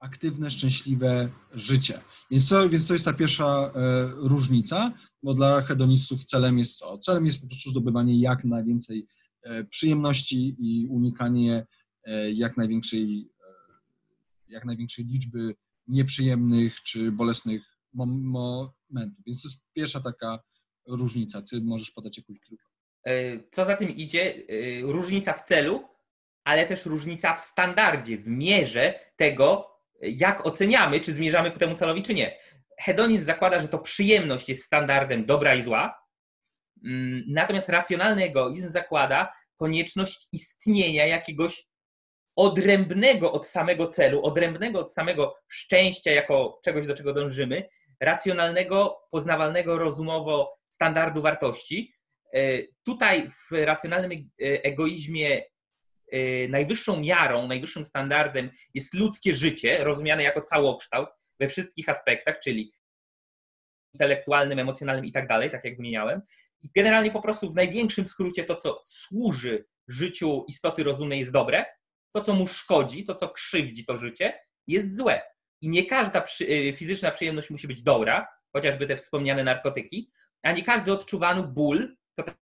aktywne, 0.00 0.50
szczęśliwe 0.50 1.28
życie. 1.52 2.00
Więc 2.30 2.48
to, 2.48 2.68
więc 2.68 2.86
to 2.86 2.92
jest 2.92 3.04
ta 3.04 3.12
pierwsza 3.12 3.72
e, 3.74 4.06
różnica, 4.14 4.92
bo 5.22 5.34
dla 5.34 5.62
hedonistów 5.62 6.24
celem 6.24 6.58
jest 6.58 6.78
co? 6.78 6.98
Celem 6.98 7.26
jest 7.26 7.40
po 7.40 7.46
prostu 7.46 7.70
zdobywanie 7.70 8.20
jak 8.20 8.44
najwięcej 8.44 9.06
e, 9.42 9.64
przyjemności 9.64 10.56
i 10.58 10.86
unikanie 10.86 11.66
jak 12.34 12.56
największej, 12.56 13.28
jak 14.48 14.64
największej 14.64 15.04
liczby 15.04 15.54
nieprzyjemnych 15.88 16.82
czy 16.82 17.12
bolesnych 17.12 17.62
momentu. 17.94 19.22
Więc 19.26 19.42
to 19.42 19.48
jest 19.48 19.62
pierwsza 19.72 20.00
taka 20.00 20.38
różnica. 20.86 21.42
Ty 21.42 21.60
możesz 21.60 21.90
podać 21.90 22.18
jakąś 22.18 22.36
drugą. 22.48 22.62
E, 23.04 23.12
co 23.50 23.64
za 23.64 23.76
tym 23.76 23.90
idzie, 23.90 24.34
e, 24.34 24.80
różnica 24.82 25.32
w 25.32 25.42
celu, 25.42 25.88
ale 26.44 26.66
też 26.66 26.86
różnica 26.86 27.34
w 27.34 27.40
standardzie, 27.40 28.18
w 28.18 28.26
mierze 28.26 29.00
tego, 29.16 29.73
jak 30.04 30.46
oceniamy, 30.46 31.00
czy 31.00 31.14
zmierzamy 31.14 31.50
ku 31.50 31.58
temu 31.58 31.76
celowi, 31.76 32.02
czy 32.02 32.14
nie. 32.14 32.38
Hedonizm 32.80 33.24
zakłada, 33.24 33.60
że 33.60 33.68
to 33.68 33.78
przyjemność 33.78 34.48
jest 34.48 34.62
standardem 34.62 35.26
dobra 35.26 35.54
i 35.54 35.62
zła, 35.62 35.98
mm, 36.84 37.24
natomiast 37.28 37.68
racjonalny 37.68 38.24
egoizm 38.24 38.68
zakłada 38.68 39.32
konieczność 39.56 40.28
istnienia 40.32 41.06
jakiegoś 41.06 41.66
odrębnego 42.36 43.32
od 43.32 43.46
samego 43.46 43.88
celu, 43.88 44.22
odrębnego 44.22 44.80
od 44.80 44.92
samego 44.92 45.36
szczęścia 45.48 46.12
jako 46.12 46.60
czegoś, 46.64 46.86
do 46.86 46.94
czego 46.94 47.12
dążymy, 47.12 47.68
racjonalnego, 48.00 48.98
poznawalnego 49.10 49.78
rozumowo 49.78 50.58
standardu 50.68 51.22
wartości. 51.22 51.94
E, 52.34 52.38
tutaj 52.86 53.30
w 53.50 53.64
racjonalnym 53.64 54.12
e, 54.12 54.44
egoizmie 54.64 55.42
najwyższą 56.48 57.00
miarą, 57.00 57.48
najwyższym 57.48 57.84
standardem 57.84 58.50
jest 58.74 58.94
ludzkie 58.94 59.32
życie, 59.32 59.84
rozumiane 59.84 60.22
jako 60.22 60.42
całokształt 60.42 61.08
we 61.40 61.48
wszystkich 61.48 61.88
aspektach, 61.88 62.38
czyli 62.44 62.72
intelektualnym, 63.94 64.58
emocjonalnym 64.58 65.04
i 65.04 65.12
tak 65.12 65.28
dalej, 65.28 65.50
tak 65.50 65.64
jak 65.64 65.76
wymieniałem. 65.76 66.22
I 66.62 66.70
generalnie 66.74 67.10
po 67.10 67.22
prostu 67.22 67.50
w 67.50 67.54
największym 67.54 68.06
skrócie 68.06 68.44
to, 68.44 68.56
co 68.56 68.78
służy 68.82 69.64
życiu 69.88 70.44
istoty 70.48 70.84
rozumnej 70.84 71.20
jest 71.20 71.32
dobre, 71.32 71.64
to, 72.14 72.20
co 72.20 72.34
mu 72.34 72.46
szkodzi, 72.46 73.04
to, 73.04 73.14
co 73.14 73.28
krzywdzi 73.28 73.84
to 73.84 73.98
życie, 73.98 74.40
jest 74.66 74.96
złe. 74.96 75.22
I 75.60 75.68
nie 75.68 75.86
każda 75.86 76.20
przy, 76.20 76.44
y, 76.44 76.74
fizyczna 76.76 77.10
przyjemność 77.10 77.50
musi 77.50 77.68
być 77.68 77.82
dobra, 77.82 78.28
chociażby 78.52 78.86
te 78.86 78.96
wspomniane 78.96 79.44
narkotyki, 79.44 80.10
a 80.42 80.52
nie 80.52 80.62
każdy 80.62 80.92
odczuwany 80.92 81.42
ból, 81.42 81.96
to 82.14 82.22
tak 82.22 82.36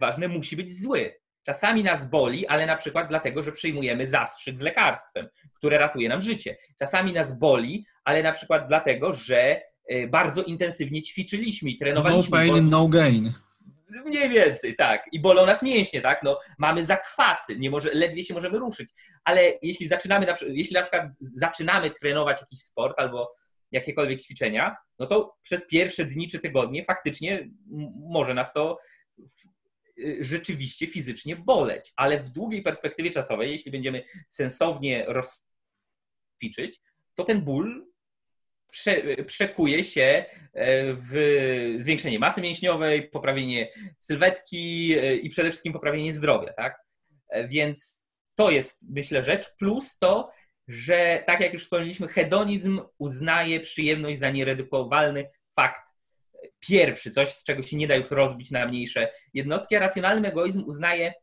ważne, 0.00 0.28
musi 0.28 0.56
być 0.56 0.80
zły. 0.80 1.19
Czasami 1.46 1.82
nas 1.82 2.10
boli, 2.10 2.46
ale 2.46 2.66
na 2.66 2.76
przykład 2.76 3.08
dlatego, 3.08 3.42
że 3.42 3.52
przyjmujemy 3.52 4.08
zastrzyk 4.08 4.58
z 4.58 4.62
lekarstwem, 4.62 5.28
które 5.54 5.78
ratuje 5.78 6.08
nam 6.08 6.20
życie. 6.20 6.56
Czasami 6.78 7.12
nas 7.12 7.38
boli, 7.38 7.86
ale 8.04 8.22
na 8.22 8.32
przykład 8.32 8.68
dlatego, 8.68 9.14
że 9.14 9.62
y, 9.92 10.08
bardzo 10.08 10.42
intensywnie 10.42 11.02
ćwiczyliśmy 11.02 11.70
i 11.70 11.78
trenowaliśmy. 11.78 12.46
No 12.46 12.52
pain, 12.52 12.70
no 12.70 12.88
gain. 12.88 13.32
Mniej 14.06 14.28
więcej, 14.28 14.76
tak. 14.76 15.04
I 15.12 15.20
bolą 15.20 15.46
nas 15.46 15.62
mięśnie, 15.62 16.00
tak? 16.00 16.22
No, 16.22 16.38
mamy 16.58 16.84
zakwasy, 16.84 17.58
nie 17.58 17.70
może, 17.70 17.90
ledwie 17.92 18.24
się 18.24 18.34
możemy 18.34 18.58
ruszyć. 18.58 18.88
Ale 19.24 19.52
jeśli 19.62 19.88
zaczynamy, 19.88 20.26
na, 20.26 20.34
jeśli 20.46 20.74
na 20.74 20.82
przykład 20.82 21.04
zaczynamy 21.20 21.90
trenować 21.90 22.40
jakiś 22.40 22.60
sport 22.60 22.94
albo 22.98 23.34
jakiekolwiek 23.72 24.22
ćwiczenia, 24.22 24.76
no 24.98 25.06
to 25.06 25.36
przez 25.42 25.66
pierwsze 25.66 26.04
dni 26.04 26.28
czy 26.28 26.38
tygodnie 26.38 26.84
faktycznie 26.84 27.48
może 28.10 28.34
nas 28.34 28.52
to 28.52 28.78
rzeczywiście 30.20 30.86
fizycznie 30.86 31.36
boleć, 31.36 31.92
ale 31.96 32.20
w 32.20 32.30
długiej 32.30 32.62
perspektywie 32.62 33.10
czasowej, 33.10 33.50
jeśli 33.50 33.70
będziemy 33.70 34.04
sensownie 34.28 35.04
rozćwiczyć, 35.08 36.80
to 37.14 37.24
ten 37.24 37.40
ból 37.40 37.90
prze, 38.70 39.24
przekuje 39.24 39.84
się 39.84 40.02
e, 40.02 40.24
w 40.94 41.76
zwiększenie 41.78 42.18
masy 42.18 42.40
mięśniowej, 42.40 43.08
poprawienie 43.08 43.72
sylwetki 44.00 44.94
e, 44.98 45.14
i 45.16 45.30
przede 45.30 45.50
wszystkim 45.50 45.72
poprawienie 45.72 46.14
zdrowia, 46.14 46.52
tak? 46.52 46.80
E, 47.28 47.48
więc 47.48 48.08
to 48.34 48.50
jest, 48.50 48.90
myślę, 48.90 49.22
rzecz, 49.22 49.56
plus 49.58 49.98
to, 49.98 50.32
że 50.68 51.22
tak 51.26 51.40
jak 51.40 51.52
już 51.52 51.62
wspomnieliśmy, 51.62 52.08
hedonizm 52.08 52.80
uznaje 52.98 53.60
przyjemność 53.60 54.18
za 54.18 54.30
nieredukowalny 54.30 55.30
fakt 55.56 55.89
pierwszy, 56.60 57.10
coś, 57.10 57.28
z 57.28 57.44
czego 57.44 57.62
się 57.62 57.76
nie 57.76 57.88
da 57.88 57.94
już 57.94 58.10
rozbić 58.10 58.50
na 58.50 58.66
mniejsze 58.66 59.12
jednostki, 59.34 59.76
a 59.76 59.80
racjonalny 59.80 60.28
egoizm 60.28 60.64
uznaje, 60.66 61.14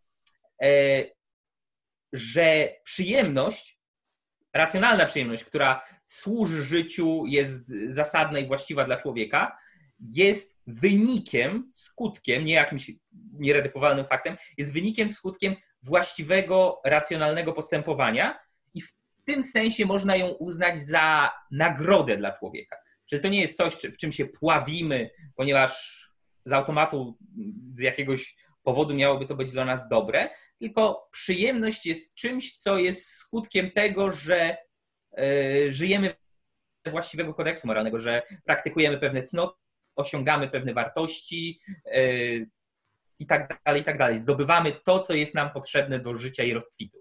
że 2.14 2.74
przyjemność, 2.84 3.80
racjonalna 4.54 5.06
przyjemność, 5.06 5.44
która 5.44 5.82
służy 6.06 6.64
życiu, 6.64 7.24
jest 7.26 7.74
zasadna 7.88 8.40
i 8.40 8.48
właściwa 8.48 8.84
dla 8.84 8.98
człowieka, 8.98 9.58
jest 10.00 10.60
wynikiem, 10.68 11.72
skutkiem, 11.76 12.46
nie 12.46 12.54
jakimś 12.54 12.92
nieredukowalnym 13.34 14.06
faktem, 14.06 14.38
jest 14.58 14.74
wynikiem, 14.74 15.10
skutkiem 15.10 15.56
właściwego, 15.82 16.82
racjonalnego 16.86 17.54
postępowania 17.54 18.40
i 18.74 18.82
w 18.82 18.92
tym 19.26 19.44
sensie 19.44 19.86
można 19.86 20.16
ją 20.16 20.28
uznać 20.28 20.82
za 20.82 21.32
nagrodę 21.52 22.18
dla 22.18 22.32
człowieka. 22.32 22.78
Czyli 23.10 23.22
to 23.22 23.28
nie 23.28 23.42
jest 23.42 23.58
coś, 23.58 23.74
w 23.74 23.98
czym 23.98 24.12
się 24.12 24.26
pławimy, 24.26 25.10
ponieważ 25.36 26.04
z 26.46 26.52
automatu, 26.52 27.18
z 27.72 27.80
jakiegoś 27.80 28.36
powodu 28.64 28.94
miałoby 28.94 29.26
to 29.26 29.36
być 29.36 29.52
dla 29.52 29.66
nas 29.66 29.88
dobre, 29.88 30.30
tylko 30.60 31.08
przyjemność 31.12 31.86
jest 31.86 32.16
czymś, 32.16 32.56
co 32.56 32.78
jest 32.78 33.08
skutkiem 33.08 33.72
tego, 33.72 34.12
że 34.12 34.58
E, 35.18 35.72
żyjemy 35.72 36.16
właściwego 36.92 37.34
kodeksu 37.34 37.68
moralnego, 37.68 38.02
że 38.02 38.22
praktykujemy 38.46 38.98
pewne 38.98 39.22
cnoty, 39.22 39.62
osiągamy 39.96 40.50
pewne 40.50 40.74
wartości 40.74 41.60
yy, 41.86 42.50
i 43.20 43.28
tak 43.28 43.62
dalej, 43.66 43.82
i 43.82 43.86
tak 43.86 43.98
dalej. 43.98 44.18
Zdobywamy 44.18 44.72
to, 44.86 45.00
co 45.00 45.14
jest 45.14 45.36
nam 45.36 45.50
potrzebne 45.52 46.00
do 46.00 46.18
życia 46.18 46.44
i 46.44 46.54
rozkwitu. 46.54 46.98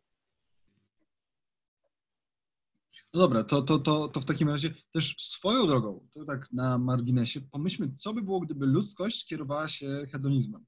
No 3.17 3.23
dobra, 3.23 3.45
to, 3.45 3.63
to, 3.63 3.79
to, 3.79 4.09
to 4.09 4.21
w 4.21 4.25
takim 4.25 4.49
razie 4.49 4.75
też 4.93 5.15
swoją 5.19 5.67
drogą, 5.67 6.09
to 6.13 6.25
tak 6.25 6.53
na 6.53 6.79
marginesie, 6.79 7.41
pomyślmy, 7.41 7.95
co 7.97 8.15
by 8.15 8.23
było, 8.23 8.41
gdyby 8.41 8.67
ludzkość 8.67 9.27
kierowała 9.27 9.69
się 9.69 10.07
hedonizmem. 10.13 10.67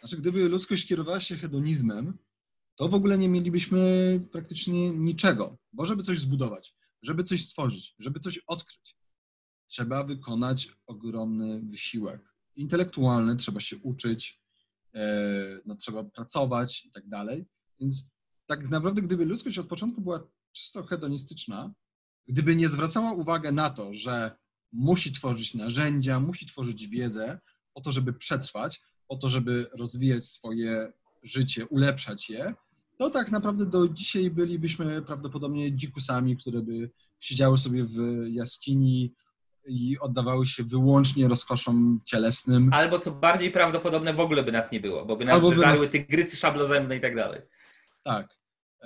Znaczy, 0.00 0.16
gdyby 0.16 0.48
ludzkość 0.48 0.86
kierowała 0.86 1.20
się 1.20 1.36
hedonizmem, 1.36 2.18
to 2.76 2.88
w 2.88 2.94
ogóle 2.94 3.18
nie 3.18 3.28
mielibyśmy 3.28 3.80
praktycznie 4.32 4.90
niczego, 4.90 5.58
bo 5.72 5.84
żeby 5.84 6.02
coś 6.02 6.18
zbudować, 6.20 6.74
żeby 7.02 7.24
coś 7.24 7.44
stworzyć, 7.44 7.94
żeby 7.98 8.20
coś 8.20 8.38
odkryć, 8.38 8.96
trzeba 9.66 10.04
wykonać 10.04 10.72
ogromny 10.86 11.60
wysiłek 11.60 12.34
intelektualny, 12.54 13.36
trzeba 13.36 13.60
się 13.60 13.76
uczyć, 13.76 14.42
e, 14.94 15.60
no, 15.66 15.76
trzeba 15.76 16.04
pracować 16.04 16.84
i 16.84 16.90
tak 16.90 17.08
dalej. 17.08 17.46
Więc 17.80 18.10
tak 18.46 18.68
naprawdę, 18.68 19.02
gdyby 19.02 19.24
ludzkość 19.24 19.58
od 19.58 19.66
początku 19.66 20.00
była 20.00 20.35
czysto 20.56 20.86
hedonistyczna, 20.86 21.72
gdyby 22.28 22.56
nie 22.56 22.68
zwracała 22.68 23.12
uwagi 23.12 23.52
na 23.52 23.70
to, 23.70 23.94
że 23.94 24.36
musi 24.72 25.12
tworzyć 25.12 25.54
narzędzia, 25.54 26.20
musi 26.20 26.46
tworzyć 26.46 26.88
wiedzę 26.88 27.40
po 27.74 27.80
to, 27.80 27.92
żeby 27.92 28.12
przetrwać, 28.12 28.80
po 29.08 29.16
to, 29.16 29.28
żeby 29.28 29.66
rozwijać 29.72 30.24
swoje 30.24 30.92
życie, 31.22 31.66
ulepszać 31.66 32.30
je, 32.30 32.54
to 32.98 33.10
tak 33.10 33.30
naprawdę 33.30 33.66
do 33.66 33.88
dzisiaj 33.88 34.30
bylibyśmy 34.30 35.02
prawdopodobnie 35.02 35.72
dzikusami, 35.72 36.36
które 36.36 36.62
by 36.62 36.90
siedziały 37.20 37.58
sobie 37.58 37.84
w 37.84 37.96
jaskini 38.28 39.14
i 39.66 39.98
oddawały 39.98 40.46
się 40.46 40.64
wyłącznie 40.64 41.28
rozkoszom 41.28 42.00
cielesnym. 42.04 42.72
Albo 42.72 42.98
co 42.98 43.10
bardziej 43.10 43.50
prawdopodobne, 43.50 44.14
w 44.14 44.20
ogóle 44.20 44.42
by 44.42 44.52
nas 44.52 44.72
nie 44.72 44.80
było, 44.80 45.06
bo 45.06 45.16
by 45.16 45.24
nas 45.24 45.42
zżarły 45.42 45.84
nas... 45.84 45.92
tygrysy 45.92 46.36
szablozębne 46.36 46.96
i 46.96 47.00
tak 47.00 47.16
dalej. 47.16 47.40
Tak. 48.04 48.35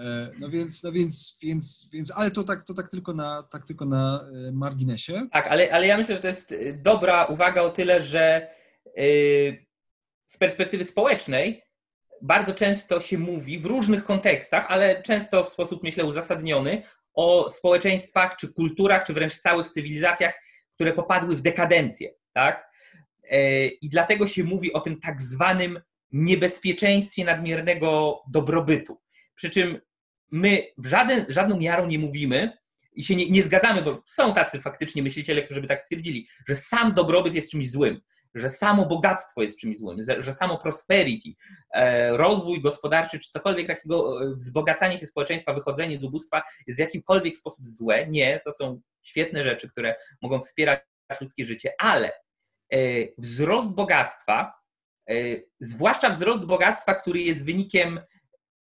E, 0.01 0.31
no 0.39 0.49
więc, 0.49 0.83
no 0.83 0.93
więc, 0.93 1.39
więc, 1.43 1.89
więc 1.93 2.13
ale 2.17 2.31
to 2.31 2.45
tak, 2.45 2.65
to 2.65 2.75
tak 2.75 2.91
tylko 2.91 3.15
na, 3.15 3.43
tak 3.43 3.67
tylko 3.67 3.85
na 3.85 4.21
e, 4.49 4.53
marginesie. 4.53 5.29
Tak, 5.33 5.47
ale, 5.47 5.73
ale 5.73 5.87
ja 5.87 5.97
myślę, 5.97 6.15
że 6.15 6.21
to 6.21 6.29
jest 6.29 6.53
e, 6.53 6.73
dobra 6.73 7.25
uwaga 7.25 7.63
o 7.63 7.71
tyle, 7.71 8.03
że 8.03 8.49
z 10.27 10.39
perspektywy 10.39 10.85
społecznej 10.85 11.63
bardzo 12.23 12.55
często 12.55 13.01
się 13.01 13.19
mówi 13.19 13.59
w 13.59 13.67
różnych 13.67 14.05
kontekstach, 14.05 14.67
ale 14.69 15.03
często 15.03 15.45
w 15.45 15.49
sposób, 15.49 15.83
myślę, 15.83 16.05
uzasadniony 16.05 16.83
o 17.15 17.49
społeczeństwach, 17.49 18.37
czy 18.37 18.53
kulturach, 18.53 19.05
czy 19.07 19.13
wręcz 19.13 19.39
całych 19.39 19.71
cywilizacjach, 19.71 20.35
które 20.75 20.93
popadły 20.93 21.37
w 21.37 21.41
dekadencję, 21.43 22.11
tak? 22.33 22.71
I 23.81 23.91
dlatego 23.91 24.27
się 24.27 24.45
mówi 24.45 24.73
o 24.73 24.81
tym 24.81 25.01
tak 25.01 25.23
zwanym 25.23 25.81
niebezpieczeństwie 26.13 27.25
nadmiernego 27.25 28.21
dobrobytu. 28.31 29.01
Przy 29.35 29.51
czym 29.51 29.81
my 30.31 30.67
w 30.79 30.87
żaden, 30.87 31.25
żadną 31.29 31.59
miarą 31.59 31.87
nie 31.87 31.99
mówimy 31.99 32.59
i 32.93 33.05
się 33.05 33.17
nie, 33.17 33.31
nie 33.31 33.43
zgadzamy, 33.43 33.83
bo 33.83 34.03
są 34.07 34.35
tacy 34.35 34.61
faktycznie 34.61 35.03
myśliciele, 35.03 35.43
którzy 35.43 35.61
by 35.61 35.67
tak 35.67 35.81
stwierdzili, 35.81 36.29
że 36.49 36.57
sam 36.57 36.95
dobrobyt 36.95 37.35
jest 37.35 37.51
czymś 37.51 37.71
złym, 37.71 38.01
że 38.35 38.51
samo 38.51 38.87
bogactwo 38.87 39.43
jest 39.43 39.61
czymś 39.61 39.79
złym, 39.79 39.99
że 40.19 40.33
samo 40.33 40.59
prosperity, 40.59 41.29
e, 41.75 42.17
rozwój 42.17 42.61
gospodarczy 42.61 43.19
czy 43.19 43.31
cokolwiek 43.31 43.67
takiego, 43.67 44.25
e, 44.25 44.35
wzbogacanie 44.35 44.99
się 44.99 45.07
społeczeństwa, 45.07 45.55
wychodzenie 45.55 45.99
z 45.99 46.05
ubóstwa 46.05 46.43
jest 46.67 46.79
w 46.79 46.81
jakimkolwiek 46.81 47.39
sposób 47.39 47.69
złe. 47.69 48.07
Nie, 48.07 48.41
to 48.45 48.53
są 48.53 48.81
świetne 49.03 49.45
rzeczy, 49.45 49.71
które 49.71 49.95
mogą 50.23 50.41
wspierać 50.43 50.81
ludzkie 51.21 51.45
życie, 51.45 51.73
ale 51.79 52.13
e, 52.73 52.79
wzrost 53.19 53.73
bogactwa, 53.73 54.61
zwłaszcza 55.61 56.11
wzrost 56.11 56.45
bogactwa, 56.45 56.95
który 56.95 57.21
jest 57.21 57.45
wynikiem 57.45 58.01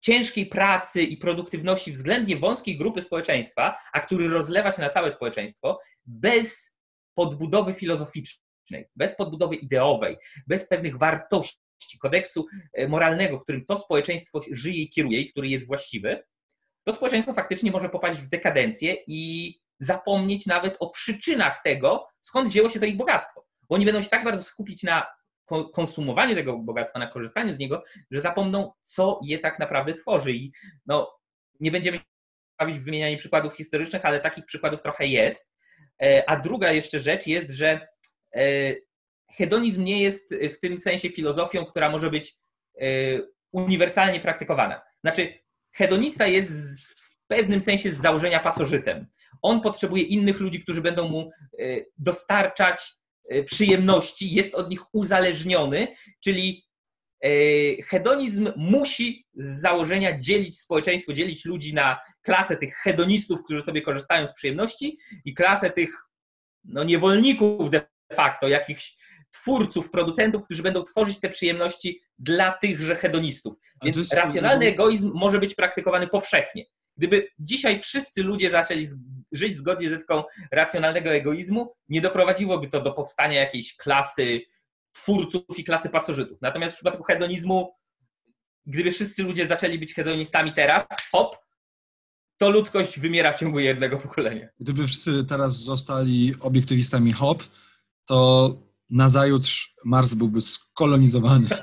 ciężkiej 0.00 0.46
pracy 0.46 1.02
i 1.02 1.16
produktywności 1.16 1.92
względnie 1.92 2.36
wąskiej 2.36 2.76
grupy 2.76 3.00
społeczeństwa, 3.00 3.76
a 3.92 4.00
który 4.00 4.28
rozlewa 4.28 4.72
się 4.72 4.82
na 4.82 4.88
całe 4.88 5.12
społeczeństwo, 5.12 5.80
bez 6.06 6.76
podbudowy 7.14 7.74
filozoficznej, 7.74 8.88
bez 8.96 9.16
podbudowy 9.16 9.56
ideowej, 9.56 10.16
bez 10.46 10.68
pewnych 10.68 10.98
wartości, 10.98 11.58
kodeksu 12.00 12.46
e, 12.72 12.88
moralnego, 12.88 13.40
którym 13.40 13.64
to 13.64 13.76
społeczeństwo 13.76 14.40
żyje 14.50 14.82
i 14.82 14.90
kieruje 14.90 15.20
i 15.20 15.30
który 15.30 15.48
jest 15.48 15.66
właściwy, 15.66 16.22
to 16.84 16.94
społeczeństwo 16.94 17.34
faktycznie 17.34 17.70
może 17.70 17.88
popaść 17.88 18.18
w 18.20 18.28
dekadencję 18.28 18.96
i 19.06 19.54
zapomnieć 19.78 20.46
nawet 20.46 20.76
o 20.80 20.90
przyczynach 20.90 21.62
tego, 21.64 22.08
skąd 22.20 22.48
wzięło 22.48 22.68
się 22.68 22.80
to 22.80 22.86
ich 22.86 22.96
bogactwo. 22.96 23.46
Bo 23.68 23.74
oni 23.74 23.84
będą 23.84 24.02
się 24.02 24.08
tak 24.08 24.24
bardzo 24.24 24.44
skupić 24.44 24.82
na 24.82 25.06
konsumowaniu 25.72 26.34
tego 26.34 26.58
bogactwa, 26.58 26.98
na 26.98 27.06
korzystaniu 27.06 27.54
z 27.54 27.58
niego, 27.58 27.82
że 28.10 28.20
zapomną, 28.20 28.72
co 28.82 29.20
je 29.24 29.38
tak 29.38 29.58
naprawdę 29.58 29.94
tworzy. 29.94 30.32
I 30.32 30.52
no, 30.86 31.20
nie 31.60 31.70
będziemy 31.70 32.00
bawić 32.58 32.78
w 32.78 32.84
wymienianie 32.84 33.16
przykładów 33.16 33.56
historycznych, 33.56 34.04
ale 34.04 34.20
takich 34.20 34.44
przykładów 34.44 34.82
trochę 34.82 35.06
jest. 35.06 35.52
E, 36.02 36.30
a 36.30 36.36
druga 36.36 36.72
jeszcze 36.72 37.00
rzecz 37.00 37.26
jest, 37.26 37.50
że 37.50 37.88
e, 38.34 38.74
hedonizm 39.36 39.84
nie 39.84 40.02
jest 40.02 40.34
w 40.34 40.60
tym 40.60 40.78
sensie 40.78 41.10
filozofią, 41.10 41.64
która 41.64 41.90
może 41.90 42.10
być 42.10 42.34
e, 42.80 42.86
uniwersalnie 43.52 44.20
praktykowana. 44.20 44.82
Znaczy, 45.00 45.34
hedonista 45.72 46.26
jest 46.26 46.86
w 46.86 47.26
pewnym 47.26 47.60
sensie 47.60 47.90
z 47.90 48.00
założenia 48.00 48.40
pasożytem. 48.40 49.06
On 49.42 49.60
potrzebuje 49.60 50.02
innych 50.02 50.40
ludzi, 50.40 50.60
którzy 50.60 50.80
będą 50.80 51.08
mu 51.08 51.30
dostarczać 51.98 52.92
przyjemności 53.46 54.34
jest 54.34 54.54
od 54.54 54.70
nich 54.70 54.80
uzależniony, 54.92 55.88
czyli 56.24 56.64
e, 57.24 57.28
hedonizm 57.82 58.52
musi 58.56 59.26
z 59.34 59.60
założenia 59.60 60.20
dzielić 60.20 60.60
społeczeństwo, 60.60 61.12
dzielić 61.12 61.44
ludzi 61.44 61.74
na 61.74 61.98
klasę 62.22 62.56
tych 62.56 62.76
hedonistów, 62.76 63.44
którzy 63.44 63.62
sobie 63.62 63.82
korzystają 63.82 64.28
z 64.28 64.34
przyjemności 64.34 64.98
i 65.24 65.34
klasę 65.34 65.70
tych 65.70 65.90
no, 66.64 66.84
niewolników 66.84 67.70
de 67.70 67.82
facto, 68.12 68.48
jakichś 68.48 68.96
twórców, 69.30 69.90
producentów, 69.90 70.44
którzy 70.44 70.62
będą 70.62 70.82
tworzyć 70.82 71.20
te 71.20 71.28
przyjemności 71.28 72.00
dla 72.18 72.52
tychże 72.52 72.96
hedonistów. 72.96 73.54
Więc 73.84 74.12
racjonalny 74.12 74.66
egoizm 74.66 75.10
może 75.14 75.38
być 75.38 75.54
praktykowany 75.54 76.08
powszechnie. 76.08 76.64
Gdyby 76.96 77.28
dzisiaj 77.38 77.80
wszyscy 77.80 78.22
ludzie 78.22 78.50
zaczęli 78.50 78.88
żyć 79.32 79.56
zgodnie 79.56 79.90
z 79.90 79.92
etyką 79.92 80.22
racjonalnego 80.52 81.10
egoizmu, 81.10 81.74
nie 81.88 82.00
doprowadziłoby 82.00 82.68
to 82.68 82.80
do 82.80 82.92
powstania 82.92 83.40
jakiejś 83.40 83.76
klasy 83.76 84.40
twórców 84.92 85.58
i 85.58 85.64
klasy 85.64 85.90
pasożytów. 85.90 86.38
Natomiast 86.42 86.72
w 86.72 86.76
przypadku 86.76 87.02
hedonizmu, 87.02 87.74
gdyby 88.66 88.92
wszyscy 88.92 89.22
ludzie 89.22 89.46
zaczęli 89.46 89.78
być 89.78 89.94
hedonistami 89.94 90.52
teraz, 90.52 90.86
hop, 91.12 91.36
to 92.36 92.50
ludzkość 92.50 93.00
wymiera 93.00 93.32
w 93.32 93.38
ciągu 93.38 93.58
jednego 93.58 93.98
pokolenia. 93.98 94.48
Gdyby 94.60 94.86
wszyscy 94.86 95.24
teraz 95.24 95.56
zostali 95.56 96.34
obiektywistami 96.40 97.12
hop, 97.12 97.42
to 98.04 98.50
nazajutrz 98.90 99.74
Mars 99.84 100.14
byłby 100.14 100.40
skolonizowany. 100.40 101.48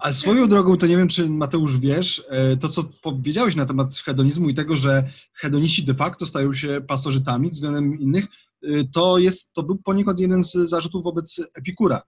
A 0.00 0.12
swoją 0.12 0.48
drogą, 0.48 0.76
to 0.76 0.86
nie 0.86 0.96
wiem, 0.96 1.08
czy 1.08 1.28
Mateusz 1.28 1.78
wiesz, 1.78 2.24
e, 2.28 2.56
to 2.56 2.68
co 2.68 2.84
powiedziałeś 2.84 3.56
na 3.56 3.66
temat 3.66 3.96
hedonizmu 3.96 4.48
i 4.48 4.54
tego, 4.54 4.76
że 4.76 5.10
hedoniści 5.34 5.84
de 5.84 5.94
facto 5.94 6.26
stają 6.26 6.52
się 6.52 6.80
pasożytami 6.88 7.50
względem 7.50 8.00
innych, 8.00 8.24
e, 8.24 8.68
to, 8.94 9.18
jest, 9.18 9.52
to 9.52 9.62
był 9.62 9.76
poniekąd 9.76 10.20
jeden 10.20 10.42
z 10.42 10.52
zarzutów 10.52 11.04
wobec 11.04 11.40
Epikura, 11.54 12.02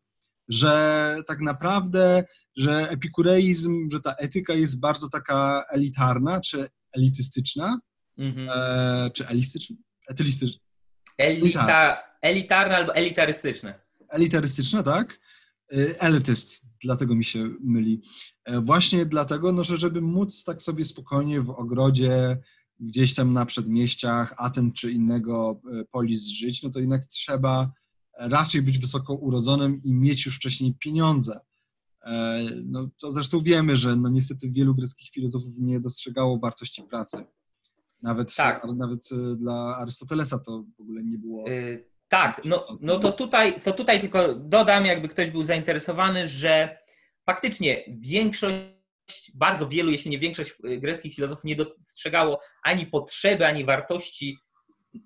że 0.48 1.16
tak 1.26 1.40
naprawdę, 1.40 2.24
że 2.56 2.90
epikureizm, 2.90 3.90
że 3.92 4.00
ta 4.00 4.14
etyka 4.14 4.54
jest 4.54 4.80
bardzo 4.80 5.08
taka 5.08 5.64
elitarna, 5.70 6.40
czy 6.40 6.68
elitystyczna, 6.92 7.80
mhm. 8.18 8.48
e, 8.52 9.10
czy 9.10 9.26
elistyczna? 9.26 9.76
Etylistyczna. 10.08 10.60
Elita, 11.18 12.02
elitarna 12.22 12.76
albo 12.76 12.94
elitarystyczna. 12.94 13.74
Elitarystyczna, 14.08 14.82
tak? 14.82 15.18
E, 15.72 16.00
elityst, 16.00 16.66
dlatego 16.82 17.14
mi 17.14 17.24
się 17.24 17.50
myli. 17.60 18.02
E, 18.44 18.60
właśnie 18.60 19.06
dlatego, 19.06 19.52
no, 19.52 19.64
że 19.64 19.76
żeby 19.76 20.00
móc 20.00 20.44
tak 20.44 20.62
sobie 20.62 20.84
spokojnie 20.84 21.40
w 21.40 21.50
ogrodzie, 21.50 22.38
gdzieś 22.80 23.14
tam 23.14 23.32
na 23.32 23.46
przedmieściach 23.46 24.34
Aten 24.36 24.72
czy 24.72 24.92
innego 24.92 25.60
e, 25.72 25.84
polis 25.84 26.26
żyć, 26.26 26.62
no 26.62 26.70
to 26.70 26.80
jednak 26.80 27.04
trzeba 27.04 27.72
raczej 28.18 28.62
być 28.62 28.78
wysoko 28.78 29.14
urodzonym 29.14 29.80
i 29.84 29.94
mieć 29.94 30.26
już 30.26 30.36
wcześniej 30.36 30.74
pieniądze. 30.74 31.40
No, 32.64 32.88
to 33.00 33.10
zresztą 33.10 33.40
wiemy, 33.40 33.76
że 33.76 33.96
no, 33.96 34.08
niestety 34.08 34.50
wielu 34.50 34.74
greckich 34.74 35.10
filozofów 35.10 35.52
nie 35.58 35.80
dostrzegało 35.80 36.38
wartości 36.38 36.82
pracy. 36.82 37.24
Nawet, 38.02 38.34
tak. 38.34 38.64
nawet 38.76 39.08
dla 39.36 39.76
Arystotelesa 39.76 40.38
to 40.38 40.64
w 40.78 40.80
ogóle 40.80 41.04
nie 41.04 41.18
było. 41.18 41.48
Y 41.48 41.84
tak, 42.08 42.40
no, 42.44 42.78
no 42.80 42.98
to, 42.98 43.12
tutaj, 43.12 43.60
to 43.60 43.72
tutaj 43.72 44.00
tylko 44.00 44.34
dodam, 44.34 44.86
jakby 44.86 45.08
ktoś 45.08 45.30
był 45.30 45.42
zainteresowany, 45.42 46.28
że 46.28 46.78
faktycznie 47.26 47.84
większość, 47.88 48.56
bardzo 49.34 49.68
wielu, 49.68 49.90
jeśli 49.90 50.10
nie 50.10 50.18
większość 50.18 50.50
y, 50.50 50.78
greckich 50.78 51.14
filozofów 51.14 51.44
nie 51.44 51.56
dostrzegało 51.56 52.40
ani 52.62 52.86
potrzeby, 52.86 53.46
ani 53.46 53.64
wartości 53.64 54.38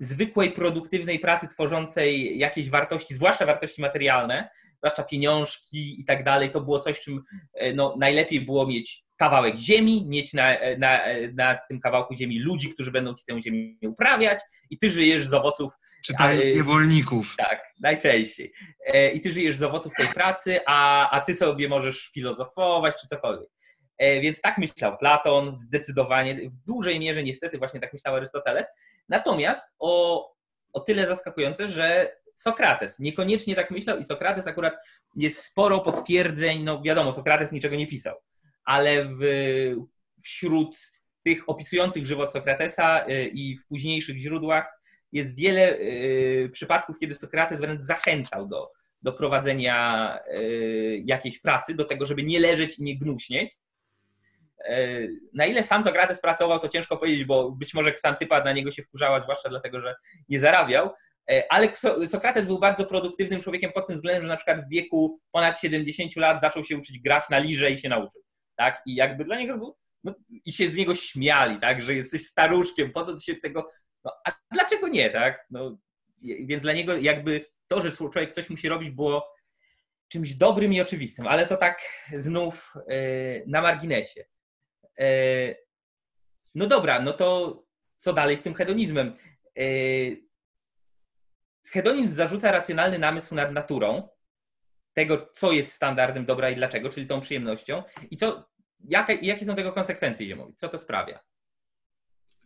zwykłej, 0.01 0.53
produktywnej 0.53 1.19
pracy 1.19 1.49
tworzącej 1.49 2.39
jakieś 2.39 2.71
wartości, 2.71 3.15
zwłaszcza 3.15 3.47
wartości 3.47 3.83
materialne, 3.83 4.49
zwłaszcza 4.79 5.03
pieniążki 5.03 6.01
i 6.01 6.05
tak 6.05 6.25
dalej, 6.25 6.51
to 6.51 6.61
było 6.61 6.79
coś, 6.79 7.01
czym 7.01 7.23
e, 7.55 7.73
no, 7.73 7.95
najlepiej 7.99 8.41
było 8.41 8.67
mieć 8.67 9.05
kawałek 9.17 9.59
ziemi, 9.59 10.05
mieć 10.09 10.35
na, 10.35 10.57
na, 10.79 11.01
na 11.35 11.59
tym 11.69 11.81
kawałku 11.81 12.15
ziemi 12.15 12.39
ludzi, 12.39 12.69
którzy 12.69 12.91
będą 12.91 13.15
ci 13.15 13.25
tę 13.25 13.43
ziemię 13.43 13.89
uprawiać 13.89 14.39
i 14.71 14.79
ty 14.79 14.91
żyjesz 14.91 15.27
z 15.27 15.35
owoców. 15.35 15.73
Czytaj 16.03 16.55
niewolników. 16.57 17.35
Tak, 17.39 17.75
najczęściej. 17.81 18.53
E, 18.87 19.11
I 19.11 19.21
ty 19.21 19.31
żyjesz 19.31 19.57
z 19.57 19.63
owoców 19.63 19.93
tej 19.95 20.09
pracy, 20.09 20.61
a, 20.67 21.11
a 21.11 21.21
ty 21.21 21.35
sobie 21.35 21.69
możesz 21.69 22.11
filozofować 22.15 22.95
czy 23.01 23.07
cokolwiek. 23.07 23.49
E, 23.99 24.21
więc 24.21 24.41
tak 24.41 24.59
myślał 24.59 24.99
Platon, 24.99 25.59
zdecydowanie, 25.59 26.51
w 26.51 26.65
dużej 26.67 27.01
mierze 27.01 27.23
niestety 27.23 27.59
właśnie 27.59 27.81
tak 27.81 27.93
myślał 27.93 28.15
Arystoteles. 28.15 28.69
Natomiast 29.09 29.75
o, 29.79 30.27
o 30.73 30.81
tyle 30.81 31.07
zaskakujące, 31.07 31.69
że 31.69 32.17
Sokrates 32.35 32.99
niekoniecznie 32.99 33.55
tak 33.55 33.71
myślał 33.71 33.99
i 33.99 34.05
Sokrates 34.05 34.47
akurat 34.47 34.75
jest 35.17 35.45
sporo 35.45 35.81
potwierdzeń, 35.81 36.63
no 36.63 36.83
wiadomo, 36.83 37.13
Sokrates 37.13 37.53
niczego 37.53 37.77
nie 37.77 37.87
pisał, 37.87 38.17
ale 38.65 39.05
w, 39.05 39.23
wśród 40.25 40.77
tych 41.25 41.49
opisujących 41.49 42.07
żywot 42.07 42.33
Sokratesa 42.33 43.07
y, 43.09 43.31
i 43.35 43.59
w 43.59 43.67
późniejszych 43.67 44.19
źródłach 44.19 44.82
jest 45.13 45.37
wiele 45.37 45.79
y, 45.79 46.51
przypadków, 46.53 46.99
kiedy 46.99 47.15
Sokrates 47.15 47.61
wręcz 47.61 47.81
zachęcał 47.81 48.49
do, 48.49 48.71
do 49.03 49.13
prowadzenia 49.13 50.19
y, 50.35 51.03
jakiejś 51.07 51.39
pracy, 51.39 51.75
do 51.75 51.85
tego, 51.85 52.07
żeby 52.07 52.23
nie 52.23 52.41
leżeć 52.41 52.79
i 52.79 52.83
nie 52.83 52.99
gnuśnieć. 52.99 53.57
Na 55.35 55.47
ile 55.47 55.65
sam 55.65 55.83
Sokrates 55.83 56.21
pracował, 56.21 56.59
to 56.59 56.69
ciężko 56.69 56.97
powiedzieć, 56.97 57.25
bo 57.25 57.51
być 57.51 57.75
może 57.75 57.93
Ksantypa 57.93 58.45
na 58.45 58.53
niego 58.53 58.71
się 58.71 58.83
wkurzała, 58.83 59.21
zwłaszcza 59.21 59.49
dlatego, 59.49 59.81
że 59.81 59.95
nie 60.29 60.41
zarabiał, 60.41 60.91
ale 61.49 61.73
Sokrates 62.07 62.47
był 62.47 62.59
bardzo 62.59 62.87
produktywnym 62.87 63.41
człowiekiem 63.41 63.73
pod 63.73 63.87
tym 63.87 63.97
względem, 63.97 64.23
że 64.23 64.29
na 64.29 64.37
przykład 64.37 64.67
w 64.67 64.69
wieku 64.69 65.21
ponad 65.33 65.61
70 65.61 66.17
lat 66.17 66.41
zaczął 66.41 66.65
się 66.65 66.77
uczyć 66.77 66.99
grać 66.99 67.31
na 67.31 67.39
lirze 67.39 67.71
i 67.71 67.79
się 67.79 67.89
nauczył. 67.89 68.23
Tak? 68.57 68.83
I 68.87 68.95
jakby 68.95 69.25
dla 69.25 69.39
niego 69.39 69.59
był, 69.59 69.77
no, 70.05 70.15
i 70.45 70.53
się 70.53 70.69
z 70.69 70.77
niego 70.77 70.95
śmiali, 70.95 71.61
tak? 71.61 71.83
że 71.83 71.95
jesteś 71.95 72.27
staruszkiem, 72.27 72.93
po 72.93 73.05
co 73.05 73.15
ty 73.15 73.21
się 73.21 73.37
tego. 73.37 73.71
No, 74.05 74.13
a 74.27 74.33
dlaczego 74.53 74.89
nie, 74.89 75.11
tak? 75.11 75.47
No, 75.51 75.79
więc 76.23 76.63
dla 76.63 76.73
niego 76.73 76.97
jakby 76.97 77.47
to, 77.67 77.83
że 77.83 77.91
człowiek 77.91 78.33
coś 78.33 78.51
musi 78.51 78.69
robić, 78.69 78.91
było 78.91 79.35
czymś 80.09 80.35
dobrym 80.35 80.73
i 80.73 80.81
oczywistym, 80.81 81.27
ale 81.27 81.47
to 81.47 81.57
tak 81.57 81.83
znów 82.13 82.75
yy, 82.89 83.45
na 83.47 83.63
marginesie. 83.63 84.25
Yy, 84.99 85.07
no 86.55 86.67
dobra, 86.67 87.01
no 87.01 87.13
to 87.13 87.59
co 87.99 88.13
dalej 88.13 88.37
z 88.37 88.43
tym 88.43 88.55
hedonizmem? 88.55 89.17
Yy, 89.57 90.17
hedonizm 91.71 92.09
zarzuca 92.09 92.53
racjonalny 92.53 92.99
namysł 92.99 93.35
nad 93.35 93.53
naturą, 93.53 94.09
tego, 94.93 95.31
co 95.33 95.53
jest 95.53 95.73
standardem 95.73 96.27
dobra 96.27 96.51
i 96.51 96.57
dlaczego, 96.57 96.91
czyli 96.91 97.07
tą 97.07 97.21
przyjemnością, 97.21 97.83
i 98.11 98.17
co, 98.17 98.51
jakie, 98.89 99.15
jakie 99.15 99.45
są 99.45 99.57
tego 99.57 99.73
konsekwencje 99.73 100.27
ziemowi, 100.27 100.55
co 100.57 100.69
to 100.69 100.79
sprawia? 100.79 101.21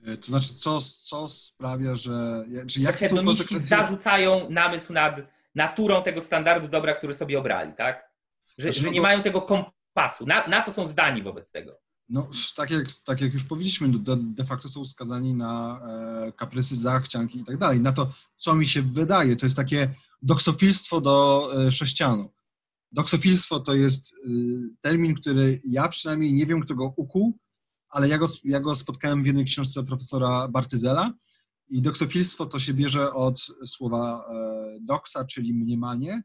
E, 0.04 0.16
to 0.16 0.26
znaczy, 0.26 0.54
co, 0.54 0.80
co 0.80 1.28
sprawia, 1.28 1.94
że. 1.94 2.44
Czy 2.68 2.80
jak 2.80 2.96
hedoniści 2.96 3.58
zarzucają 3.58 4.50
namysł 4.50 4.92
nad 4.92 5.20
naturą 5.54 6.02
tego 6.02 6.22
standardu 6.22 6.68
dobra, 6.68 6.94
który 6.94 7.14
sobie 7.14 7.38
obrali, 7.38 7.72
tak? 7.76 8.10
Że, 8.58 8.62
znaczy, 8.62 8.80
że 8.80 8.86
no 8.86 8.92
nie 8.92 9.00
mają 9.00 9.22
tego 9.22 9.42
kompasu. 9.42 10.26
Na, 10.26 10.46
na 10.46 10.62
co 10.62 10.72
są 10.72 10.86
zdani 10.86 11.22
wobec 11.22 11.50
tego? 11.50 11.80
No, 12.08 12.30
tak 12.56 12.70
jak, 12.70 12.92
tak 13.04 13.20
jak 13.20 13.32
już 13.32 13.44
powiedzieliśmy, 13.44 13.88
no, 13.88 13.98
de, 13.98 14.16
de 14.16 14.44
facto 14.44 14.68
są 14.68 14.84
skazani 14.84 15.34
na 15.34 15.80
e, 16.26 16.32
kaprysy, 16.32 16.76
zachcianki 16.76 17.38
i 17.38 17.44
tak 17.44 17.56
dalej. 17.56 17.80
Na 17.80 17.92
to, 17.92 18.12
co 18.36 18.54
mi 18.54 18.66
się 18.66 18.82
wydaje, 18.82 19.36
to 19.36 19.46
jest 19.46 19.56
takie 19.56 19.94
doksofilstwo 20.22 21.00
do 21.00 21.48
e, 21.66 21.72
sześcianu. 21.72 22.32
Doksofilstwo 22.92 23.60
to 23.60 23.74
jest 23.74 24.14
e, 24.14 24.28
termin, 24.80 25.14
który 25.14 25.62
ja 25.64 25.88
przynajmniej 25.88 26.34
nie 26.34 26.46
wiem, 26.46 26.60
kto 26.60 26.74
go 26.74 26.94
ukuł, 26.96 27.38
ale 27.96 28.08
ja 28.08 28.18
go, 28.18 28.26
ja 28.44 28.60
go 28.60 28.74
spotkałem 28.74 29.22
w 29.22 29.26
jednej 29.26 29.44
książce 29.44 29.84
profesora 29.84 30.48
Bartyzela 30.48 31.12
i 31.68 31.82
doksofilstwo 31.82 32.46
to 32.46 32.58
się 32.58 32.74
bierze 32.74 33.14
od 33.14 33.46
słowa 33.66 34.28
e, 34.28 34.78
doksa, 34.80 35.24
czyli 35.24 35.54
mniemanie, 35.54 36.22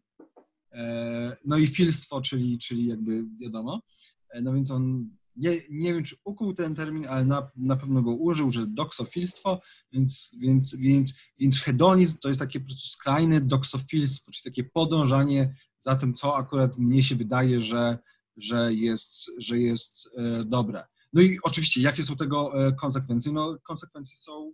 e, 0.72 1.38
no 1.46 1.58
i 1.58 1.68
filstwo, 1.68 2.22
czyli, 2.22 2.60
czyli 2.60 2.86
jakby 2.86 3.24
wiadomo. 3.40 3.82
E, 4.30 4.42
no 4.42 4.54
więc 4.54 4.72
on 4.72 5.10
nie, 5.36 5.52
nie 5.70 5.94
wiem, 5.94 6.04
czy 6.04 6.16
ukuł 6.24 6.54
ten 6.54 6.76
termin, 6.76 7.08
ale 7.08 7.26
na, 7.26 7.52
na 7.56 7.76
pewno 7.76 8.02
go 8.02 8.12
użył, 8.12 8.52
że 8.52 8.68
doksofilstwo, 8.68 9.62
więc, 9.92 10.36
więc, 10.40 10.76
więc, 10.76 11.14
więc 11.40 11.60
hedonizm 11.60 12.18
to 12.22 12.28
jest 12.28 12.40
takie 12.40 12.60
po 12.60 12.66
prostu 12.66 12.88
skrajne 12.88 13.42
doksofilstwo, 13.42 14.32
czyli 14.32 14.52
takie 14.52 14.70
podążanie 14.74 15.56
za 15.82 15.96
tym, 15.96 16.14
co 16.14 16.38
akurat 16.38 16.78
mnie 16.78 17.04
się 17.04 17.16
wydaje, 17.16 17.62
że, 17.62 17.98
że 18.38 18.74
jest, 18.74 19.32
że 19.38 19.60
jest 19.60 20.10
dobre. 20.46 20.86
No 21.14 21.22
i 21.22 21.38
oczywiście, 21.44 21.82
jakie 21.82 22.04
są 22.04 22.16
tego 22.16 22.68
e, 22.68 22.72
konsekwencje? 22.72 23.32
No 23.32 23.58
konsekwencje 23.64 24.18
są, 24.18 24.54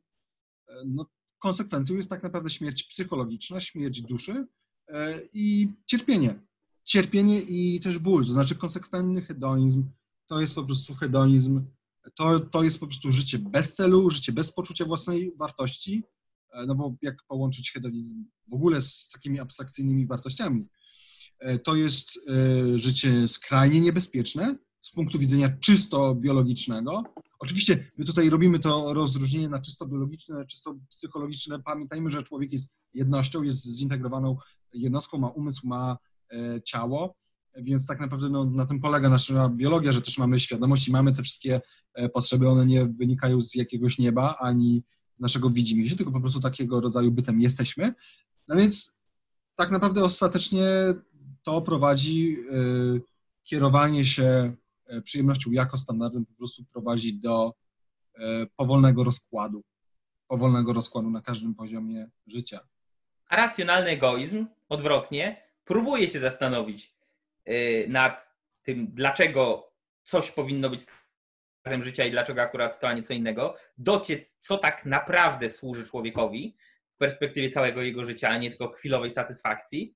e, 0.70 0.74
no 0.86 1.05
konsekwencją 1.39 1.95
jest 1.95 2.10
tak 2.10 2.24
naprawdę 2.24 2.49
śmierć 2.49 2.84
psychologiczna, 2.84 3.62
śmierć 3.62 4.01
duszy 4.01 4.47
e, 4.88 5.20
i 5.34 5.74
cierpienie. 5.86 6.47
Cierpienie 6.84 7.41
i 7.41 7.80
też 7.80 7.99
ból, 7.99 8.26
to 8.26 8.32
znaczy 8.32 8.55
konsekwentny 8.55 9.22
hedonizm, 9.22 9.89
to 10.28 10.41
jest 10.41 10.55
po 10.55 10.64
prostu 10.64 10.95
hedonizm, 10.95 11.66
to, 12.16 12.39
to 12.39 12.64
jest 12.64 12.80
po 12.80 12.88
prostu 12.88 13.12
życie 13.12 13.39
bez 13.39 13.76
celu, 13.76 14.10
życie 14.10 14.32
bez 14.32 14.51
poczucia 14.51 14.86
własnej 14.86 15.34
wartości, 15.38 16.03
no 16.68 16.76
bo 16.76 16.95
jak 17.01 17.24
połączyć 17.28 17.72
hedonizm 17.72 18.26
w 18.47 18.53
ogóle 18.53 18.82
z 18.82 19.10
takimi 19.10 19.39
abstrakcyjnymi 19.39 20.08
wartościami? 20.08 20.68
To 21.64 21.76
jest 21.76 22.20
życie 22.76 23.28
skrajnie 23.28 23.82
niebezpieczne 23.82 24.55
z 24.82 24.92
punktu 24.92 25.20
widzenia 25.20 25.58
czysto 25.60 26.16
biologicznego. 26.16 27.04
Oczywiście 27.40 27.92
my 27.98 28.06
tutaj 28.06 28.30
robimy 28.30 28.60
to 28.60 28.94
rozróżnienie 28.94 29.50
na 29.50 29.62
czysto 29.62 29.86
biologiczne, 29.86 30.46
czysto 30.46 30.76
psychologiczne. 30.90 31.60
Pamiętajmy, 31.60 32.12
że 32.12 32.24
człowiek 32.24 32.54
jest 32.54 32.74
jednością, 32.94 33.44
jest 33.44 33.66
zintegrowaną 33.66 34.38
jednostką, 34.74 35.18
ma 35.18 35.28
umysł, 35.28 35.68
ma 35.68 35.98
ciało 36.66 37.16
więc 37.62 37.86
tak 37.86 38.00
naprawdę 38.00 38.30
no, 38.30 38.46
na 38.46 38.66
tym 38.66 38.80
polega 38.80 39.10
nasza 39.10 39.50
biologia, 39.50 39.92
że 39.92 40.02
też 40.02 40.18
mamy 40.18 40.40
świadomość 40.40 40.88
i 40.88 40.92
mamy 40.92 41.14
te 41.14 41.24
wszystkie 41.24 41.62
e, 41.94 42.10
potrzeby, 42.10 42.50
one 42.50 42.66
nie 42.66 42.86
wynikają 42.86 43.42
z 43.42 43.56
jakiegoś 43.56 43.98
nieba 43.98 44.38
ani 44.40 44.84
z 45.18 45.20
naszego 45.20 45.50
widzimisię, 45.50 45.96
tylko 45.96 46.12
po 46.12 46.22
prostu 46.22 46.40
takiego 46.40 46.82
rodzaju 46.82 47.12
bytem 47.12 47.42
jesteśmy. 47.42 47.94
No 48.48 48.56
więc 48.56 49.02
tak 49.56 49.72
naprawdę 49.72 50.04
ostatecznie 50.04 50.68
to 51.44 51.62
prowadzi 51.62 52.38
y, 52.52 53.02
kierowanie 53.44 54.06
się 54.06 54.56
przyjemnością 55.04 55.52
jako 55.52 55.78
standardem 55.78 56.26
po 56.26 56.34
prostu 56.34 56.64
prowadzi 56.74 57.20
do 57.20 57.54
y, 58.16 58.22
powolnego 58.56 59.04
rozkładu, 59.04 59.64
powolnego 60.28 60.74
rozkładu 60.74 61.10
na 61.10 61.22
każdym 61.22 61.56
poziomie 61.56 62.10
życia. 62.28 62.60
A 63.30 63.36
racjonalny 63.36 63.90
egoizm, 63.90 64.48
odwrotnie, 64.70 65.44
próbuje 65.66 66.10
się 66.10 66.20
zastanowić, 66.20 66.98
Y, 67.50 67.86
nad 67.90 68.30
tym, 68.64 68.88
dlaczego 68.94 69.72
coś 70.04 70.32
powinno 70.32 70.70
być 70.70 70.82
standardem 70.82 71.84
życia 71.84 72.06
i 72.06 72.12
dlaczego 72.12 72.42
akurat 72.42 72.80
to, 72.80 72.88
a 72.88 72.94
nie 72.94 73.04
co 73.04 73.14
innego, 73.14 73.56
dociec, 73.78 74.36
co 74.40 74.58
tak 74.58 74.86
naprawdę 74.86 75.50
służy 75.50 75.86
człowiekowi 75.86 76.58
w 76.96 76.98
perspektywie 76.98 77.50
całego 77.50 77.82
jego 77.82 78.06
życia, 78.06 78.30
a 78.30 78.38
nie 78.38 78.50
tylko 78.50 78.70
chwilowej 78.70 79.12
satysfakcji. 79.12 79.96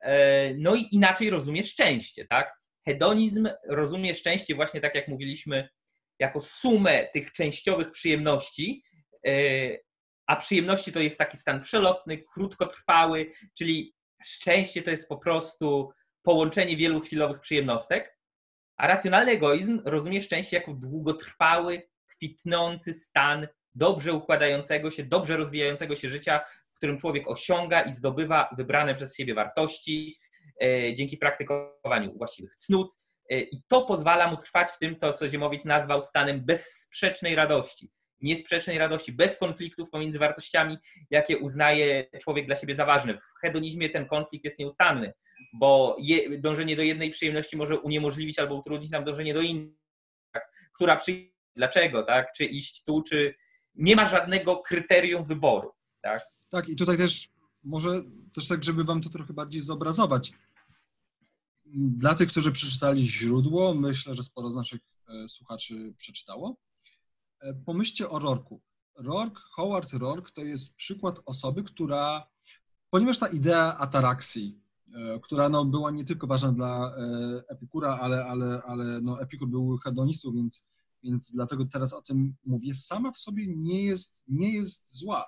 E, 0.00 0.54
no 0.54 0.74
i 0.74 0.88
inaczej 0.92 1.30
rozumie 1.30 1.62
szczęście, 1.62 2.26
tak? 2.26 2.60
Hedonizm 2.88 3.48
rozumie 3.68 4.14
szczęście 4.14 4.54
właśnie 4.54 4.80
tak 4.80 4.94
jak 4.94 5.08
mówiliśmy, 5.08 5.68
jako 6.18 6.40
sumę 6.40 7.08
tych 7.12 7.32
częściowych 7.32 7.90
przyjemności, 7.90 8.82
e, 9.26 9.30
a 10.26 10.36
przyjemności 10.36 10.92
to 10.92 11.00
jest 11.00 11.18
taki 11.18 11.36
stan 11.36 11.60
przelotny, 11.60 12.18
krótkotrwały, 12.18 13.30
czyli 13.58 13.94
szczęście 14.24 14.82
to 14.82 14.90
jest 14.90 15.08
po 15.08 15.16
prostu 15.16 15.90
połączenie 16.22 16.76
wielu 16.76 17.00
chwilowych 17.00 17.40
przyjemnostek, 17.40 18.18
a 18.76 18.86
racjonalny 18.86 19.32
egoizm 19.32 19.82
rozumie 19.84 20.20
szczęście 20.20 20.56
jako 20.56 20.72
długotrwały, 20.72 21.82
kwitnący 22.06 22.94
stan 22.94 23.48
dobrze 23.74 24.12
układającego 24.12 24.90
się, 24.90 25.04
dobrze 25.04 25.36
rozwijającego 25.36 25.96
się 25.96 26.08
życia, 26.08 26.40
w 26.72 26.76
którym 26.76 26.98
człowiek 26.98 27.30
osiąga 27.30 27.80
i 27.82 27.92
zdobywa 27.92 28.48
wybrane 28.56 28.94
przez 28.94 29.16
siebie 29.16 29.34
wartości 29.34 30.18
dzięki 30.94 31.16
praktykowaniu 31.16 32.18
właściwych 32.18 32.56
cnót. 32.56 32.92
E, 33.30 33.40
I 33.40 33.62
to 33.68 33.82
pozwala 33.82 34.30
mu 34.30 34.36
trwać 34.36 34.70
w 34.70 34.78
tym, 34.78 34.96
to 34.96 35.12
co 35.12 35.28
Ziemowit 35.28 35.64
nazwał 35.64 36.02
stanem 36.02 36.44
bezsprzecznej 36.44 37.34
radości. 37.34 37.90
Niesprzecznej 38.20 38.78
radości, 38.78 39.12
bez 39.12 39.38
konfliktów 39.38 39.90
pomiędzy 39.90 40.18
wartościami, 40.18 40.78
jakie 41.10 41.38
uznaje 41.38 42.06
człowiek 42.22 42.46
dla 42.46 42.56
siebie 42.56 42.74
za 42.74 42.84
ważne. 42.84 43.18
W 43.18 43.40
hedonizmie 43.40 43.90
ten 43.90 44.06
konflikt 44.06 44.44
jest 44.44 44.58
nieustanny 44.58 45.12
bo 45.52 45.96
je, 45.98 46.38
dążenie 46.38 46.76
do 46.76 46.82
jednej 46.82 47.10
przyjemności 47.10 47.56
może 47.56 47.80
uniemożliwić 47.80 48.38
albo 48.38 48.54
utrudnić 48.54 48.90
nam 48.90 49.04
dążenie 49.04 49.34
do 49.34 49.40
innej, 49.40 49.76
tak? 50.32 50.50
która 50.72 50.96
przyjdzie, 50.96 51.32
dlaczego, 51.56 52.02
tak? 52.02 52.32
Czy 52.32 52.44
iść 52.44 52.84
tu, 52.84 53.02
czy 53.02 53.34
nie 53.74 53.96
ma 53.96 54.06
żadnego 54.06 54.56
kryterium 54.56 55.24
wyboru. 55.24 55.72
tak? 56.02 56.22
Tak, 56.50 56.68
i 56.68 56.76
tutaj 56.76 56.96
też 56.96 57.28
może 57.64 58.00
też 58.34 58.48
tak, 58.48 58.64
żeby 58.64 58.84
wam 58.84 59.02
to 59.02 59.10
trochę 59.10 59.32
bardziej 59.32 59.60
zobrazować. 59.60 60.32
Dla 61.74 62.14
tych, 62.14 62.28
którzy 62.28 62.52
przeczytali 62.52 63.08
źródło, 63.08 63.74
myślę, 63.74 64.14
że 64.14 64.22
sporo 64.22 64.50
z 64.50 64.56
naszych 64.56 64.80
e, 65.08 65.28
słuchaczy 65.28 65.94
przeczytało. 65.96 66.56
E, 67.40 67.54
pomyślcie 67.54 68.10
o 68.10 68.18
Rorku. 68.18 68.60
Rork, 68.96 69.38
Howard 69.38 69.92
Rork 69.92 70.30
to 70.30 70.44
jest 70.44 70.74
przykład 70.74 71.20
osoby, 71.24 71.62
która, 71.62 72.26
ponieważ 72.90 73.18
ta 73.18 73.28
idea 73.28 73.78
ataraksji, 73.78 74.60
e, 74.94 75.20
która 75.20 75.48
no, 75.48 75.64
była 75.64 75.90
nie 75.90 76.04
tylko 76.04 76.26
ważna 76.26 76.52
dla 76.52 76.96
Epikura, 77.48 77.98
ale, 78.00 78.24
ale, 78.24 78.62
ale 78.62 79.00
no, 79.00 79.20
Epikur 79.20 79.48
był 79.48 79.78
hedonistą, 79.78 80.32
więc, 80.32 80.64
więc 81.02 81.32
dlatego 81.32 81.64
teraz 81.64 81.92
o 81.92 82.02
tym 82.02 82.34
mówię, 82.44 82.74
sama 82.74 83.12
w 83.12 83.18
sobie 83.18 83.46
nie 83.56 83.82
jest, 83.82 84.24
nie 84.28 84.54
jest 84.54 84.98
zła, 84.98 85.24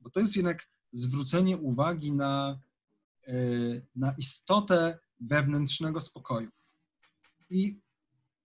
bo 0.00 0.10
to 0.10 0.20
jest 0.20 0.36
jednak 0.36 0.68
zwrócenie 0.92 1.58
uwagi 1.58 2.12
na, 2.12 2.60
na 3.94 4.14
istotę 4.18 4.98
wewnętrznego 5.22 6.00
spokoju. 6.00 6.48
I 7.50 7.80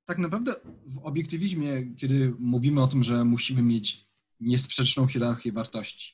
tak 0.05 0.17
naprawdę 0.17 0.53
w 0.85 0.97
obiektywizmie, 0.97 1.95
kiedy 1.95 2.35
mówimy 2.39 2.81
o 2.81 2.87
tym, 2.87 3.03
że 3.03 3.25
musimy 3.25 3.61
mieć 3.61 4.07
niesprzeczną 4.39 5.07
hierarchię 5.07 5.51
wartości, 5.51 6.13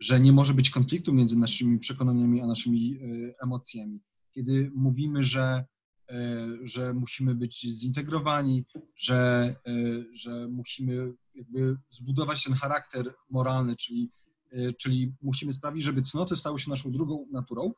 że 0.00 0.20
nie 0.20 0.32
może 0.32 0.54
być 0.54 0.70
konfliktu 0.70 1.12
między 1.12 1.38
naszymi 1.38 1.78
przekonaniami 1.78 2.40
a 2.40 2.46
naszymi 2.46 2.98
e, 3.02 3.42
emocjami, 3.42 4.00
kiedy 4.34 4.70
mówimy, 4.74 5.22
że, 5.22 5.64
e, 6.08 6.48
że 6.62 6.94
musimy 6.94 7.34
być 7.34 7.62
zintegrowani, 7.62 8.64
że, 8.96 9.54
e, 9.66 9.72
że 10.12 10.48
musimy 10.48 11.12
jakby 11.34 11.76
zbudować 11.88 12.44
ten 12.44 12.54
charakter 12.54 13.14
moralny, 13.30 13.76
czyli, 13.76 14.10
czyli 14.80 15.12
musimy 15.22 15.52
sprawić, 15.52 15.84
żeby 15.84 16.02
cnoty 16.02 16.36
stały 16.36 16.58
się 16.58 16.70
naszą 16.70 16.92
drugą 16.92 17.26
naturą, 17.32 17.72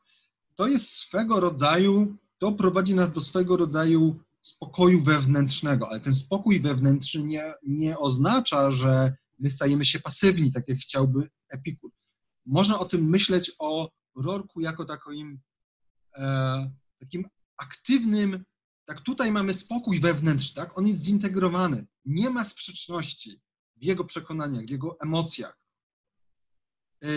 to 0.55 0.67
jest 0.67 0.89
swego 0.89 1.39
rodzaju, 1.39 2.15
to 2.37 2.51
prowadzi 2.51 2.95
nas 2.95 3.11
do 3.11 3.21
swego 3.21 3.57
rodzaju 3.57 4.19
spokoju 4.41 5.01
wewnętrznego, 5.01 5.89
ale 5.89 5.99
ten 5.99 6.15
spokój 6.15 6.61
wewnętrzny 6.61 7.23
nie, 7.23 7.53
nie 7.63 7.99
oznacza, 7.99 8.71
że 8.71 9.15
my 9.39 9.51
stajemy 9.51 9.85
się 9.85 9.99
pasywni, 9.99 10.51
tak 10.51 10.67
jak 10.67 10.77
chciałby 10.77 11.29
Epikur. 11.49 11.91
Można 12.45 12.79
o 12.79 12.85
tym 12.85 13.09
myśleć 13.09 13.51
o 13.59 13.91
Rorku 14.15 14.61
jako 14.61 14.85
takim, 14.85 15.39
e, 16.15 16.71
takim 16.99 17.25
aktywnym, 17.57 18.43
tak 18.85 19.01
tutaj 19.01 19.31
mamy 19.31 19.53
spokój 19.53 19.99
wewnętrzny, 19.99 20.55
tak? 20.55 20.77
on 20.77 20.87
jest 20.87 21.03
zintegrowany, 21.03 21.87
nie 22.05 22.29
ma 22.29 22.43
sprzeczności 22.43 23.41
w 23.77 23.83
jego 23.83 24.03
przekonaniach, 24.03 24.65
w 24.65 24.69
jego 24.69 24.97
emocjach. 24.99 25.57
E, 27.03 27.07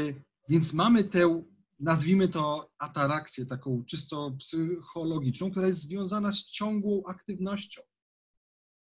więc 0.49 0.73
mamy 0.73 1.05
tę 1.05 1.45
nazwijmy 1.85 2.29
to 2.29 2.71
atarakcję 2.79 3.47
taką 3.47 3.85
czysto 3.85 4.37
psychologiczną, 4.39 5.51
która 5.51 5.67
jest 5.67 5.81
związana 5.81 6.33
z 6.33 6.45
ciągłą 6.45 7.03
aktywnością. 7.07 7.83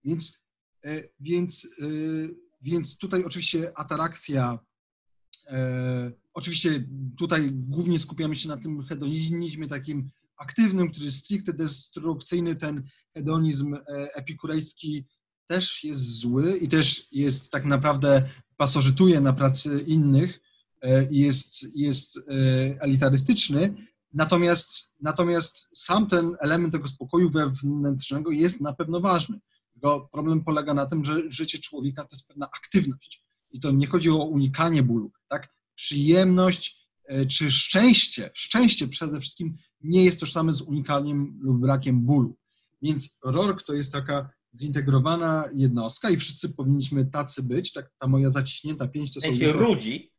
Więc, 0.03 0.43
e, 0.85 1.03
więc, 1.19 1.67
e, 1.81 1.85
więc 2.61 2.97
tutaj 2.97 3.23
oczywiście 3.23 3.77
atarakcja, 3.77 4.59
e, 5.47 6.11
oczywiście 6.33 6.87
tutaj 7.17 7.51
głównie 7.51 7.99
skupiamy 7.99 8.35
się 8.35 8.49
na 8.49 8.57
tym 8.57 8.83
hedonizmie 8.83 9.67
takim 9.67 10.09
aktywnym, 10.37 10.91
który 10.91 11.05
jest 11.05 11.17
stricte 11.17 11.53
destrukcyjny, 11.53 12.55
ten 12.55 12.83
hedonizm 13.13 13.77
epikurejski 14.13 15.05
też 15.47 15.83
jest 15.83 16.19
zły 16.19 16.57
i 16.57 16.67
też 16.67 17.07
jest 17.11 17.51
tak 17.51 17.65
naprawdę 17.65 18.29
pasożytuje 18.57 19.21
na 19.21 19.33
pracy 19.33 19.83
innych, 19.87 20.40
jest, 21.11 21.77
jest 21.77 22.17
e, 22.17 22.21
elitarystyczny, 22.81 23.75
natomiast, 24.13 24.93
natomiast 25.01 25.69
sam 25.73 26.07
ten 26.07 26.35
element 26.39 26.73
tego 26.73 26.87
spokoju 26.87 27.29
wewnętrznego 27.29 28.31
jest 28.31 28.61
na 28.61 28.73
pewno 28.73 28.99
ważny. 28.99 29.39
Tylko 29.73 30.09
problem 30.11 30.43
polega 30.43 30.73
na 30.73 30.85
tym, 30.85 31.05
że 31.05 31.21
życie 31.31 31.59
człowieka 31.59 32.01
to 32.03 32.15
jest 32.15 32.27
pewna 32.27 32.49
aktywność. 32.57 33.23
I 33.51 33.59
to 33.59 33.71
nie 33.71 33.87
chodzi 33.87 34.09
o 34.09 34.25
unikanie 34.25 34.83
bólu, 34.83 35.11
tak? 35.27 35.53
Przyjemność 35.75 36.87
e, 37.05 37.25
czy 37.25 37.51
szczęście, 37.51 38.31
szczęście 38.33 38.87
przede 38.87 39.19
wszystkim 39.19 39.57
nie 39.81 40.05
jest 40.05 40.19
tożsame 40.19 40.53
z 40.53 40.61
unikaniem 40.61 41.39
lub 41.41 41.59
brakiem 41.59 42.01
bólu. 42.01 42.37
Więc 42.81 43.17
RORK 43.25 43.63
to 43.63 43.73
jest 43.73 43.91
taka 43.91 44.29
zintegrowana 44.55 45.49
jednostka 45.53 46.09
i 46.09 46.17
wszyscy 46.17 46.49
powinniśmy 46.49 47.05
tacy 47.05 47.43
być, 47.43 47.73
tak 47.73 47.91
ta 47.99 48.07
moja 48.07 48.29
zaciśnięta 48.29 48.87
pięść 48.87 49.13
to 49.13 49.21
są... 49.21 49.31
W 49.31 49.41
rudzi, 49.41 50.10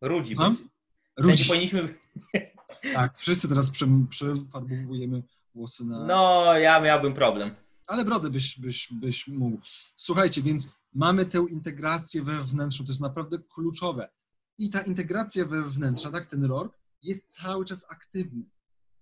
Rudzi. 0.00 0.36
No? 0.36 0.54
Rudzi. 1.18 1.44
powinniśmy... 1.48 1.94
Tak, 2.94 3.18
wszyscy 3.18 3.48
teraz 3.48 3.70
przefarbowujemy 4.10 5.22
włosy 5.54 5.84
na... 5.84 6.04
No, 6.04 6.54
ja 6.58 6.80
miałbym 6.80 7.14
problem. 7.14 7.54
Ale 7.86 8.04
brody 8.04 8.30
byś, 8.30 8.58
byś, 8.58 8.88
byś 8.92 9.28
mógł. 9.28 9.58
Słuchajcie, 9.96 10.42
więc 10.42 10.68
mamy 10.94 11.26
tę 11.26 11.46
integrację 11.50 12.22
wewnętrzną, 12.22 12.86
to 12.86 12.92
jest 12.92 13.00
naprawdę 13.00 13.38
kluczowe. 13.38 14.08
I 14.58 14.70
ta 14.70 14.80
integracja 14.80 15.46
wewnętrzna, 15.46 16.10
tak, 16.10 16.30
ten 16.30 16.44
RORK, 16.44 16.78
jest 17.02 17.22
cały 17.28 17.64
czas 17.64 17.86
aktywny. 17.90 18.44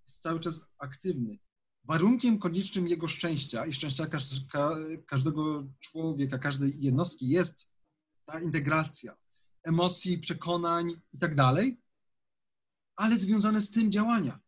Jest 0.07 0.23
cały 0.23 0.41
czas 0.41 0.67
aktywny. 0.79 1.39
Warunkiem 1.85 2.39
koniecznym 2.39 2.89
jego 2.89 3.09
szczęścia 3.09 3.67
i 3.67 3.73
szczęścia 3.73 4.07
każdego 5.07 5.65
człowieka, 5.81 6.39
każdej 6.39 6.73
jednostki 6.81 7.29
jest 7.29 7.73
ta 8.25 8.41
integracja 8.41 9.17
emocji, 9.69 10.19
przekonań 10.19 11.01
i 11.13 11.19
tak 11.19 11.35
dalej, 11.35 11.81
ale 12.97 13.19
związane 13.19 13.61
z 13.61 13.71
tym 13.71 13.93
działania. 13.93 14.39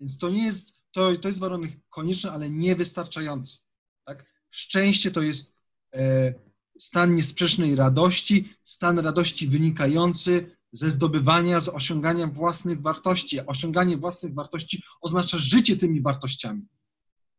Więc 0.00 0.18
to 0.18 0.28
nie 0.28 0.44
jest, 0.44 0.74
to, 0.92 1.16
to 1.16 1.28
jest 1.28 1.40
warunek 1.40 1.72
konieczny, 1.90 2.30
ale 2.30 2.50
niewystarczający. 2.50 3.58
Tak? 4.04 4.24
Szczęście 4.50 5.10
to 5.10 5.22
jest 5.22 5.54
e, 5.94 6.34
stan 6.78 7.14
niesprzecznej 7.14 7.76
radości, 7.76 8.56
stan 8.62 8.98
radości 8.98 9.48
wynikający 9.48 10.56
ze 10.72 10.90
zdobywania, 10.90 11.60
z 11.60 11.68
osiągania 11.68 12.26
własnych 12.26 12.82
wartości. 12.82 13.46
Osiąganie 13.46 13.96
własnych 13.96 14.34
wartości 14.34 14.82
oznacza 15.00 15.38
życie 15.38 15.76
tymi 15.76 16.02
wartościami, 16.02 16.62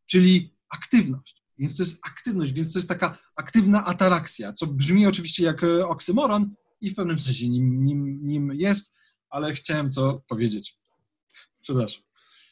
czyli 0.06 0.54
aktywność. 0.70 1.44
Więc 1.58 1.78
to 1.78 1.84
jest 1.84 2.00
aktywność, 2.06 2.54
więc 2.54 2.74
to 2.74 2.80
jest 2.80 2.90
taka 2.90 3.18
aktywna 3.36 3.86
atarakcja, 3.86 4.54
co 4.54 4.68
brzmi 4.68 5.08
oczywiście 5.08 5.44
jak 5.44 5.64
e, 5.64 5.88
oksymoron, 5.88 6.56
i 6.82 6.90
w 6.90 6.96
pewnym 6.96 7.20
sensie 7.20 7.50
nim, 7.50 7.86
nim, 7.86 8.20
nim 8.24 8.52
jest, 8.54 8.96
ale 9.30 9.54
chciałem 9.54 9.92
to 9.92 10.24
powiedzieć. 10.28 10.78
Przepraszam. 11.62 12.04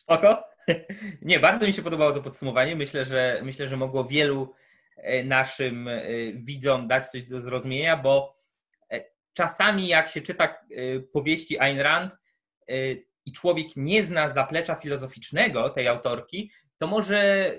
Oko? 0.08 0.44
Nie, 1.22 1.40
bardzo 1.40 1.68
mi 1.68 1.74
się 1.74 1.82
podobało 1.82 2.12
to 2.12 2.22
podsumowanie. 2.22 2.76
Myślę, 2.76 3.06
że 3.06 3.42
myślę, 3.44 3.68
że 3.68 3.78
mogło 3.78 4.06
wielu 4.06 4.54
e, 4.98 5.24
naszym 5.24 5.88
e, 5.88 6.02
widzom 6.34 6.88
dać 6.88 7.08
coś 7.08 7.24
do 7.24 7.42
zrozumienia, 7.42 7.98
bo 7.98 8.40
e, 8.92 9.06
czasami 9.34 9.88
jak 9.88 10.10
się 10.10 10.22
czyta 10.22 10.58
powieści 11.14 11.60
Ayn 11.60 11.80
Rand 11.80 12.14
i 13.26 13.32
człowiek 13.32 13.68
nie 13.76 14.04
zna 14.04 14.30
zaplecza 14.30 14.76
filozoficznego 14.76 15.70
tej 15.70 15.88
autorki, 15.88 16.52
to 16.78 16.88
może 16.88 17.52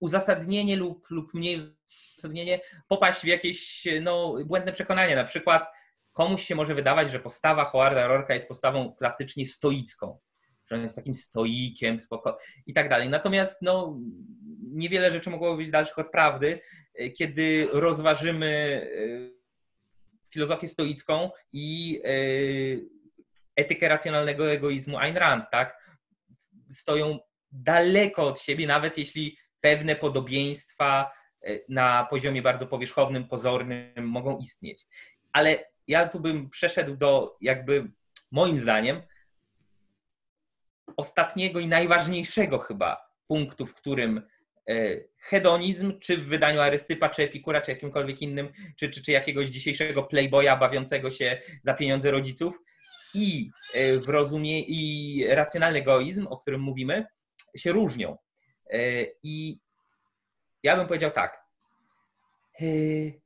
uzasadnienie 0.00 0.76
lub, 0.76 1.10
lub 1.10 1.34
mniej 1.34 1.60
uzasadnienie 2.18 2.60
popaść 2.88 3.20
w 3.20 3.26
jakieś 3.26 3.86
no, 4.00 4.34
błędne 4.44 4.72
przekonanie. 4.72 5.16
Na 5.16 5.24
przykład 5.24 5.66
komuś 6.12 6.44
się 6.44 6.54
może 6.54 6.74
wydawać, 6.74 7.10
że 7.10 7.20
postawa 7.20 7.64
Howarda 7.64 8.06
Rorka 8.06 8.34
jest 8.34 8.48
postawą 8.48 8.94
klasycznie 8.94 9.46
stoicką, 9.46 10.18
że 10.66 10.76
on 10.76 10.82
jest 10.82 10.96
takim 10.96 11.14
stoikiem, 11.14 11.98
spoko 11.98 12.38
i 12.66 12.74
tak 12.74 12.88
dalej. 12.88 13.08
Natomiast 13.08 13.62
no, 13.62 13.98
niewiele 14.60 15.12
rzeczy 15.12 15.30
mogło 15.30 15.56
być 15.56 15.70
dalszych 15.70 15.98
od 15.98 16.10
prawdy, 16.10 16.60
kiedy 17.18 17.68
rozważymy 17.72 18.46
e, 20.26 20.32
filozofię 20.32 20.68
stoicką 20.68 21.30
i 21.52 22.00
e, 22.04 22.10
etykę 23.56 23.88
racjonalnego 23.88 24.52
egoizmu 24.52 24.98
Ayn 24.98 25.16
Rand, 25.16 25.44
tak? 25.50 25.98
Stoją 26.70 27.18
daleko 27.52 28.26
od 28.26 28.40
siebie, 28.40 28.66
nawet 28.66 28.98
jeśli 28.98 29.38
pewne 29.60 29.96
podobieństwa 29.96 31.10
E, 31.10 31.17
na 31.68 32.06
poziomie 32.10 32.42
bardzo 32.42 32.66
powierzchownym, 32.66 33.28
pozornym 33.28 34.06
mogą 34.08 34.38
istnieć. 34.38 34.86
Ale 35.32 35.64
ja 35.86 36.08
tu 36.08 36.20
bym 36.20 36.50
przeszedł 36.50 36.96
do 36.96 37.36
jakby 37.40 37.90
moim 38.32 38.60
zdaniem 38.60 39.02
ostatniego 40.96 41.60
i 41.60 41.66
najważniejszego 41.66 42.58
chyba 42.58 43.08
punktu, 43.26 43.66
w 43.66 43.74
którym 43.74 44.22
e, 44.68 44.74
hedonizm, 45.18 45.98
czy 45.98 46.16
w 46.16 46.26
wydaniu 46.26 46.60
Arystypa, 46.60 47.08
czy 47.08 47.22
Epikura, 47.22 47.60
czy 47.60 47.70
jakimkolwiek 47.70 48.22
innym, 48.22 48.52
czy, 48.76 48.88
czy, 48.88 49.02
czy 49.02 49.12
jakiegoś 49.12 49.48
dzisiejszego 49.48 50.02
playboya 50.02 50.56
bawiącego 50.60 51.10
się 51.10 51.42
za 51.62 51.74
pieniądze 51.74 52.10
rodziców 52.10 52.58
i 53.14 53.50
e, 53.74 53.98
w 53.98 54.08
rozumie 54.08 54.60
i 54.60 55.24
racjonalny 55.28 55.78
egoizm, 55.78 56.26
o 56.26 56.38
którym 56.38 56.60
mówimy, 56.60 57.06
się 57.56 57.72
różnią. 57.72 58.16
I 59.22 59.58
ja 60.62 60.76
bym 60.76 60.86
powiedział 60.86 61.10
tak. 61.10 61.44
Yy, 62.60 63.20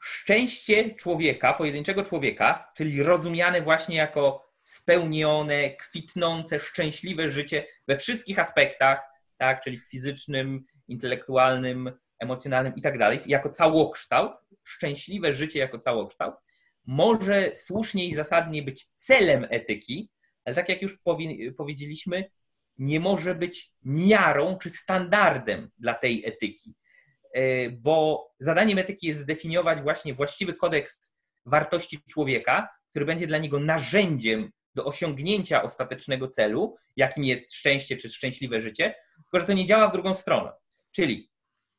szczęście 0.00 0.94
człowieka, 0.94 1.52
pojedynczego 1.52 2.02
człowieka, 2.04 2.72
czyli 2.76 3.02
rozumiane 3.02 3.62
właśnie 3.62 3.96
jako 3.96 4.50
spełnione, 4.62 5.70
kwitnące, 5.70 6.60
szczęśliwe 6.60 7.30
życie 7.30 7.66
we 7.88 7.96
wszystkich 7.96 8.38
aspektach, 8.38 9.00
tak, 9.38 9.62
czyli 9.62 9.80
fizycznym, 9.80 10.64
intelektualnym, 10.88 11.92
emocjonalnym 12.18 12.74
i 12.76 12.82
tak 12.82 12.98
dalej, 12.98 13.20
jako 13.26 13.50
całokształt, 13.50 14.32
szczęśliwe 14.64 15.32
życie 15.32 15.58
jako 15.58 15.78
całokształt, 15.78 16.34
może 16.86 17.54
słusznie 17.54 18.06
i 18.06 18.14
zasadnie 18.14 18.62
być 18.62 18.84
celem 18.84 19.46
etyki, 19.50 20.10
ale 20.44 20.54
tak 20.54 20.68
jak 20.68 20.82
już 20.82 20.98
powiedzieliśmy, 21.56 22.30
nie 22.80 23.00
może 23.00 23.34
być 23.34 23.72
miarą 23.84 24.58
czy 24.58 24.70
standardem 24.70 25.70
dla 25.78 25.94
tej 25.94 26.26
etyki, 26.26 26.74
e, 27.34 27.70
bo 27.70 28.26
zadaniem 28.38 28.78
etyki 28.78 29.06
jest 29.06 29.20
zdefiniować 29.20 29.82
właśnie 29.82 30.14
właściwy 30.14 30.54
kodeks 30.54 31.16
wartości 31.46 31.98
człowieka, 32.10 32.68
który 32.90 33.04
będzie 33.04 33.26
dla 33.26 33.38
niego 33.38 33.60
narzędziem 33.60 34.50
do 34.74 34.84
osiągnięcia 34.84 35.62
ostatecznego 35.62 36.28
celu, 36.28 36.76
jakim 36.96 37.24
jest 37.24 37.54
szczęście 37.54 37.96
czy 37.96 38.08
szczęśliwe 38.08 38.60
życie, 38.60 38.94
tylko 39.16 39.40
że 39.40 39.46
to 39.46 39.52
nie 39.52 39.66
działa 39.66 39.88
w 39.88 39.92
drugą 39.92 40.14
stronę. 40.14 40.52
Czyli, 40.92 41.30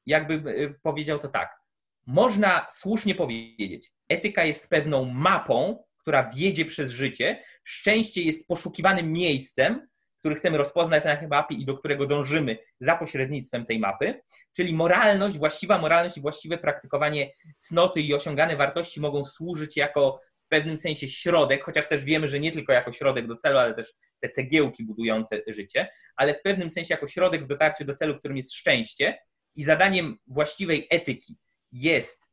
jakby 0.06 0.34
e, 0.34 0.74
powiedział 0.82 1.20
to 1.20 1.28
tak, 1.28 1.62
można 2.06 2.68
słusznie 2.72 3.16
powiedzieć, 3.16 3.92
etyka 4.10 4.44
jest 4.44 4.70
pewną 4.70 5.06
mapą, 5.06 5.84
która 5.98 6.30
wiedzie 6.36 6.66
przez 6.66 6.92
życie, 6.92 7.44
szczęście 7.64 8.22
jest 8.22 8.48
poszukiwanym 8.48 9.14
miejscem, 9.14 9.88
który 10.22 10.36
chcemy 10.36 10.58
rozpoznać 10.58 11.04
na 11.06 11.28
mapie 11.28 11.56
i 11.56 11.66
do 11.66 11.78
którego 11.78 12.06
dążymy 12.06 12.58
za 12.80 12.96
pośrednictwem 12.96 13.66
tej 13.66 13.80
mapy, 13.80 14.22
czyli 14.56 14.74
moralność, 14.74 15.38
właściwa 15.38 15.78
moralność 15.78 16.18
i 16.18 16.22
właściwe 16.22 16.58
praktykowanie 16.58 17.32
cnoty 17.58 18.02
i 18.02 18.14
osiągane 18.14 18.56
wartości 18.56 19.02
mogą 19.02 19.26
służyć 19.26 19.78
jako 19.78 20.22
w 20.46 20.48
pewnym 20.48 20.78
sensie 20.78 21.08
środek, 21.08 21.64
chociaż 21.64 21.88
też 21.88 22.04
wiemy, 22.04 22.28
że 22.28 22.40
nie 22.40 22.52
tylko 22.52 22.74
jako 22.74 22.92
środek 22.92 23.28
do 23.28 23.36
celu, 23.36 23.58
ale 23.58 23.74
też 23.74 23.94
te 24.20 24.30
cegiełki 24.30 24.84
budujące 24.84 25.42
życie, 25.48 25.90
ale 26.16 26.34
w 26.34 26.42
pewnym 26.42 26.70
sensie 26.70 26.94
jako 26.94 27.08
środek 27.08 27.44
w 27.44 27.48
dotarciu 27.48 27.86
do 27.86 27.94
celu, 27.94 28.20
którym 28.20 28.38
jest 28.38 28.54
szczęście 28.54 29.18
i 29.56 29.64
zadaniem 29.64 30.18
właściwej 30.28 30.88
etyki 30.90 31.38
jest 31.72 32.28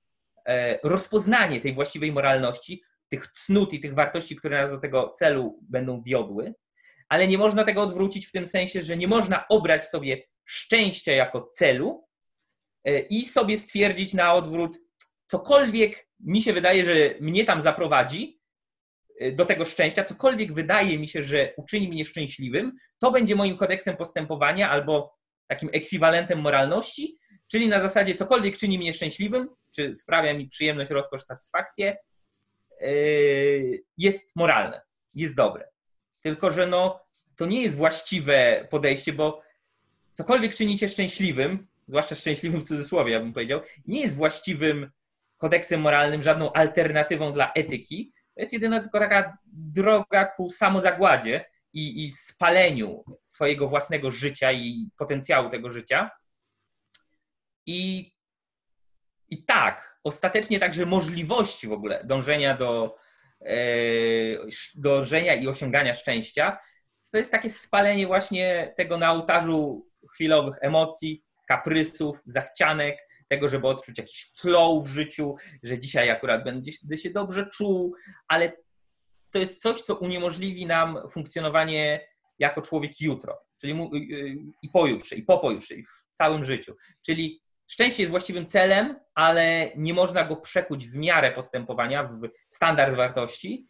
e, 0.49 0.79
rozpoznanie 0.85 1.61
tej 1.61 1.75
właściwej 1.75 2.13
moralności, 2.13 2.83
tych 3.09 3.27
cnót 3.27 3.73
i 3.73 3.81
tych 3.81 3.95
wartości, 3.95 4.37
które 4.37 4.61
nas 4.61 4.71
do 4.71 4.79
tego 4.79 5.13
celu 5.19 5.59
będą 5.63 6.03
wiodły, 6.03 6.55
ale 7.09 7.29
nie 7.29 7.39
można 7.39 7.65
tego 7.65 7.83
odwrócić 7.83 8.27
w 8.27 8.33
tym 8.33 8.47
sensie, 8.47 8.83
że 8.83 8.97
nie 8.97 9.09
można 9.09 9.49
obrać 9.49 9.89
sobie 9.89 10.23
szczęścia 10.45 11.13
jako 11.13 11.51
celu 11.55 12.09
e, 12.85 12.99
i 12.99 13.25
sobie 13.25 13.59
stwierdzić 13.59 14.15
na 14.15 14.35
odwrót, 14.35 14.79
cokolwiek 15.27 16.09
mi 16.21 16.43
się 16.43 16.53
wydaje, 16.53 16.85
że 16.85 16.93
mnie 17.21 17.45
tam 17.45 17.61
zaprowadzi 17.61 18.41
e, 19.21 19.33
do 19.33 19.47
tego 19.47 19.65
szczęścia, 19.65 20.05
cokolwiek 20.05 20.53
wydaje 20.53 20.99
mi 20.99 21.09
się, 21.09 21.23
że 21.23 21.53
uczyni 21.57 21.89
mnie 21.89 22.05
szczęśliwym, 22.05 22.73
to 22.99 23.11
będzie 23.11 23.37
moim 23.37 23.57
kodeksem 23.57 23.97
postępowania 23.97 24.71
albo 24.71 25.19
takim 25.47 25.69
ekwiwalentem 25.73 26.41
moralności, 26.41 27.19
czyli 27.49 27.69
na 27.69 27.81
zasadzie 27.81 28.15
cokolwiek 28.15 28.57
czyni 28.57 28.79
mnie 28.79 28.95
szczęśliwym, 28.95 29.49
czy 29.75 29.95
sprawia 29.95 30.35
mi 30.35 30.49
przyjemność, 30.49 30.91
rozkosz, 30.91 31.23
satysfakcję, 31.23 31.97
e, 32.81 32.87
jest 33.97 34.37
moralne, 34.37 34.83
jest 35.15 35.37
dobre. 35.37 35.69
Tylko, 36.21 36.51
że 36.51 36.67
no, 36.67 37.01
to 37.37 37.47
nie 37.47 37.63
jest 37.63 37.77
właściwe 37.77 38.67
podejście, 38.71 39.13
bo 39.13 39.43
cokolwiek 40.13 40.55
czynicie 40.55 40.89
szczęśliwym, 40.89 41.67
zwłaszcza 41.89 42.15
szczęśliwym 42.15 42.61
w 42.61 42.69
cudzysłowie, 42.69 43.13
ja 43.13 43.21
bym 43.21 43.33
powiedział, 43.33 43.61
nie 43.87 44.01
jest 44.01 44.17
właściwym 44.17 44.91
kodeksem 45.37 45.81
moralnym, 45.81 46.23
żadną 46.23 46.53
alternatywą 46.53 47.33
dla 47.33 47.53
etyki. 47.53 48.13
To 48.35 48.41
jest 48.41 48.53
jedyna 48.53 48.81
tylko 48.81 48.99
taka 48.99 49.39
droga 49.53 50.25
ku 50.25 50.51
samozagładzie 50.51 51.45
i, 51.73 52.05
i 52.05 52.11
spaleniu 52.11 53.05
swojego 53.23 53.69
własnego 53.69 54.11
życia 54.11 54.53
i 54.53 54.91
potencjału 54.97 55.51
tego 55.51 55.71
życia. 55.71 56.11
I, 57.67 58.13
I 59.29 59.45
tak, 59.45 60.01
ostatecznie 60.05 60.61
także 60.61 60.87
możliwości 60.87 61.69
w 61.69 61.73
ogóle 61.73 62.05
dążenia 62.05 62.57
do, 62.57 62.98
E, 63.45 63.57
dążenia 64.75 65.35
i 65.35 65.49
osiągania 65.49 65.95
szczęścia, 65.95 66.59
to 67.13 67.19
jest 67.19 67.33
takie 67.33 67.51
spalenie 67.51 68.07
właśnie 68.07 68.75
tego 68.77 68.99
na 68.99 69.13
ołtarzu 69.13 69.89
chwilowych 70.15 70.59
emocji, 70.61 71.25
kaprysów, 71.49 72.21
zachcianek, 72.27 73.09
tego, 73.29 73.49
żeby 73.49 73.67
odczuć 73.67 73.99
jakiś 73.99 74.31
flow 74.41 74.85
w 74.85 74.89
życiu, 74.89 75.35
że 75.63 75.79
dzisiaj 75.79 76.11
akurat 76.11 76.45
będę 76.45 76.97
się 76.97 77.11
dobrze 77.11 77.47
czuł, 77.47 77.95
ale 78.29 78.53
to 79.31 79.39
jest 79.39 79.63
coś, 79.63 79.83
co 79.83 79.95
uniemożliwi 79.95 80.67
nam 80.67 80.99
funkcjonowanie 81.13 82.09
jako 82.39 82.63
człowiek 82.63 83.01
jutro, 83.01 83.39
czyli 83.61 83.73
y, 83.73 84.17
y, 84.17 84.37
i 84.63 84.69
pojutrze, 84.69 85.17
i 85.17 85.23
po 85.23 85.39
pojutrze, 85.39 85.75
i 85.75 85.85
w 85.85 86.13
całym 86.13 86.45
życiu. 86.45 86.77
Czyli 87.07 87.43
Szczęście 87.69 88.03
jest 88.03 88.11
właściwym 88.11 88.47
celem, 88.47 89.01
ale 89.15 89.71
nie 89.77 89.95
można 89.95 90.25
go 90.25 90.37
przekuć 90.37 90.89
w 90.89 90.95
miarę 90.95 91.33
postępowania, 91.33 92.05
w 92.05 92.29
standard 92.51 92.95
wartości. 92.95 93.67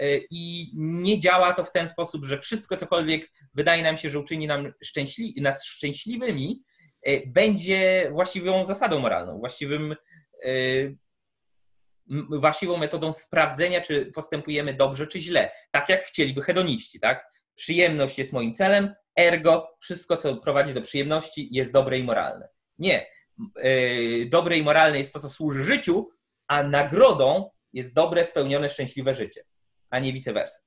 Y, 0.00 0.26
I 0.30 0.70
nie 0.74 1.20
działa 1.20 1.52
to 1.52 1.64
w 1.64 1.72
ten 1.72 1.88
sposób, 1.88 2.24
że 2.24 2.38
wszystko, 2.38 2.76
cokolwiek 2.76 3.32
wydaje 3.54 3.82
nam 3.82 3.98
się, 3.98 4.10
że 4.10 4.18
uczyni 4.18 4.46
nam 4.46 4.72
szczęśli 4.84 5.34
nas 5.42 5.64
szczęśliwymi, 5.64 6.62
y, 7.08 7.22
będzie 7.26 8.10
właściwą 8.12 8.66
zasadą 8.66 8.98
moralną, 8.98 9.38
właściwym, 9.38 9.96
y, 10.44 10.96
właściwą 12.30 12.76
metodą 12.76 13.12
sprawdzenia, 13.12 13.80
czy 13.80 14.06
postępujemy 14.06 14.74
dobrze, 14.74 15.06
czy 15.06 15.20
źle. 15.20 15.50
Tak 15.70 15.88
jak 15.88 16.04
chcieliby 16.04 16.42
hedoniści, 16.42 17.00
tak? 17.00 17.26
Przyjemność 17.54 18.18
jest 18.18 18.32
moim 18.32 18.54
celem, 18.54 18.94
ergo 19.18 19.76
wszystko, 19.80 20.16
co 20.16 20.36
prowadzi 20.36 20.74
do 20.74 20.82
przyjemności, 20.82 21.48
jest 21.50 21.72
dobre 21.72 21.98
i 21.98 22.04
moralne. 22.04 22.48
Nie. 22.78 23.06
E, 23.56 23.70
dobre 24.26 24.58
i 24.58 24.62
moralne 24.62 24.98
jest 24.98 25.12
to, 25.12 25.20
co 25.20 25.30
służy 25.30 25.64
życiu, 25.64 26.10
a 26.48 26.62
nagrodą 26.62 27.50
jest 27.72 27.94
dobre, 27.94 28.24
spełnione, 28.24 28.70
szczęśliwe 28.70 29.14
życie, 29.14 29.44
a 29.90 29.98
nie 29.98 30.12
vice 30.12 30.32
versa. 30.32 30.58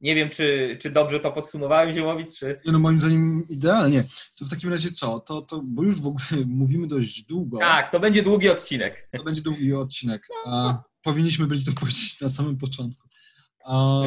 Nie 0.00 0.14
wiem, 0.14 0.30
czy, 0.30 0.78
czy 0.80 0.90
dobrze 0.90 1.20
to 1.20 1.32
podsumowałem, 1.32 1.92
Ziemowicz, 1.92 2.32
czy... 2.38 2.56
No 2.66 2.78
moim 2.78 3.00
zdaniem 3.00 3.46
idealnie. 3.48 4.04
To 4.38 4.44
w 4.44 4.50
takim 4.50 4.70
razie 4.70 4.90
co? 4.90 5.20
To, 5.20 5.42
to, 5.42 5.62
bo 5.64 5.82
już 5.82 6.00
w 6.00 6.06
ogóle 6.06 6.44
mówimy 6.46 6.86
dość 6.86 7.22
długo. 7.22 7.58
Tak, 7.58 7.90
to 7.90 8.00
będzie 8.00 8.22
długi 8.22 8.48
odcinek. 8.48 9.08
To 9.18 9.24
będzie 9.24 9.42
długi 9.42 9.74
odcinek. 9.74 10.28
A 10.46 10.82
powinniśmy 11.02 11.46
byli 11.46 11.64
to 11.64 11.72
powiedzieć 11.72 12.20
na 12.20 12.28
samym 12.28 12.58
początku. 12.58 13.08
A, 13.64 14.02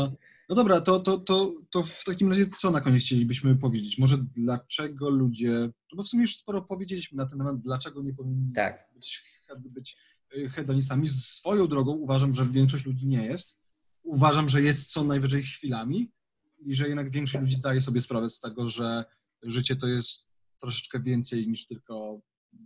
no 0.53 0.55
dobra, 0.55 0.81
to, 0.81 0.99
to, 0.99 1.17
to, 1.17 1.53
to 1.69 1.83
w 1.83 2.03
takim 2.03 2.29
razie 2.29 2.45
co 2.57 2.71
na 2.71 2.81
koniec 2.81 3.03
chcielibyśmy 3.03 3.55
powiedzieć? 3.55 3.97
Może 3.97 4.17
dlaczego 4.17 5.09
ludzie, 5.09 5.51
no 5.91 5.95
bo 5.95 6.03
w 6.03 6.07
sumie 6.07 6.21
już 6.21 6.37
sporo 6.37 6.61
powiedzieliśmy 6.61 7.17
na 7.17 7.25
ten 7.25 7.37
temat, 7.37 7.61
dlaczego 7.61 8.01
nie 8.01 8.13
powinni 8.13 8.53
tak. 8.53 8.89
być, 8.93 9.23
być 9.59 9.97
y, 10.37 10.49
hedonistami. 10.49 11.09
Swoją 11.09 11.67
drogą 11.67 11.91
uważam, 11.91 12.33
że 12.33 12.45
większość 12.45 12.85
ludzi 12.85 13.07
nie 13.07 13.25
jest. 13.25 13.59
Uważam, 14.03 14.49
że 14.49 14.61
jest 14.61 14.91
co 14.91 15.03
najwyżej 15.03 15.43
chwilami 15.43 16.11
i 16.59 16.75
że 16.75 16.87
jednak 16.87 17.11
większość 17.11 17.41
ludzi 17.41 17.55
zdaje 17.55 17.81
sobie 17.81 18.01
sprawę 18.01 18.29
z 18.29 18.39
tego, 18.39 18.69
że 18.69 19.05
życie 19.43 19.75
to 19.75 19.87
jest 19.87 20.29
troszeczkę 20.61 20.99
więcej 20.99 21.47
niż 21.47 21.65
tylko 21.65 22.21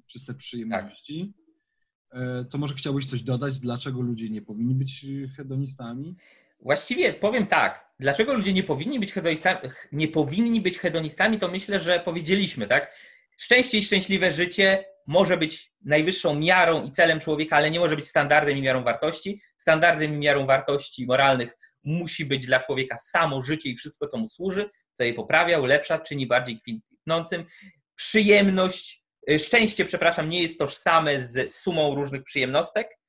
czyste 0.07 0.33
przyjemności. 0.33 1.33
Tak. 2.09 2.49
To 2.49 2.57
może 2.57 2.73
chciałbyś 2.73 3.09
coś 3.09 3.23
dodać, 3.23 3.59
dlaczego 3.59 4.01
ludzie 4.01 4.29
nie 4.29 4.41
powinni 4.41 4.75
być 4.75 5.05
hedonistami? 5.37 6.15
Właściwie 6.59 7.13
powiem 7.13 7.47
tak, 7.47 7.91
dlaczego 7.99 8.33
ludzie 8.33 8.53
nie 8.53 8.63
powinni 8.63 8.99
być 8.99 9.13
hedonistami, 9.13 9.59
nie 9.91 10.07
powinni 10.07 10.61
być 10.61 10.79
hedonistami, 10.79 11.37
to 11.37 11.47
myślę, 11.47 11.79
że 11.79 11.99
powiedzieliśmy, 11.99 12.67
tak? 12.67 12.95
Szczęście 13.37 13.77
i 13.77 13.83
szczęśliwe 13.83 14.31
życie 14.31 14.85
może 15.07 15.37
być 15.37 15.73
najwyższą 15.85 16.35
miarą 16.35 16.83
i 16.83 16.91
celem 16.91 17.19
człowieka, 17.19 17.55
ale 17.55 17.71
nie 17.71 17.79
może 17.79 17.95
być 17.95 18.07
standardem 18.07 18.57
i 18.57 18.61
miarą 18.61 18.83
wartości. 18.83 19.41
Standardem 19.57 20.13
i 20.13 20.17
miarą 20.17 20.45
wartości 20.45 21.05
moralnych 21.05 21.57
musi 21.83 22.25
być 22.25 22.45
dla 22.45 22.59
człowieka 22.59 22.97
samo 22.97 23.43
życie 23.43 23.69
i 23.69 23.75
wszystko, 23.75 24.07
co 24.07 24.17
mu 24.17 24.27
służy, 24.27 24.69
co 24.93 25.03
je 25.03 25.13
poprawia, 25.13 25.59
ulepsza, 25.59 25.99
czyni 25.99 26.27
bardziej 26.27 26.61
kwitnącym. 26.61 27.45
Przyjemność, 27.95 29.03
y, 29.31 29.39
szczęście, 29.39 29.85
przepraszam, 29.85 30.29
nie 30.29 30.41
jest 30.41 30.59
tożsame 30.59 31.19
z 31.19 31.55
sumą 31.55 31.95
różnych 31.95 32.23
przyjemnostek, 32.23 32.99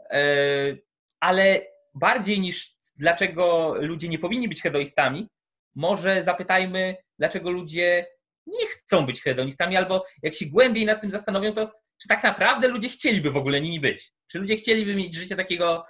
y, 0.00 0.82
ale 1.20 1.60
bardziej 1.94 2.40
niż 2.40 2.79
dlaczego 3.00 3.74
ludzie 3.80 4.08
nie 4.08 4.18
powinni 4.18 4.48
być 4.48 4.62
hedonistami, 4.62 5.28
może 5.74 6.22
zapytajmy, 6.22 6.96
dlaczego 7.18 7.50
ludzie 7.50 8.06
nie 8.46 8.66
chcą 8.66 9.06
być 9.06 9.22
hedonistami, 9.22 9.76
albo 9.76 10.04
jak 10.22 10.34
się 10.34 10.46
głębiej 10.46 10.86
nad 10.86 11.00
tym 11.00 11.10
zastanowią, 11.10 11.52
to 11.52 11.72
czy 12.02 12.08
tak 12.08 12.22
naprawdę 12.22 12.68
ludzie 12.68 12.88
chcieliby 12.88 13.30
w 13.30 13.36
ogóle 13.36 13.60
nimi 13.60 13.80
być? 13.80 14.12
Czy 14.26 14.38
ludzie 14.38 14.56
chcieliby 14.56 14.94
mieć 14.94 15.14
życie 15.14 15.36
takiego, 15.36 15.84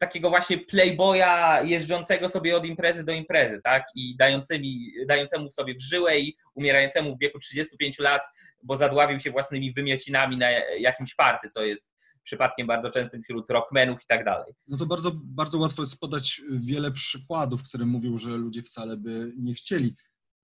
takiego 0.00 0.30
właśnie 0.30 0.58
playboya 0.58 1.62
jeżdżącego 1.64 2.28
sobie 2.28 2.56
od 2.56 2.66
imprezy 2.66 3.04
do 3.04 3.12
imprezy, 3.12 3.60
tak? 3.64 3.84
I 3.94 4.16
dającymi, 4.16 4.92
dającemu 5.06 5.50
sobie 5.50 5.74
w 5.74 5.82
żyłę 5.82 6.18
i 6.18 6.36
umierającemu 6.54 7.16
w 7.16 7.20
wieku 7.20 7.38
35 7.38 7.98
lat, 7.98 8.22
bo 8.62 8.76
zadławił 8.76 9.20
się 9.20 9.30
własnymi 9.30 9.72
wymiocinami 9.72 10.36
na 10.36 10.50
jakimś 10.78 11.14
party, 11.14 11.48
co 11.48 11.62
jest 11.62 11.97
przypadkiem 12.28 12.66
bardzo 12.66 12.90
częstym 12.90 13.22
wśród 13.22 13.50
rockmenów 13.50 14.02
i 14.02 14.06
tak 14.08 14.24
dalej. 14.24 14.52
No 14.66 14.76
to 14.76 14.86
bardzo, 14.86 15.12
bardzo 15.14 15.58
łatwo 15.58 15.82
jest 15.82 15.98
podać 16.00 16.42
wiele 16.50 16.92
przykładów, 16.92 17.62
które 17.62 17.86
mówią, 17.86 18.18
że 18.18 18.30
ludzie 18.30 18.62
wcale 18.62 18.96
by 18.96 19.32
nie 19.36 19.54
chcieli. 19.54 19.96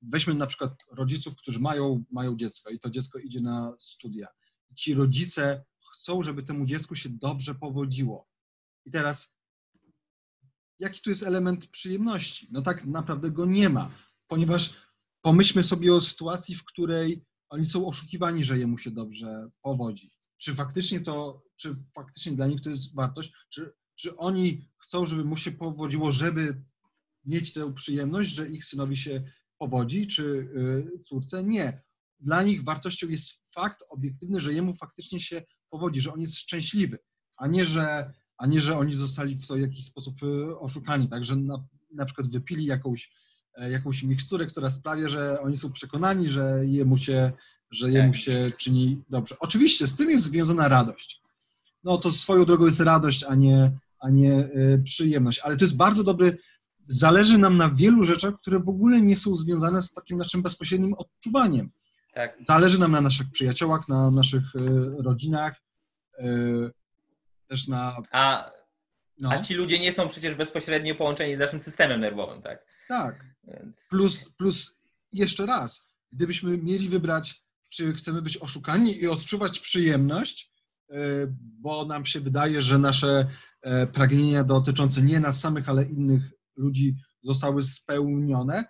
Weźmy 0.02 0.34
na 0.34 0.46
przykład 0.46 0.84
rodziców, 0.92 1.36
którzy 1.36 1.60
mają, 1.60 2.04
mają 2.10 2.36
dziecko 2.36 2.70
i 2.70 2.78
to 2.80 2.90
dziecko 2.90 3.18
idzie 3.18 3.40
na 3.40 3.76
studia. 3.78 4.28
Ci 4.76 4.94
rodzice 4.94 5.64
chcą, 5.94 6.22
żeby 6.22 6.42
temu 6.42 6.66
dziecku 6.66 6.94
się 6.94 7.08
dobrze 7.08 7.54
powodziło. 7.54 8.28
I 8.86 8.90
teraz, 8.90 9.36
jaki 10.78 11.00
tu 11.00 11.10
jest 11.10 11.22
element 11.22 11.66
przyjemności? 11.66 12.48
No 12.52 12.62
tak 12.62 12.84
naprawdę 12.84 13.30
go 13.30 13.46
nie 13.46 13.68
ma, 13.68 13.90
ponieważ 14.26 14.74
pomyślmy 15.20 15.62
sobie 15.62 15.94
o 15.94 16.00
sytuacji, 16.00 16.54
w 16.54 16.64
której 16.64 17.24
oni 17.48 17.66
są 17.66 17.86
oszukiwani, 17.86 18.44
że 18.44 18.58
jemu 18.58 18.78
się 18.78 18.90
dobrze 18.90 19.48
powodzi. 19.62 20.10
Czy 20.44 20.54
faktycznie 20.54 21.00
to, 21.00 21.42
czy 21.56 21.76
faktycznie 21.94 22.32
dla 22.32 22.46
nich 22.46 22.60
to 22.60 22.70
jest 22.70 22.94
wartość? 22.94 23.32
Czy, 23.48 23.72
czy 23.94 24.16
oni 24.16 24.68
chcą, 24.78 25.06
żeby 25.06 25.24
mu 25.24 25.36
się 25.36 25.52
powodziło, 25.52 26.12
żeby 26.12 26.62
mieć 27.24 27.52
tę 27.52 27.74
przyjemność, 27.74 28.30
że 28.30 28.48
ich 28.48 28.64
synowi 28.64 28.96
się 28.96 29.24
powodzi, 29.58 30.06
czy 30.06 30.24
y, 30.24 31.02
córce? 31.04 31.44
Nie. 31.44 31.82
Dla 32.20 32.42
nich 32.42 32.64
wartością 32.64 33.08
jest 33.08 33.52
fakt 33.54 33.84
obiektywny, 33.88 34.40
że 34.40 34.52
jemu 34.52 34.76
faktycznie 34.76 35.20
się 35.20 35.42
powodzi, 35.70 36.00
że 36.00 36.12
on 36.12 36.20
jest 36.20 36.38
szczęśliwy, 36.38 36.98
a 37.36 37.46
nie, 37.46 37.64
że, 37.64 38.12
a 38.38 38.46
nie, 38.46 38.60
że 38.60 38.78
oni 38.78 38.94
zostali 38.94 39.36
w 39.36 39.46
to 39.46 39.56
jakiś 39.56 39.84
sposób 39.84 40.22
y, 40.22 40.58
oszukani, 40.58 41.08
tak, 41.08 41.24
że 41.24 41.36
na, 41.36 41.64
na 41.94 42.04
przykład 42.04 42.28
wypili 42.28 42.64
jakąś 42.64 43.10
E, 43.56 43.70
jakąś 43.70 44.02
miksturę, 44.02 44.46
która 44.46 44.70
sprawia, 44.70 45.08
że 45.08 45.40
oni 45.40 45.58
są 45.58 45.72
przekonani, 45.72 46.28
że 46.28 46.62
jemu 46.64 46.98
się, 46.98 47.32
że 47.74 47.90
jemu 47.90 48.12
tak. 48.12 48.20
się 48.20 48.52
czyni 48.58 49.02
dobrze. 49.10 49.36
Oczywiście 49.40 49.86
z 49.86 49.96
tym 49.96 50.10
jest 50.10 50.24
związana 50.24 50.68
radość. 50.68 51.20
No 51.84 51.98
to 51.98 52.10
swoją 52.10 52.44
drogą 52.44 52.66
jest 52.66 52.80
radość, 52.80 53.24
a 53.24 53.34
nie, 53.34 53.70
a 54.00 54.10
nie 54.10 54.32
e, 54.32 54.78
przyjemność. 54.84 55.38
Ale 55.38 55.56
to 55.56 55.64
jest 55.64 55.76
bardzo 55.76 56.04
dobry, 56.04 56.38
zależy 56.88 57.38
nam 57.38 57.56
na 57.56 57.70
wielu 57.70 58.04
rzeczach, 58.04 58.34
które 58.40 58.60
w 58.60 58.68
ogóle 58.68 59.00
nie 59.00 59.16
są 59.16 59.36
związane 59.36 59.82
z 59.82 59.92
takim 59.92 60.16
naszym 60.18 60.42
bezpośrednim 60.42 60.94
odczuwaniem. 60.94 61.70
Tak. 62.14 62.36
Zależy 62.40 62.78
nam 62.78 62.92
na 62.92 63.00
naszych 63.00 63.30
przyjaciołach, 63.30 63.88
na 63.88 64.10
naszych 64.10 64.42
e, 64.56 64.60
rodzinach, 65.02 65.64
też 67.48 67.68
na... 67.68 67.96
A, 68.12 68.50
no. 69.18 69.30
a 69.30 69.42
ci 69.42 69.54
ludzie 69.54 69.78
nie 69.78 69.92
są 69.92 70.08
przecież 70.08 70.34
bezpośrednio 70.34 70.94
połączeni 70.94 71.36
z 71.36 71.38
naszym 71.38 71.60
systemem 71.60 72.00
nerwowym, 72.00 72.42
tak? 72.42 72.66
Tak. 72.88 73.24
Więc... 73.44 73.88
Plus, 73.90 74.28
plus 74.28 74.74
jeszcze 75.12 75.46
raz, 75.46 75.86
gdybyśmy 76.12 76.56
mieli 76.56 76.88
wybrać, 76.88 77.43
czy 77.74 77.92
chcemy 77.92 78.22
być 78.22 78.36
oszukani 78.36 78.98
i 78.98 79.08
odczuwać 79.08 79.60
przyjemność, 79.60 80.52
e, 80.90 80.96
bo 81.38 81.84
nam 81.84 82.06
się 82.06 82.20
wydaje, 82.20 82.62
że 82.62 82.78
nasze 82.78 83.30
e, 83.62 83.86
pragnienia 83.86 84.44
dotyczące 84.44 85.02
nie 85.02 85.20
nas 85.20 85.40
samych, 85.40 85.68
ale 85.68 85.84
innych 85.84 86.22
ludzi 86.56 86.96
zostały 87.22 87.62
spełnione. 87.62 88.64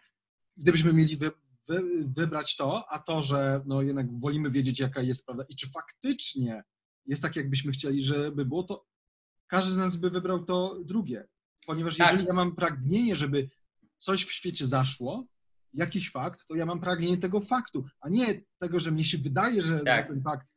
Gdybyśmy 0.57 0.93
mieli 0.93 1.17
wy, 1.17 1.31
wy, 1.69 1.83
wybrać 2.17 2.57
to, 2.57 2.85
a 2.91 2.99
to, 2.99 3.23
że 3.23 3.63
no 3.67 3.83
jednak 3.83 4.21
wolimy 4.21 4.51
wiedzieć, 4.51 4.81
jaka 4.81 5.03
jest 5.03 5.27
prawda 5.27 5.45
i 5.49 5.57
czy 5.57 5.71
faktycznie 5.71 6.63
jest 7.07 7.23
tak, 7.23 7.37
jakbyśmy 7.37 7.73
chcieli, 7.73 8.03
żeby 8.03 8.45
było, 8.45 8.63
to 8.63 8.87
każdy 9.47 9.73
z 9.73 9.77
nas 9.77 9.97
by 9.97 10.11
wybrał 10.11 10.45
to 10.45 10.77
drugie. 10.85 11.29
Ponieważ 11.67 11.97
tak. 11.97 12.11
jeżeli 12.11 12.29
ja 12.29 12.35
mam 12.35 12.55
pragnienie, 12.55 13.17
żeby 13.17 13.51
coś 13.99 14.25
w 14.25 14.33
świecie 14.33 14.67
zaszło, 14.67 15.27
jakiś 15.75 16.11
fakt, 16.11 16.47
to 16.49 16.55
ja 16.55 16.67
mam 16.67 16.81
pragnienie 16.81 17.19
tego 17.19 17.41
faktu, 17.41 17.85
a 18.01 18.09
nie 18.09 18.27
tego, 18.59 18.81
że 18.81 18.91
mnie 18.91 19.05
się 19.05 19.19
wydaje, 19.19 19.63
że 19.63 19.81
tak. 19.81 20.09
ten 20.09 20.23
fakt 20.23 20.49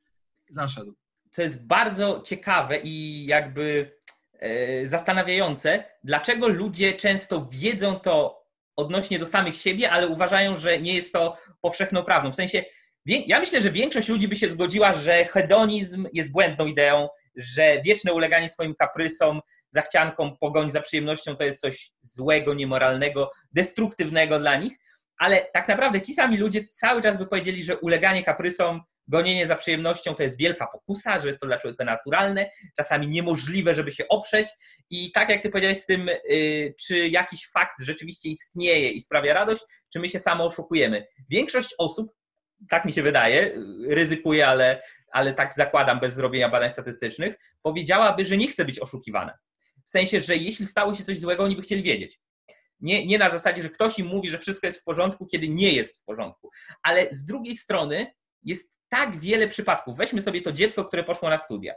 zaszedł. 0.50 0.96
Co 1.32 1.42
jest 1.42 1.68
bardzo 1.68 2.22
ciekawe 2.26 2.80
i 2.84 3.26
jakby 3.26 3.98
e, 4.34 4.88
zastanawiające, 4.88 5.84
dlaczego 6.04 6.48
ludzie 6.48 6.94
często 6.94 7.46
wiedzą 7.52 8.00
to 8.00 8.44
odnośnie 8.76 9.20
do 9.20 9.26
samych 9.26 9.56
siebie, 9.56 9.92
ale 9.92 10.08
uważają, 10.08 10.58
że 10.58 10.80
nie 10.80 10.96
jest 10.96 11.14
to 11.14 11.38
powszechną 11.62 12.04
prawdą. 12.04 12.32
W 12.32 12.36
sensie, 12.36 12.64
ja 13.06 13.40
myślę, 13.40 13.62
że 13.62 13.72
większość 13.72 14.10
ludzi 14.10 14.28
by 14.28 14.36
się 14.36 14.50
zgodziła, 14.50 14.94
że 14.94 15.26
hedonizm 15.26 16.08
jest 16.14 16.32
błędną 16.32 16.66
ideą, 16.66 17.08
że 17.36 17.82
wieczne 17.82 18.14
uleganie 18.14 18.50
swoim 18.50 18.76
kaprysom 18.76 19.42
zachcianką, 19.70 20.38
pogoni 20.40 20.72
za 20.72 20.82
przyjemnością 20.82 21.36
to 21.36 21.44
jest 21.44 21.62
coś 21.62 21.92
złego, 22.04 22.54
niemoralnego, 22.54 23.32
destruktywnego 23.52 24.40
dla 24.40 24.56
nich, 24.56 24.78
ale 25.18 25.48
tak 25.54 25.68
naprawdę 25.68 26.02
ci 26.02 26.14
sami 26.14 26.38
ludzie 26.38 26.66
cały 26.66 27.02
czas 27.02 27.18
by 27.18 27.28
powiedzieli, 27.28 27.64
że 27.64 27.78
uleganie 27.78 28.24
kaprysom, 28.24 28.82
gonienie 29.08 29.48
za 29.48 29.56
przyjemnością 29.56 30.16
to 30.16 30.24
jest 30.24 30.38
wielka 30.38 30.68
pokusa, 30.68 31.20
że 31.20 31.28
jest 31.28 31.40
to 31.40 31.46
dla 31.46 31.58
człowieka 31.58 31.84
naturalne, 31.84 32.50
czasami 32.78 33.08
niemożliwe, 33.08 33.74
żeby 33.74 33.92
się 33.92 34.08
oprzeć 34.08 34.48
i 34.90 35.12
tak 35.12 35.30
jak 35.30 35.44
ty 35.44 35.50
powiedziałeś 35.50 35.80
z 35.80 35.86
tym, 35.86 36.10
yy, 36.30 36.74
czy 36.80 37.10
jakiś 37.10 37.48
fakt 37.48 37.76
rzeczywiście 37.80 38.30
istnieje 38.30 38.90
i 38.90 39.02
sprawia 39.02 39.34
radość, 39.34 39.64
czy 39.94 40.00
my 40.00 40.10
się 40.10 40.20
samo 40.20 40.46
oszukujemy. 40.46 41.08
Większość 41.30 41.76
osób, 41.78 42.14
tak 42.70 42.86
mi 42.86 42.94
się 42.94 43.04
wydaje, 43.04 43.60
ryzykuje, 43.88 44.48
ale, 44.48 44.82
ale 45.12 45.34
tak 45.34 45.54
zakładam 45.54 46.00
bez 46.00 46.14
zrobienia 46.14 46.50
badań 46.50 46.70
statystycznych, 46.70 47.36
powiedziałaby, 47.62 48.26
że 48.26 48.38
nie 48.38 48.48
chce 48.48 48.66
być 48.66 48.80
oszukiwana. 48.80 49.34
W 49.86 49.90
sensie, 49.90 50.22
że 50.22 50.36
jeśli 50.36 50.66
stało 50.66 50.94
się 50.94 51.04
coś 51.04 51.20
złego, 51.20 51.44
oni 51.44 51.56
by 51.56 51.62
chcieli 51.62 51.84
wiedzieć. 51.84 52.20
Nie, 52.80 53.06
nie 53.06 53.18
na 53.18 53.30
zasadzie, 53.30 53.64
że 53.64 53.70
ktoś 53.70 54.00
im 54.00 54.08
mówi, 54.08 54.30
że 54.30 54.38
wszystko 54.38 54.68
jest 54.68 54.82
w 54.82 54.84
porządku, 54.84 55.26
kiedy 55.26 55.50
nie 55.50 55.74
jest 55.74 56.02
w 56.02 56.06
porządku. 56.06 56.50
Ale 56.84 57.08
z 57.12 57.26
drugiej 57.26 57.56
strony 57.56 58.14
jest 58.44 58.76
tak 58.90 59.20
wiele 59.20 59.48
przypadków. 59.48 59.98
Weźmy 59.98 60.22
sobie 60.22 60.42
to 60.42 60.52
dziecko, 60.52 60.86
które 60.86 61.04
poszło 61.04 61.30
na 61.30 61.38
studia. 61.38 61.74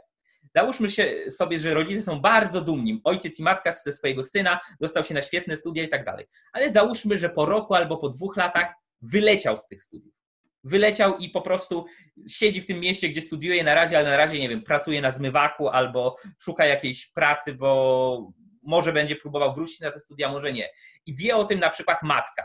Załóżmy 0.55 0.89
się 0.89 1.15
sobie, 1.29 1.59
że 1.59 1.73
rodzice 1.73 2.03
są 2.03 2.21
bardzo 2.21 2.61
dumni. 2.61 3.01
Ojciec 3.03 3.39
i 3.39 3.43
matka 3.43 3.71
ze 3.71 3.93
swojego 3.93 4.23
syna 4.23 4.59
dostał 4.79 5.03
się 5.03 5.13
na 5.13 5.21
świetne 5.21 5.57
studia 5.57 5.83
i 5.83 5.89
tak 5.89 6.05
dalej. 6.05 6.25
Ale 6.53 6.71
załóżmy, 6.71 7.17
że 7.17 7.29
po 7.29 7.45
roku 7.45 7.73
albo 7.73 7.97
po 7.97 8.09
dwóch 8.09 8.37
latach 8.37 8.73
wyleciał 9.01 9.57
z 9.57 9.67
tych 9.67 9.83
studiów 9.83 10.21
wyleciał 10.63 11.17
i 11.17 11.29
po 11.29 11.41
prostu 11.41 11.85
siedzi 12.27 12.61
w 12.61 12.65
tym 12.65 12.79
mieście, 12.79 13.09
gdzie 13.09 13.21
studiuje 13.21 13.63
na 13.63 13.75
razie, 13.75 13.97
ale 13.97 14.09
na 14.09 14.17
razie, 14.17 14.39
nie 14.39 14.49
wiem, 14.49 14.63
pracuje 14.63 15.01
na 15.01 15.11
zmywaku 15.11 15.69
albo 15.69 16.15
szuka 16.39 16.65
jakiejś 16.65 17.07
pracy, 17.07 17.53
bo 17.53 18.31
może 18.61 18.93
będzie 18.93 19.15
próbował 19.15 19.55
wrócić 19.55 19.79
na 19.79 19.91
te 19.91 19.99
studia, 19.99 20.31
może 20.31 20.53
nie. 20.53 20.69
I 21.05 21.15
wie 21.15 21.35
o 21.35 21.45
tym 21.45 21.59
na 21.59 21.69
przykład 21.69 22.03
matka. 22.03 22.43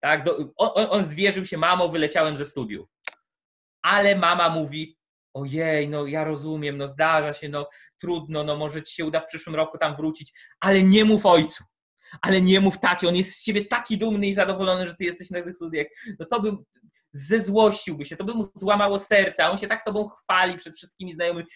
Tak? 0.00 0.24
On, 0.56 0.86
on 0.90 1.04
zwierzył 1.04 1.46
się, 1.46 1.58
mamo, 1.58 1.88
wyleciałem 1.88 2.36
ze 2.36 2.44
studiów. 2.44 2.88
Ale 3.82 4.16
mama 4.16 4.48
mówi, 4.48 4.98
ojej, 5.34 5.88
no 5.88 6.06
ja 6.06 6.24
rozumiem, 6.24 6.76
no 6.76 6.88
zdarza 6.88 7.32
się, 7.32 7.48
no 7.48 7.68
trudno, 7.98 8.44
no 8.44 8.56
może 8.56 8.82
ci 8.82 8.94
się 8.94 9.04
uda 9.04 9.20
w 9.20 9.26
przyszłym 9.26 9.56
roku 9.56 9.78
tam 9.78 9.96
wrócić, 9.96 10.32
ale 10.60 10.82
nie 10.82 11.04
mów 11.04 11.26
ojcu 11.26 11.64
ale 12.20 12.40
nie 12.40 12.60
mów 12.60 12.78
tacie, 12.78 13.08
on 13.08 13.16
jest 13.16 13.30
z 13.30 13.42
ciebie 13.42 13.64
taki 13.64 13.98
dumny 13.98 14.26
i 14.26 14.34
zadowolony, 14.34 14.86
że 14.86 14.94
ty 14.94 15.04
jesteś 15.04 15.30
na 15.30 15.42
tych 15.42 15.56
studiach. 15.56 15.86
No 16.18 16.26
to 16.26 16.40
by, 16.40 16.52
zezłościłby 17.12 18.04
się, 18.04 18.16
to 18.16 18.24
by 18.24 18.34
mu 18.34 18.44
złamało 18.54 18.98
serce, 18.98 19.44
a 19.44 19.50
on 19.50 19.58
się 19.58 19.66
tak 19.66 19.84
tobą 19.84 20.08
chwali 20.08 20.58
przed 20.58 20.76
wszystkimi 20.76 21.12
znajomymi. 21.12 21.48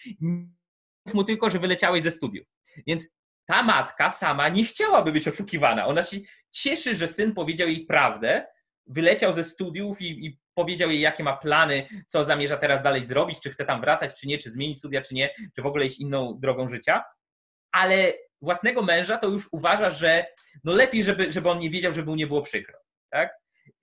Mów 1.05 1.13
mu 1.13 1.23
tylko, 1.23 1.49
że 1.49 1.59
wyleciałeś 1.59 2.03
ze 2.03 2.11
studiów. 2.11 2.47
Więc 2.87 3.07
ta 3.47 3.63
matka 3.63 4.11
sama 4.11 4.49
nie 4.49 4.63
chciałaby 4.63 5.11
być 5.11 5.27
oszukiwana. 5.27 5.85
Ona 5.85 6.03
się 6.03 6.17
cieszy, 6.51 6.95
że 6.95 7.07
syn 7.07 7.33
powiedział 7.33 7.67
jej 7.67 7.85
prawdę, 7.85 8.45
wyleciał 8.87 9.33
ze 9.33 9.43
studiów 9.43 10.01
i, 10.01 10.25
i, 10.25 10.39
powiedział 10.53 10.89
jej, 10.89 10.99
jakie 10.99 11.23
ma 11.23 11.37
plany, 11.37 11.87
co 12.07 12.23
zamierza 12.23 12.57
teraz 12.57 12.83
dalej 12.83 13.05
zrobić, 13.05 13.39
czy 13.39 13.49
chce 13.49 13.65
tam 13.65 13.81
wracać, 13.81 14.19
czy 14.19 14.27
nie, 14.27 14.37
czy 14.37 14.51
zmienić 14.51 14.77
studia, 14.77 15.01
czy 15.01 15.13
nie, 15.13 15.29
czy 15.55 15.61
w 15.61 15.65
ogóle 15.65 15.85
iść 15.85 15.99
inną 15.99 16.39
drogą 16.39 16.69
życia. 16.69 17.03
Ale 17.71 18.13
własnego 18.41 18.81
męża 18.81 19.17
to 19.17 19.27
już 19.27 19.49
uważa, 19.51 19.89
że 19.89 20.25
no 20.63 20.73
lepiej, 20.73 21.03
żeby, 21.03 21.31
żeby 21.31 21.49
on 21.49 21.59
nie 21.59 21.69
wiedział, 21.69 21.93
żeby 21.93 22.09
mu 22.09 22.15
nie 22.15 22.27
było 22.27 22.41
przykro. 22.41 22.79
Tak? 23.09 23.29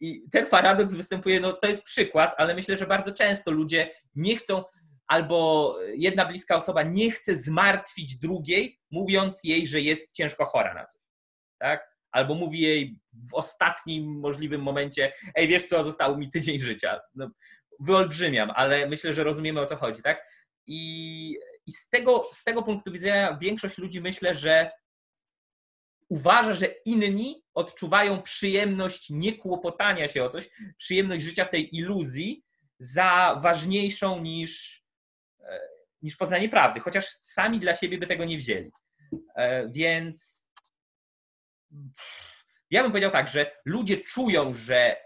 I 0.00 0.22
ten 0.32 0.46
paradoks 0.46 0.94
występuje, 0.94 1.40
no 1.40 1.52
to 1.52 1.68
jest 1.68 1.82
przykład, 1.82 2.34
ale 2.36 2.54
myślę, 2.54 2.76
że 2.76 2.86
bardzo 2.86 3.12
często 3.12 3.50
ludzie 3.50 3.90
nie 4.14 4.36
chcą, 4.36 4.64
albo 5.06 5.78
jedna 5.94 6.24
bliska 6.24 6.56
osoba 6.56 6.82
nie 6.82 7.10
chce 7.10 7.36
zmartwić 7.36 8.16
drugiej, 8.16 8.80
mówiąc 8.90 9.40
jej, 9.44 9.66
że 9.66 9.80
jest 9.80 10.12
ciężko 10.12 10.44
chora 10.44 10.74
na 10.74 10.86
coś. 10.86 11.00
Tak? 11.58 11.94
Albo 12.12 12.34
mówi 12.34 12.60
jej 12.60 12.98
w 13.12 13.34
ostatnim 13.34 14.20
możliwym 14.20 14.62
momencie, 14.62 15.12
ej, 15.34 15.48
wiesz 15.48 15.66
co, 15.66 15.84
został 15.84 16.18
mi 16.18 16.30
tydzień 16.30 16.58
życia. 16.58 17.00
No, 17.14 17.30
wyolbrzymiam, 17.80 18.50
ale 18.54 18.86
myślę, 18.86 19.14
że 19.14 19.24
rozumiemy 19.24 19.60
o 19.60 19.66
co 19.66 19.76
chodzi, 19.76 20.02
tak? 20.02 20.26
I, 20.66 21.38
i 21.66 21.72
z, 21.72 21.88
tego, 21.88 22.24
z 22.32 22.44
tego 22.44 22.62
punktu 22.62 22.92
widzenia 22.92 23.38
większość 23.40 23.78
ludzi 23.78 24.00
myślę, 24.00 24.34
że 24.34 24.70
uważa, 26.08 26.54
że 26.54 26.66
inni 26.86 27.44
odczuwają 27.54 28.22
przyjemność 28.22 29.10
niekłopotania 29.10 30.08
się 30.08 30.24
o 30.24 30.28
coś, 30.28 30.50
przyjemność 30.76 31.22
życia 31.22 31.44
w 31.44 31.50
tej 31.50 31.76
iluzji 31.76 32.44
za 32.78 33.40
ważniejszą 33.42 34.20
niż, 34.20 34.83
niż 36.02 36.16
poznanie 36.16 36.48
prawdy, 36.48 36.80
chociaż 36.80 37.16
sami 37.22 37.60
dla 37.60 37.74
siebie 37.74 37.98
by 37.98 38.06
tego 38.06 38.24
nie 38.24 38.38
wzięli. 38.38 38.70
E, 39.36 39.68
więc 39.68 40.44
ja 42.70 42.82
bym 42.82 42.92
powiedział 42.92 43.10
tak, 43.10 43.28
że 43.28 43.56
ludzie 43.64 43.96
czują, 43.96 44.54
że 44.54 44.96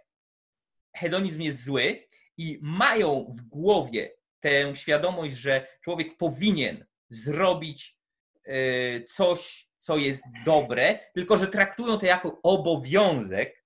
hedonizm 0.96 1.40
jest 1.40 1.64
zły 1.64 2.08
i 2.36 2.58
mają 2.62 3.26
w 3.38 3.42
głowie 3.42 4.14
tę 4.40 4.76
świadomość, 4.76 5.36
że 5.36 5.66
człowiek 5.84 6.16
powinien 6.16 6.86
zrobić 7.08 7.98
y, 8.48 9.04
coś, 9.08 9.68
co 9.78 9.96
jest 9.96 10.24
dobre, 10.44 10.98
tylko 11.14 11.36
że 11.36 11.46
traktują 11.46 11.98
to 11.98 12.06
jako 12.06 12.40
obowiązek, 12.42 13.64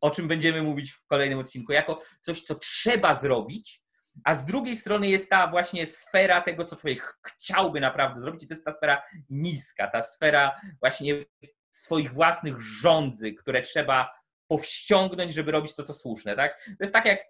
o 0.00 0.10
czym 0.10 0.28
będziemy 0.28 0.62
mówić 0.62 0.90
w 0.90 1.06
kolejnym 1.06 1.38
odcinku, 1.38 1.72
jako 1.72 2.00
coś, 2.20 2.42
co 2.42 2.54
trzeba 2.54 3.14
zrobić, 3.14 3.81
a 4.24 4.34
z 4.34 4.44
drugiej 4.44 4.76
strony 4.76 5.08
jest 5.08 5.30
ta 5.30 5.46
właśnie 5.46 5.86
sfera 5.86 6.40
tego, 6.40 6.64
co 6.64 6.76
człowiek 6.76 7.18
chciałby 7.26 7.80
naprawdę 7.80 8.20
zrobić, 8.20 8.42
i 8.42 8.48
to 8.48 8.54
jest 8.54 8.64
ta 8.64 8.72
sfera 8.72 9.02
niska, 9.30 9.86
ta 9.86 10.02
sfera 10.02 10.60
właśnie 10.80 11.24
swoich 11.70 12.12
własnych 12.12 12.60
rządzy, 12.60 13.32
które 13.32 13.62
trzeba 13.62 14.22
powściągnąć, 14.48 15.34
żeby 15.34 15.52
robić 15.52 15.74
to, 15.74 15.82
co 15.82 15.94
słuszne. 15.94 16.36
Tak? 16.36 16.64
To 16.66 16.76
jest 16.80 16.92
tak 16.92 17.06
jak 17.06 17.20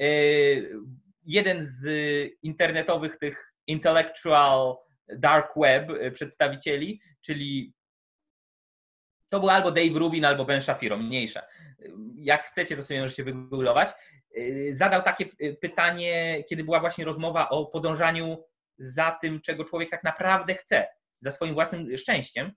e, 0.00 0.04
jeden 1.22 1.58
z 1.60 1.86
internetowych 2.42 3.16
tych 3.16 3.54
intellectual 3.66 4.76
dark 5.08 5.52
web 5.56 5.88
przedstawicieli, 6.14 7.00
czyli 7.20 7.74
to 9.28 9.40
był 9.40 9.50
albo 9.50 9.70
Dave 9.70 9.96
Rubin, 9.96 10.24
albo 10.24 10.44
Ben 10.44 10.62
Shapiro, 10.62 10.96
mniejsza. 10.96 11.42
Jak 12.14 12.44
chcecie, 12.44 12.76
to 12.76 12.82
sobie 12.82 13.00
możecie 13.00 13.24
wygooglować. 13.24 13.88
Y, 14.36 14.70
zadał 14.72 15.02
takie 15.02 15.26
pytanie, 15.60 16.44
kiedy 16.48 16.64
była 16.64 16.80
właśnie 16.80 17.04
rozmowa 17.04 17.48
o 17.48 17.66
podążaniu 17.66 18.44
za 18.78 19.18
tym, 19.22 19.40
czego 19.40 19.64
człowiek 19.64 19.90
tak 19.90 20.04
naprawdę 20.04 20.54
chce, 20.54 20.86
za 21.20 21.30
swoim 21.30 21.54
własnym 21.54 21.96
szczęściem. 21.96 22.52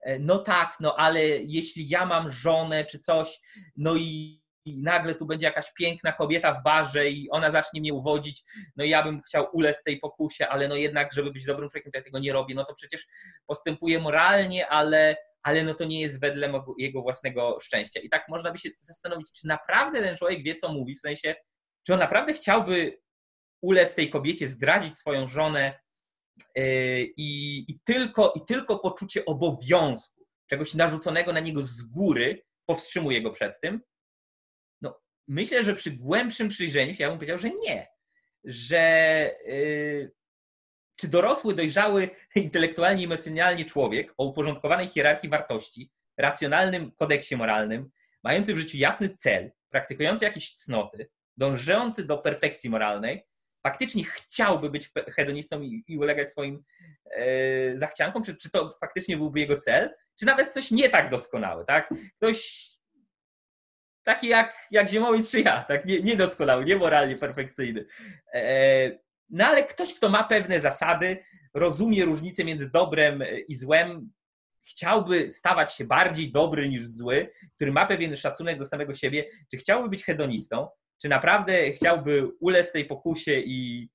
E, 0.00 0.18
no 0.18 0.38
tak, 0.38 0.76
no 0.80 0.96
ale 0.96 1.24
jeśli 1.26 1.88
ja 1.88 2.06
mam 2.06 2.30
żonę 2.30 2.84
czy 2.84 2.98
coś, 2.98 3.40
no 3.76 3.96
i 3.96 4.42
nagle 4.66 5.14
tu 5.14 5.26
będzie 5.26 5.46
jakaś 5.46 5.72
piękna 5.72 6.12
kobieta 6.12 6.52
w 6.54 6.62
barze 6.62 7.10
i 7.10 7.30
ona 7.30 7.50
zacznie 7.50 7.80
mnie 7.80 7.94
uwodzić, 7.94 8.44
no 8.76 8.84
i 8.84 8.88
ja 8.88 9.02
bym 9.02 9.22
chciał 9.22 9.46
ulec 9.52 9.82
tej 9.82 10.00
pokusie, 10.00 10.48
ale 10.48 10.68
no 10.68 10.76
jednak, 10.76 11.12
żeby 11.12 11.32
być 11.32 11.44
dobrym 11.44 11.70
człowiekiem, 11.70 11.92
to 11.92 11.98
ja 11.98 12.04
tego 12.04 12.18
nie 12.18 12.32
robię, 12.32 12.54
no 12.54 12.64
to 12.64 12.74
przecież 12.74 13.06
postępuję 13.46 13.98
moralnie, 13.98 14.68
ale 14.68 15.16
ale 15.46 15.64
no 15.64 15.74
to 15.74 15.84
nie 15.84 16.00
jest 16.00 16.20
wedle 16.20 16.62
jego 16.78 17.02
własnego 17.02 17.60
szczęścia. 17.60 18.00
I 18.00 18.08
tak 18.08 18.28
można 18.28 18.52
by 18.52 18.58
się 18.58 18.68
zastanowić, 18.80 19.32
czy 19.32 19.46
naprawdę 19.46 20.02
ten 20.02 20.16
człowiek 20.16 20.42
wie, 20.42 20.54
co 20.54 20.72
mówi, 20.72 20.94
w 20.94 21.00
sensie, 21.00 21.34
czy 21.86 21.92
on 21.92 21.98
naprawdę 21.98 22.32
chciałby 22.32 22.98
ulec 23.62 23.94
tej 23.94 24.10
kobiecie, 24.10 24.48
zdradzić 24.48 24.94
swoją 24.94 25.28
żonę 25.28 25.80
yy, 26.56 26.64
i, 27.16 27.58
i, 27.68 27.80
tylko, 27.84 28.32
i 28.36 28.40
tylko 28.48 28.78
poczucie 28.78 29.24
obowiązku, 29.24 30.26
czegoś 30.50 30.74
narzuconego 30.74 31.32
na 31.32 31.40
niego 31.40 31.62
z 31.62 31.82
góry, 31.82 32.42
powstrzymuje 32.68 33.22
go 33.22 33.30
przed 33.30 33.60
tym. 33.60 33.80
No, 34.80 35.00
myślę, 35.28 35.64
że 35.64 35.74
przy 35.74 35.90
głębszym 35.90 36.48
przyjrzeniu 36.48 36.94
się 36.94 37.02
ja 37.02 37.08
bym 37.08 37.18
powiedział, 37.18 37.38
że 37.38 37.50
nie. 37.50 37.86
Że 38.44 39.30
yy, 39.46 40.12
czy 40.96 41.08
dorosły, 41.08 41.54
dojrzały 41.54 42.10
intelektualnie, 42.34 43.04
emocjonalnie 43.04 43.64
człowiek 43.64 44.14
o 44.18 44.24
uporządkowanej 44.24 44.88
hierarchii 44.88 45.28
wartości, 45.28 45.90
racjonalnym 46.16 46.92
kodeksie 46.92 47.36
moralnym, 47.36 47.90
mający 48.22 48.54
w 48.54 48.58
życiu 48.58 48.76
jasny 48.76 49.16
cel, 49.16 49.52
praktykujący 49.70 50.24
jakieś 50.24 50.54
cnoty, 50.54 51.08
dążący 51.36 52.04
do 52.04 52.18
perfekcji 52.18 52.70
moralnej, 52.70 53.26
faktycznie 53.62 54.04
chciałby 54.04 54.70
być 54.70 54.90
hedonistą 55.14 55.62
i, 55.62 55.84
i 55.88 55.98
ulegać 55.98 56.30
swoim 56.30 56.64
e, 57.10 57.78
zachciankom, 57.78 58.22
czy, 58.22 58.36
czy 58.36 58.50
to 58.50 58.70
faktycznie 58.80 59.16
byłby 59.16 59.40
jego 59.40 59.56
cel, 59.56 59.94
czy 60.18 60.26
nawet 60.26 60.50
ktoś 60.50 60.70
nie 60.70 60.88
tak 60.88 61.10
doskonały, 61.10 61.64
tak? 61.64 61.94
Ktoś 62.16 62.66
taki 64.02 64.28
jak, 64.28 64.66
jak 64.70 64.88
Ziemowic 64.88 65.30
czy 65.30 65.40
ja, 65.40 65.64
tak? 65.68 65.84
Nie, 65.84 66.00
niedoskonały, 66.00 66.64
niemoralnie 66.64 67.16
perfekcyjny. 67.16 67.84
E, 68.34 69.05
no 69.30 69.44
ale 69.46 69.64
ktoś, 69.64 69.94
kto 69.94 70.08
ma 70.08 70.24
pewne 70.24 70.60
zasady, 70.60 71.18
rozumie 71.54 72.04
różnicę 72.04 72.44
między 72.44 72.70
dobrem 72.70 73.22
i 73.48 73.54
złem, 73.54 74.12
chciałby 74.68 75.30
stawać 75.30 75.74
się 75.74 75.84
bardziej 75.84 76.32
dobry 76.32 76.68
niż 76.68 76.86
zły, 76.86 77.32
który 77.54 77.72
ma 77.72 77.86
pewien 77.86 78.16
szacunek 78.16 78.58
do 78.58 78.64
samego 78.64 78.94
siebie, 78.94 79.30
czy 79.50 79.56
chciałby 79.56 79.88
być 79.88 80.04
hedonistą, 80.04 80.68
czy 81.02 81.08
naprawdę 81.08 81.72
chciałby 81.72 82.28
ulec 82.40 82.72
tej 82.72 82.84
pokusie 82.84 83.40
i, 83.40 83.88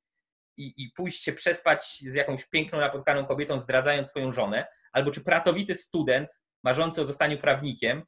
i, 0.57 0.73
i 0.77 0.91
pójść 0.95 1.23
się 1.23 1.33
przespać 1.33 1.97
z 2.01 2.13
jakąś 2.13 2.45
piękną, 2.45 2.79
napotkaną 2.79 3.25
kobietą, 3.25 3.59
zdradzając 3.59 4.07
swoją 4.07 4.31
żonę, 4.31 4.67
albo 4.91 5.11
czy 5.11 5.23
pracowity 5.23 5.75
student 5.75 6.41
marzący 6.63 7.01
o 7.01 7.05
zostaniu 7.05 7.37
prawnikiem, 7.37 8.03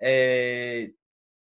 yy, 0.00 0.94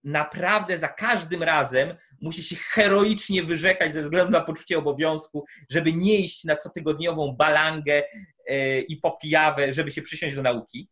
naprawdę 0.04 0.78
za 0.78 0.88
każdym 0.88 1.44
razem 1.44 1.96
musi 2.22 2.44
się 2.44 2.56
heroicznie 2.56 3.44
wyrzekać 3.44 3.94
ze 3.94 4.02
względu 4.02 4.32
na 4.32 4.42
poczucie 4.42 4.78
obowiązku, 4.78 5.46
żeby 5.70 5.94
nie 5.94 6.18
iść 6.18 6.44
na 6.44 6.56
cotygodniową 6.56 7.36
balangę 7.36 8.04
e, 8.48 8.80
i 8.80 8.98
popijawę, 8.98 9.74
żeby 9.74 9.92
się 9.92 10.02
przysiąść 10.02 10.36
do 10.36 10.42
nauki. 10.42 10.90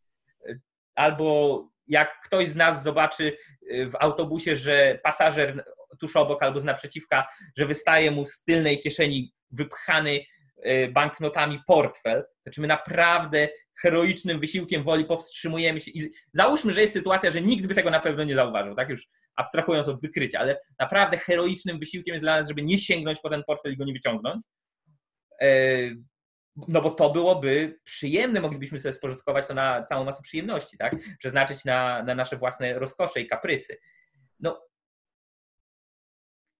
Albo 0.96 1.70
jak 1.88 2.22
ktoś 2.22 2.48
z 2.48 2.56
nas 2.56 2.84
zobaczy 2.84 3.38
e, 3.70 3.86
w 3.86 3.96
autobusie, 4.00 4.56
że 4.56 5.00
pasażer 5.04 5.64
tuż 6.00 6.16
obok 6.16 6.44
albo 6.44 6.60
z 6.60 6.64
naprzeciwka, 6.64 7.28
że 7.58 7.66
wystaje 7.66 8.12
mu 8.12 8.26
z 8.26 8.44
tylnej 8.44 8.80
kieszeni 8.82 9.34
wypchany 9.52 10.26
e, 10.64 10.88
banknotami 10.88 11.60
portfel, 11.68 12.24
to 12.44 12.52
czy 12.52 12.62
my 12.62 12.68
naprawdę 12.68 13.50
heroicznym 13.82 14.40
wysiłkiem 14.40 14.84
woli 14.84 15.06
powstrzymujemy 15.06 15.80
się 15.80 15.92
i 15.92 16.12
załóżmy, 16.34 16.74
że 16.74 16.82
jest 16.82 16.94
sytuacja, 16.94 17.32
że 17.32 17.42
nikt 17.42 17.68
by 17.68 17.76
tego 17.76 17.90
na 17.90 18.00
pewno 18.00 18.24
nie 18.24 18.36
zauważył, 18.36 18.76
tak 18.76 18.90
już 18.90 19.08
abstrahując 19.36 19.88
od 19.88 20.02
wykrycia, 20.02 20.40
ale 20.40 20.62
naprawdę 20.80 21.18
heroicznym 21.18 21.80
wysiłkiem 21.80 22.14
jest 22.14 22.24
dla 22.24 22.36
nas, 22.36 22.48
żeby 22.48 22.62
nie 22.62 22.78
sięgnąć 22.78 23.20
po 23.20 23.30
ten 23.30 23.44
portfel 23.44 23.74
i 23.74 23.78
go 23.78 23.86
nie 23.86 23.94
wyciągnąć. 23.94 24.44
E, 25.42 25.48
no 26.68 26.82
bo 26.82 26.90
to 26.90 27.10
byłoby 27.10 27.80
przyjemne, 27.84 28.42
moglibyśmy 28.42 28.80
sobie 28.80 28.94
spożytkować 28.94 29.48
to 29.48 29.54
na 29.54 29.84
całą 29.84 30.06
masę 30.06 30.24
przyjemności, 30.24 30.78
tak? 30.78 30.96
Przeznaczyć 31.20 31.66
na, 31.66 32.04
na 32.04 32.16
nasze 32.16 32.38
własne 32.38 32.80
rozkosze 32.80 33.22
i 33.22 33.28
kaprysy. 33.28 33.78
No, 34.40 34.68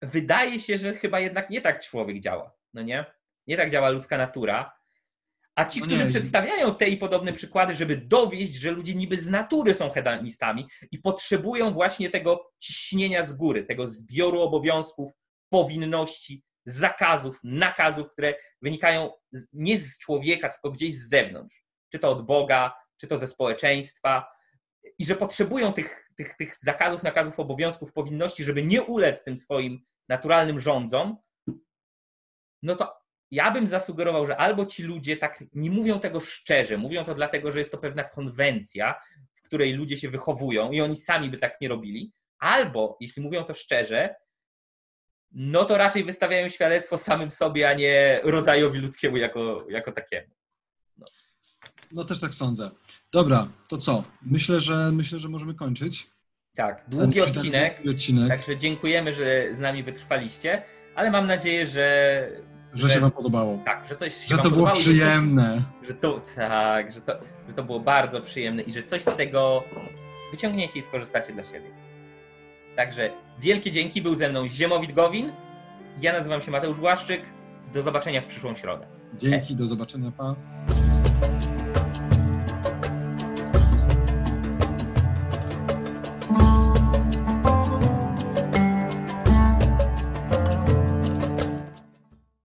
wydaje 0.02 0.60
się, 0.60 0.78
że 0.78 0.94
chyba 0.94 1.20
jednak 1.20 1.50
nie 1.50 1.62
tak 1.62 1.84
człowiek 1.84 2.20
działa, 2.20 2.56
no 2.74 2.82
nie? 2.82 3.06
Nie 3.48 3.58
tak 3.58 3.72
działa 3.72 3.90
ludzka 3.90 4.18
natura. 4.18 4.72
A 5.56 5.66
ci, 5.66 5.80
no 5.80 5.86
którzy 5.86 6.06
przedstawiają 6.06 6.76
te 6.76 6.90
i 6.90 6.98
podobne 6.98 7.34
przykłady, 7.34 7.76
żeby 7.76 7.98
dowieść, 7.98 8.54
że 8.54 8.72
ludzie 8.72 8.96
niby 8.96 9.18
z 9.18 9.30
natury 9.30 9.74
są 9.74 9.90
hedonistami 9.90 10.68
i 10.92 11.00
potrzebują 11.00 11.72
właśnie 11.72 12.10
tego 12.10 12.52
ciśnienia 12.60 13.24
z 13.24 13.34
góry, 13.34 13.64
tego 13.64 13.88
zbioru 13.88 14.42
obowiązków, 14.42 15.12
powinności, 15.50 16.44
zakazów, 16.66 17.40
nakazów, 17.44 18.10
które 18.12 18.36
wynikają 18.62 19.12
nie 19.54 19.80
z 19.80 20.00
człowieka, 20.00 20.50
tylko 20.50 20.72
gdzieś 20.72 20.96
z 20.96 21.10
zewnątrz. 21.10 21.66
Czy 21.92 22.00
to 22.00 22.10
od 22.10 22.26
Boga, 22.26 22.76
czy 22.98 23.08
to 23.08 23.18
ze 23.18 23.28
społeczeństwa. 23.28 24.28
I 25.00 25.06
że 25.06 25.16
potrzebują 25.16 25.74
tych, 25.74 26.10
tych, 26.18 26.36
tych 26.38 26.56
zakazów, 26.62 27.04
nakazów, 27.04 27.40
obowiązków, 27.40 27.94
powinności, 27.94 28.44
żeby 28.44 28.64
nie 28.64 28.84
ulec 28.84 29.24
tym 29.24 29.38
swoim 29.38 29.86
naturalnym 30.10 30.60
rządzom, 30.60 31.18
no 32.64 32.76
to 32.76 33.05
ja 33.32 33.52
bym 33.52 33.68
zasugerował, 33.68 34.28
że 34.28 34.38
albo 34.38 34.66
ci 34.66 34.84
ludzie 34.84 35.18
tak 35.18 35.44
nie 35.54 35.70
mówią 35.72 36.00
tego 36.00 36.20
szczerze, 36.20 36.78
mówią 36.78 37.04
to 37.04 37.16
dlatego, 37.16 37.52
że 37.52 37.60
jest 37.60 37.72
to 37.72 37.78
pewna 37.78 38.04
konwencja, 38.04 38.96
w 39.36 39.42
której 39.42 39.74
ludzie 39.74 39.98
się 39.98 40.10
wychowują 40.10 40.72
i 40.72 40.82
oni 40.82 40.96
sami 40.96 41.30
by 41.30 41.38
tak 41.38 41.62
nie 41.62 41.68
robili, 41.68 42.12
albo 42.40 42.98
jeśli 43.02 43.22
mówią 43.22 43.44
to 43.44 43.54
szczerze, 43.54 44.16
no 45.32 45.66
to 45.66 45.78
raczej 45.78 46.04
wystawiają 46.04 46.50
świadectwo 46.50 46.98
samym 46.98 47.32
sobie, 47.32 47.70
a 47.70 47.74
nie 47.74 48.20
rodzajowi 48.24 48.80
ludzkiemu 48.80 49.18
jako, 49.18 49.66
jako 49.70 49.92
takiemu. 49.92 50.28
No. 50.98 51.06
no 51.92 52.06
też 52.06 52.22
tak 52.22 52.34
sądzę. 52.34 52.72
Dobra, 53.12 53.48
to 53.68 53.78
co? 53.78 54.04
Myślę, 54.22 54.60
że 54.60 54.92
myślę, 54.94 55.20
że 55.20 55.30
możemy 55.30 55.54
kończyć. 55.54 56.08
Tak, 56.56 56.86
długi 56.88 57.22
odcinek, 57.22 57.76
długi 57.76 57.90
odcinek. 57.90 58.28
Także 58.28 58.58
dziękujemy, 58.58 59.14
że 59.14 59.56
z 59.56 59.60
nami 59.60 59.84
wytrwaliście, 59.84 60.64
ale 60.96 61.12
mam 61.12 61.28
nadzieję, 61.28 61.68
że 61.68 62.28
że, 62.76 62.88
że, 62.88 62.94
się 62.94 63.00
wam 63.00 63.12
podobało. 63.12 63.60
Tak, 63.66 63.86
że 63.90 63.96
coś 63.96 64.26
Że 64.26 64.38
to 64.38 64.52
było 64.52 64.72
przyjemne. 64.72 65.64
Że, 65.82 65.88
coś, 65.88 65.88
że 65.88 65.94
to, 65.94 66.22
tak, 66.36 66.92
że 66.92 67.02
to, 67.02 67.14
że 67.48 67.54
to 67.54 67.64
było 67.64 67.80
bardzo 67.80 68.22
przyjemne 68.22 68.64
i 68.64 68.72
że 68.72 68.84
coś 68.84 69.02
z 69.02 69.16
tego 69.16 69.64
wyciągniecie 70.32 70.80
i 70.80 70.82
skorzystacie 70.82 71.34
dla 71.34 71.44
siebie. 71.44 71.70
Także 72.76 73.10
wielkie 73.40 73.72
dzięki. 73.72 74.02
Był 74.02 74.16
ze 74.16 74.30
mną 74.30 74.48
Ziemowit 74.48 74.94
Gowin. 74.94 75.32
Ja 76.02 76.14
nazywam 76.14 76.42
się 76.42 76.52
Mateusz 76.52 76.78
Błaszczyk. 76.78 77.22
Do 77.74 77.82
zobaczenia 77.82 78.22
w 78.22 78.26
przyszłą 78.26 78.56
środę. 78.56 78.88
Dzięki, 79.18 79.56
do 79.56 79.66
zobaczenia, 79.66 80.12
pa. 80.12 80.36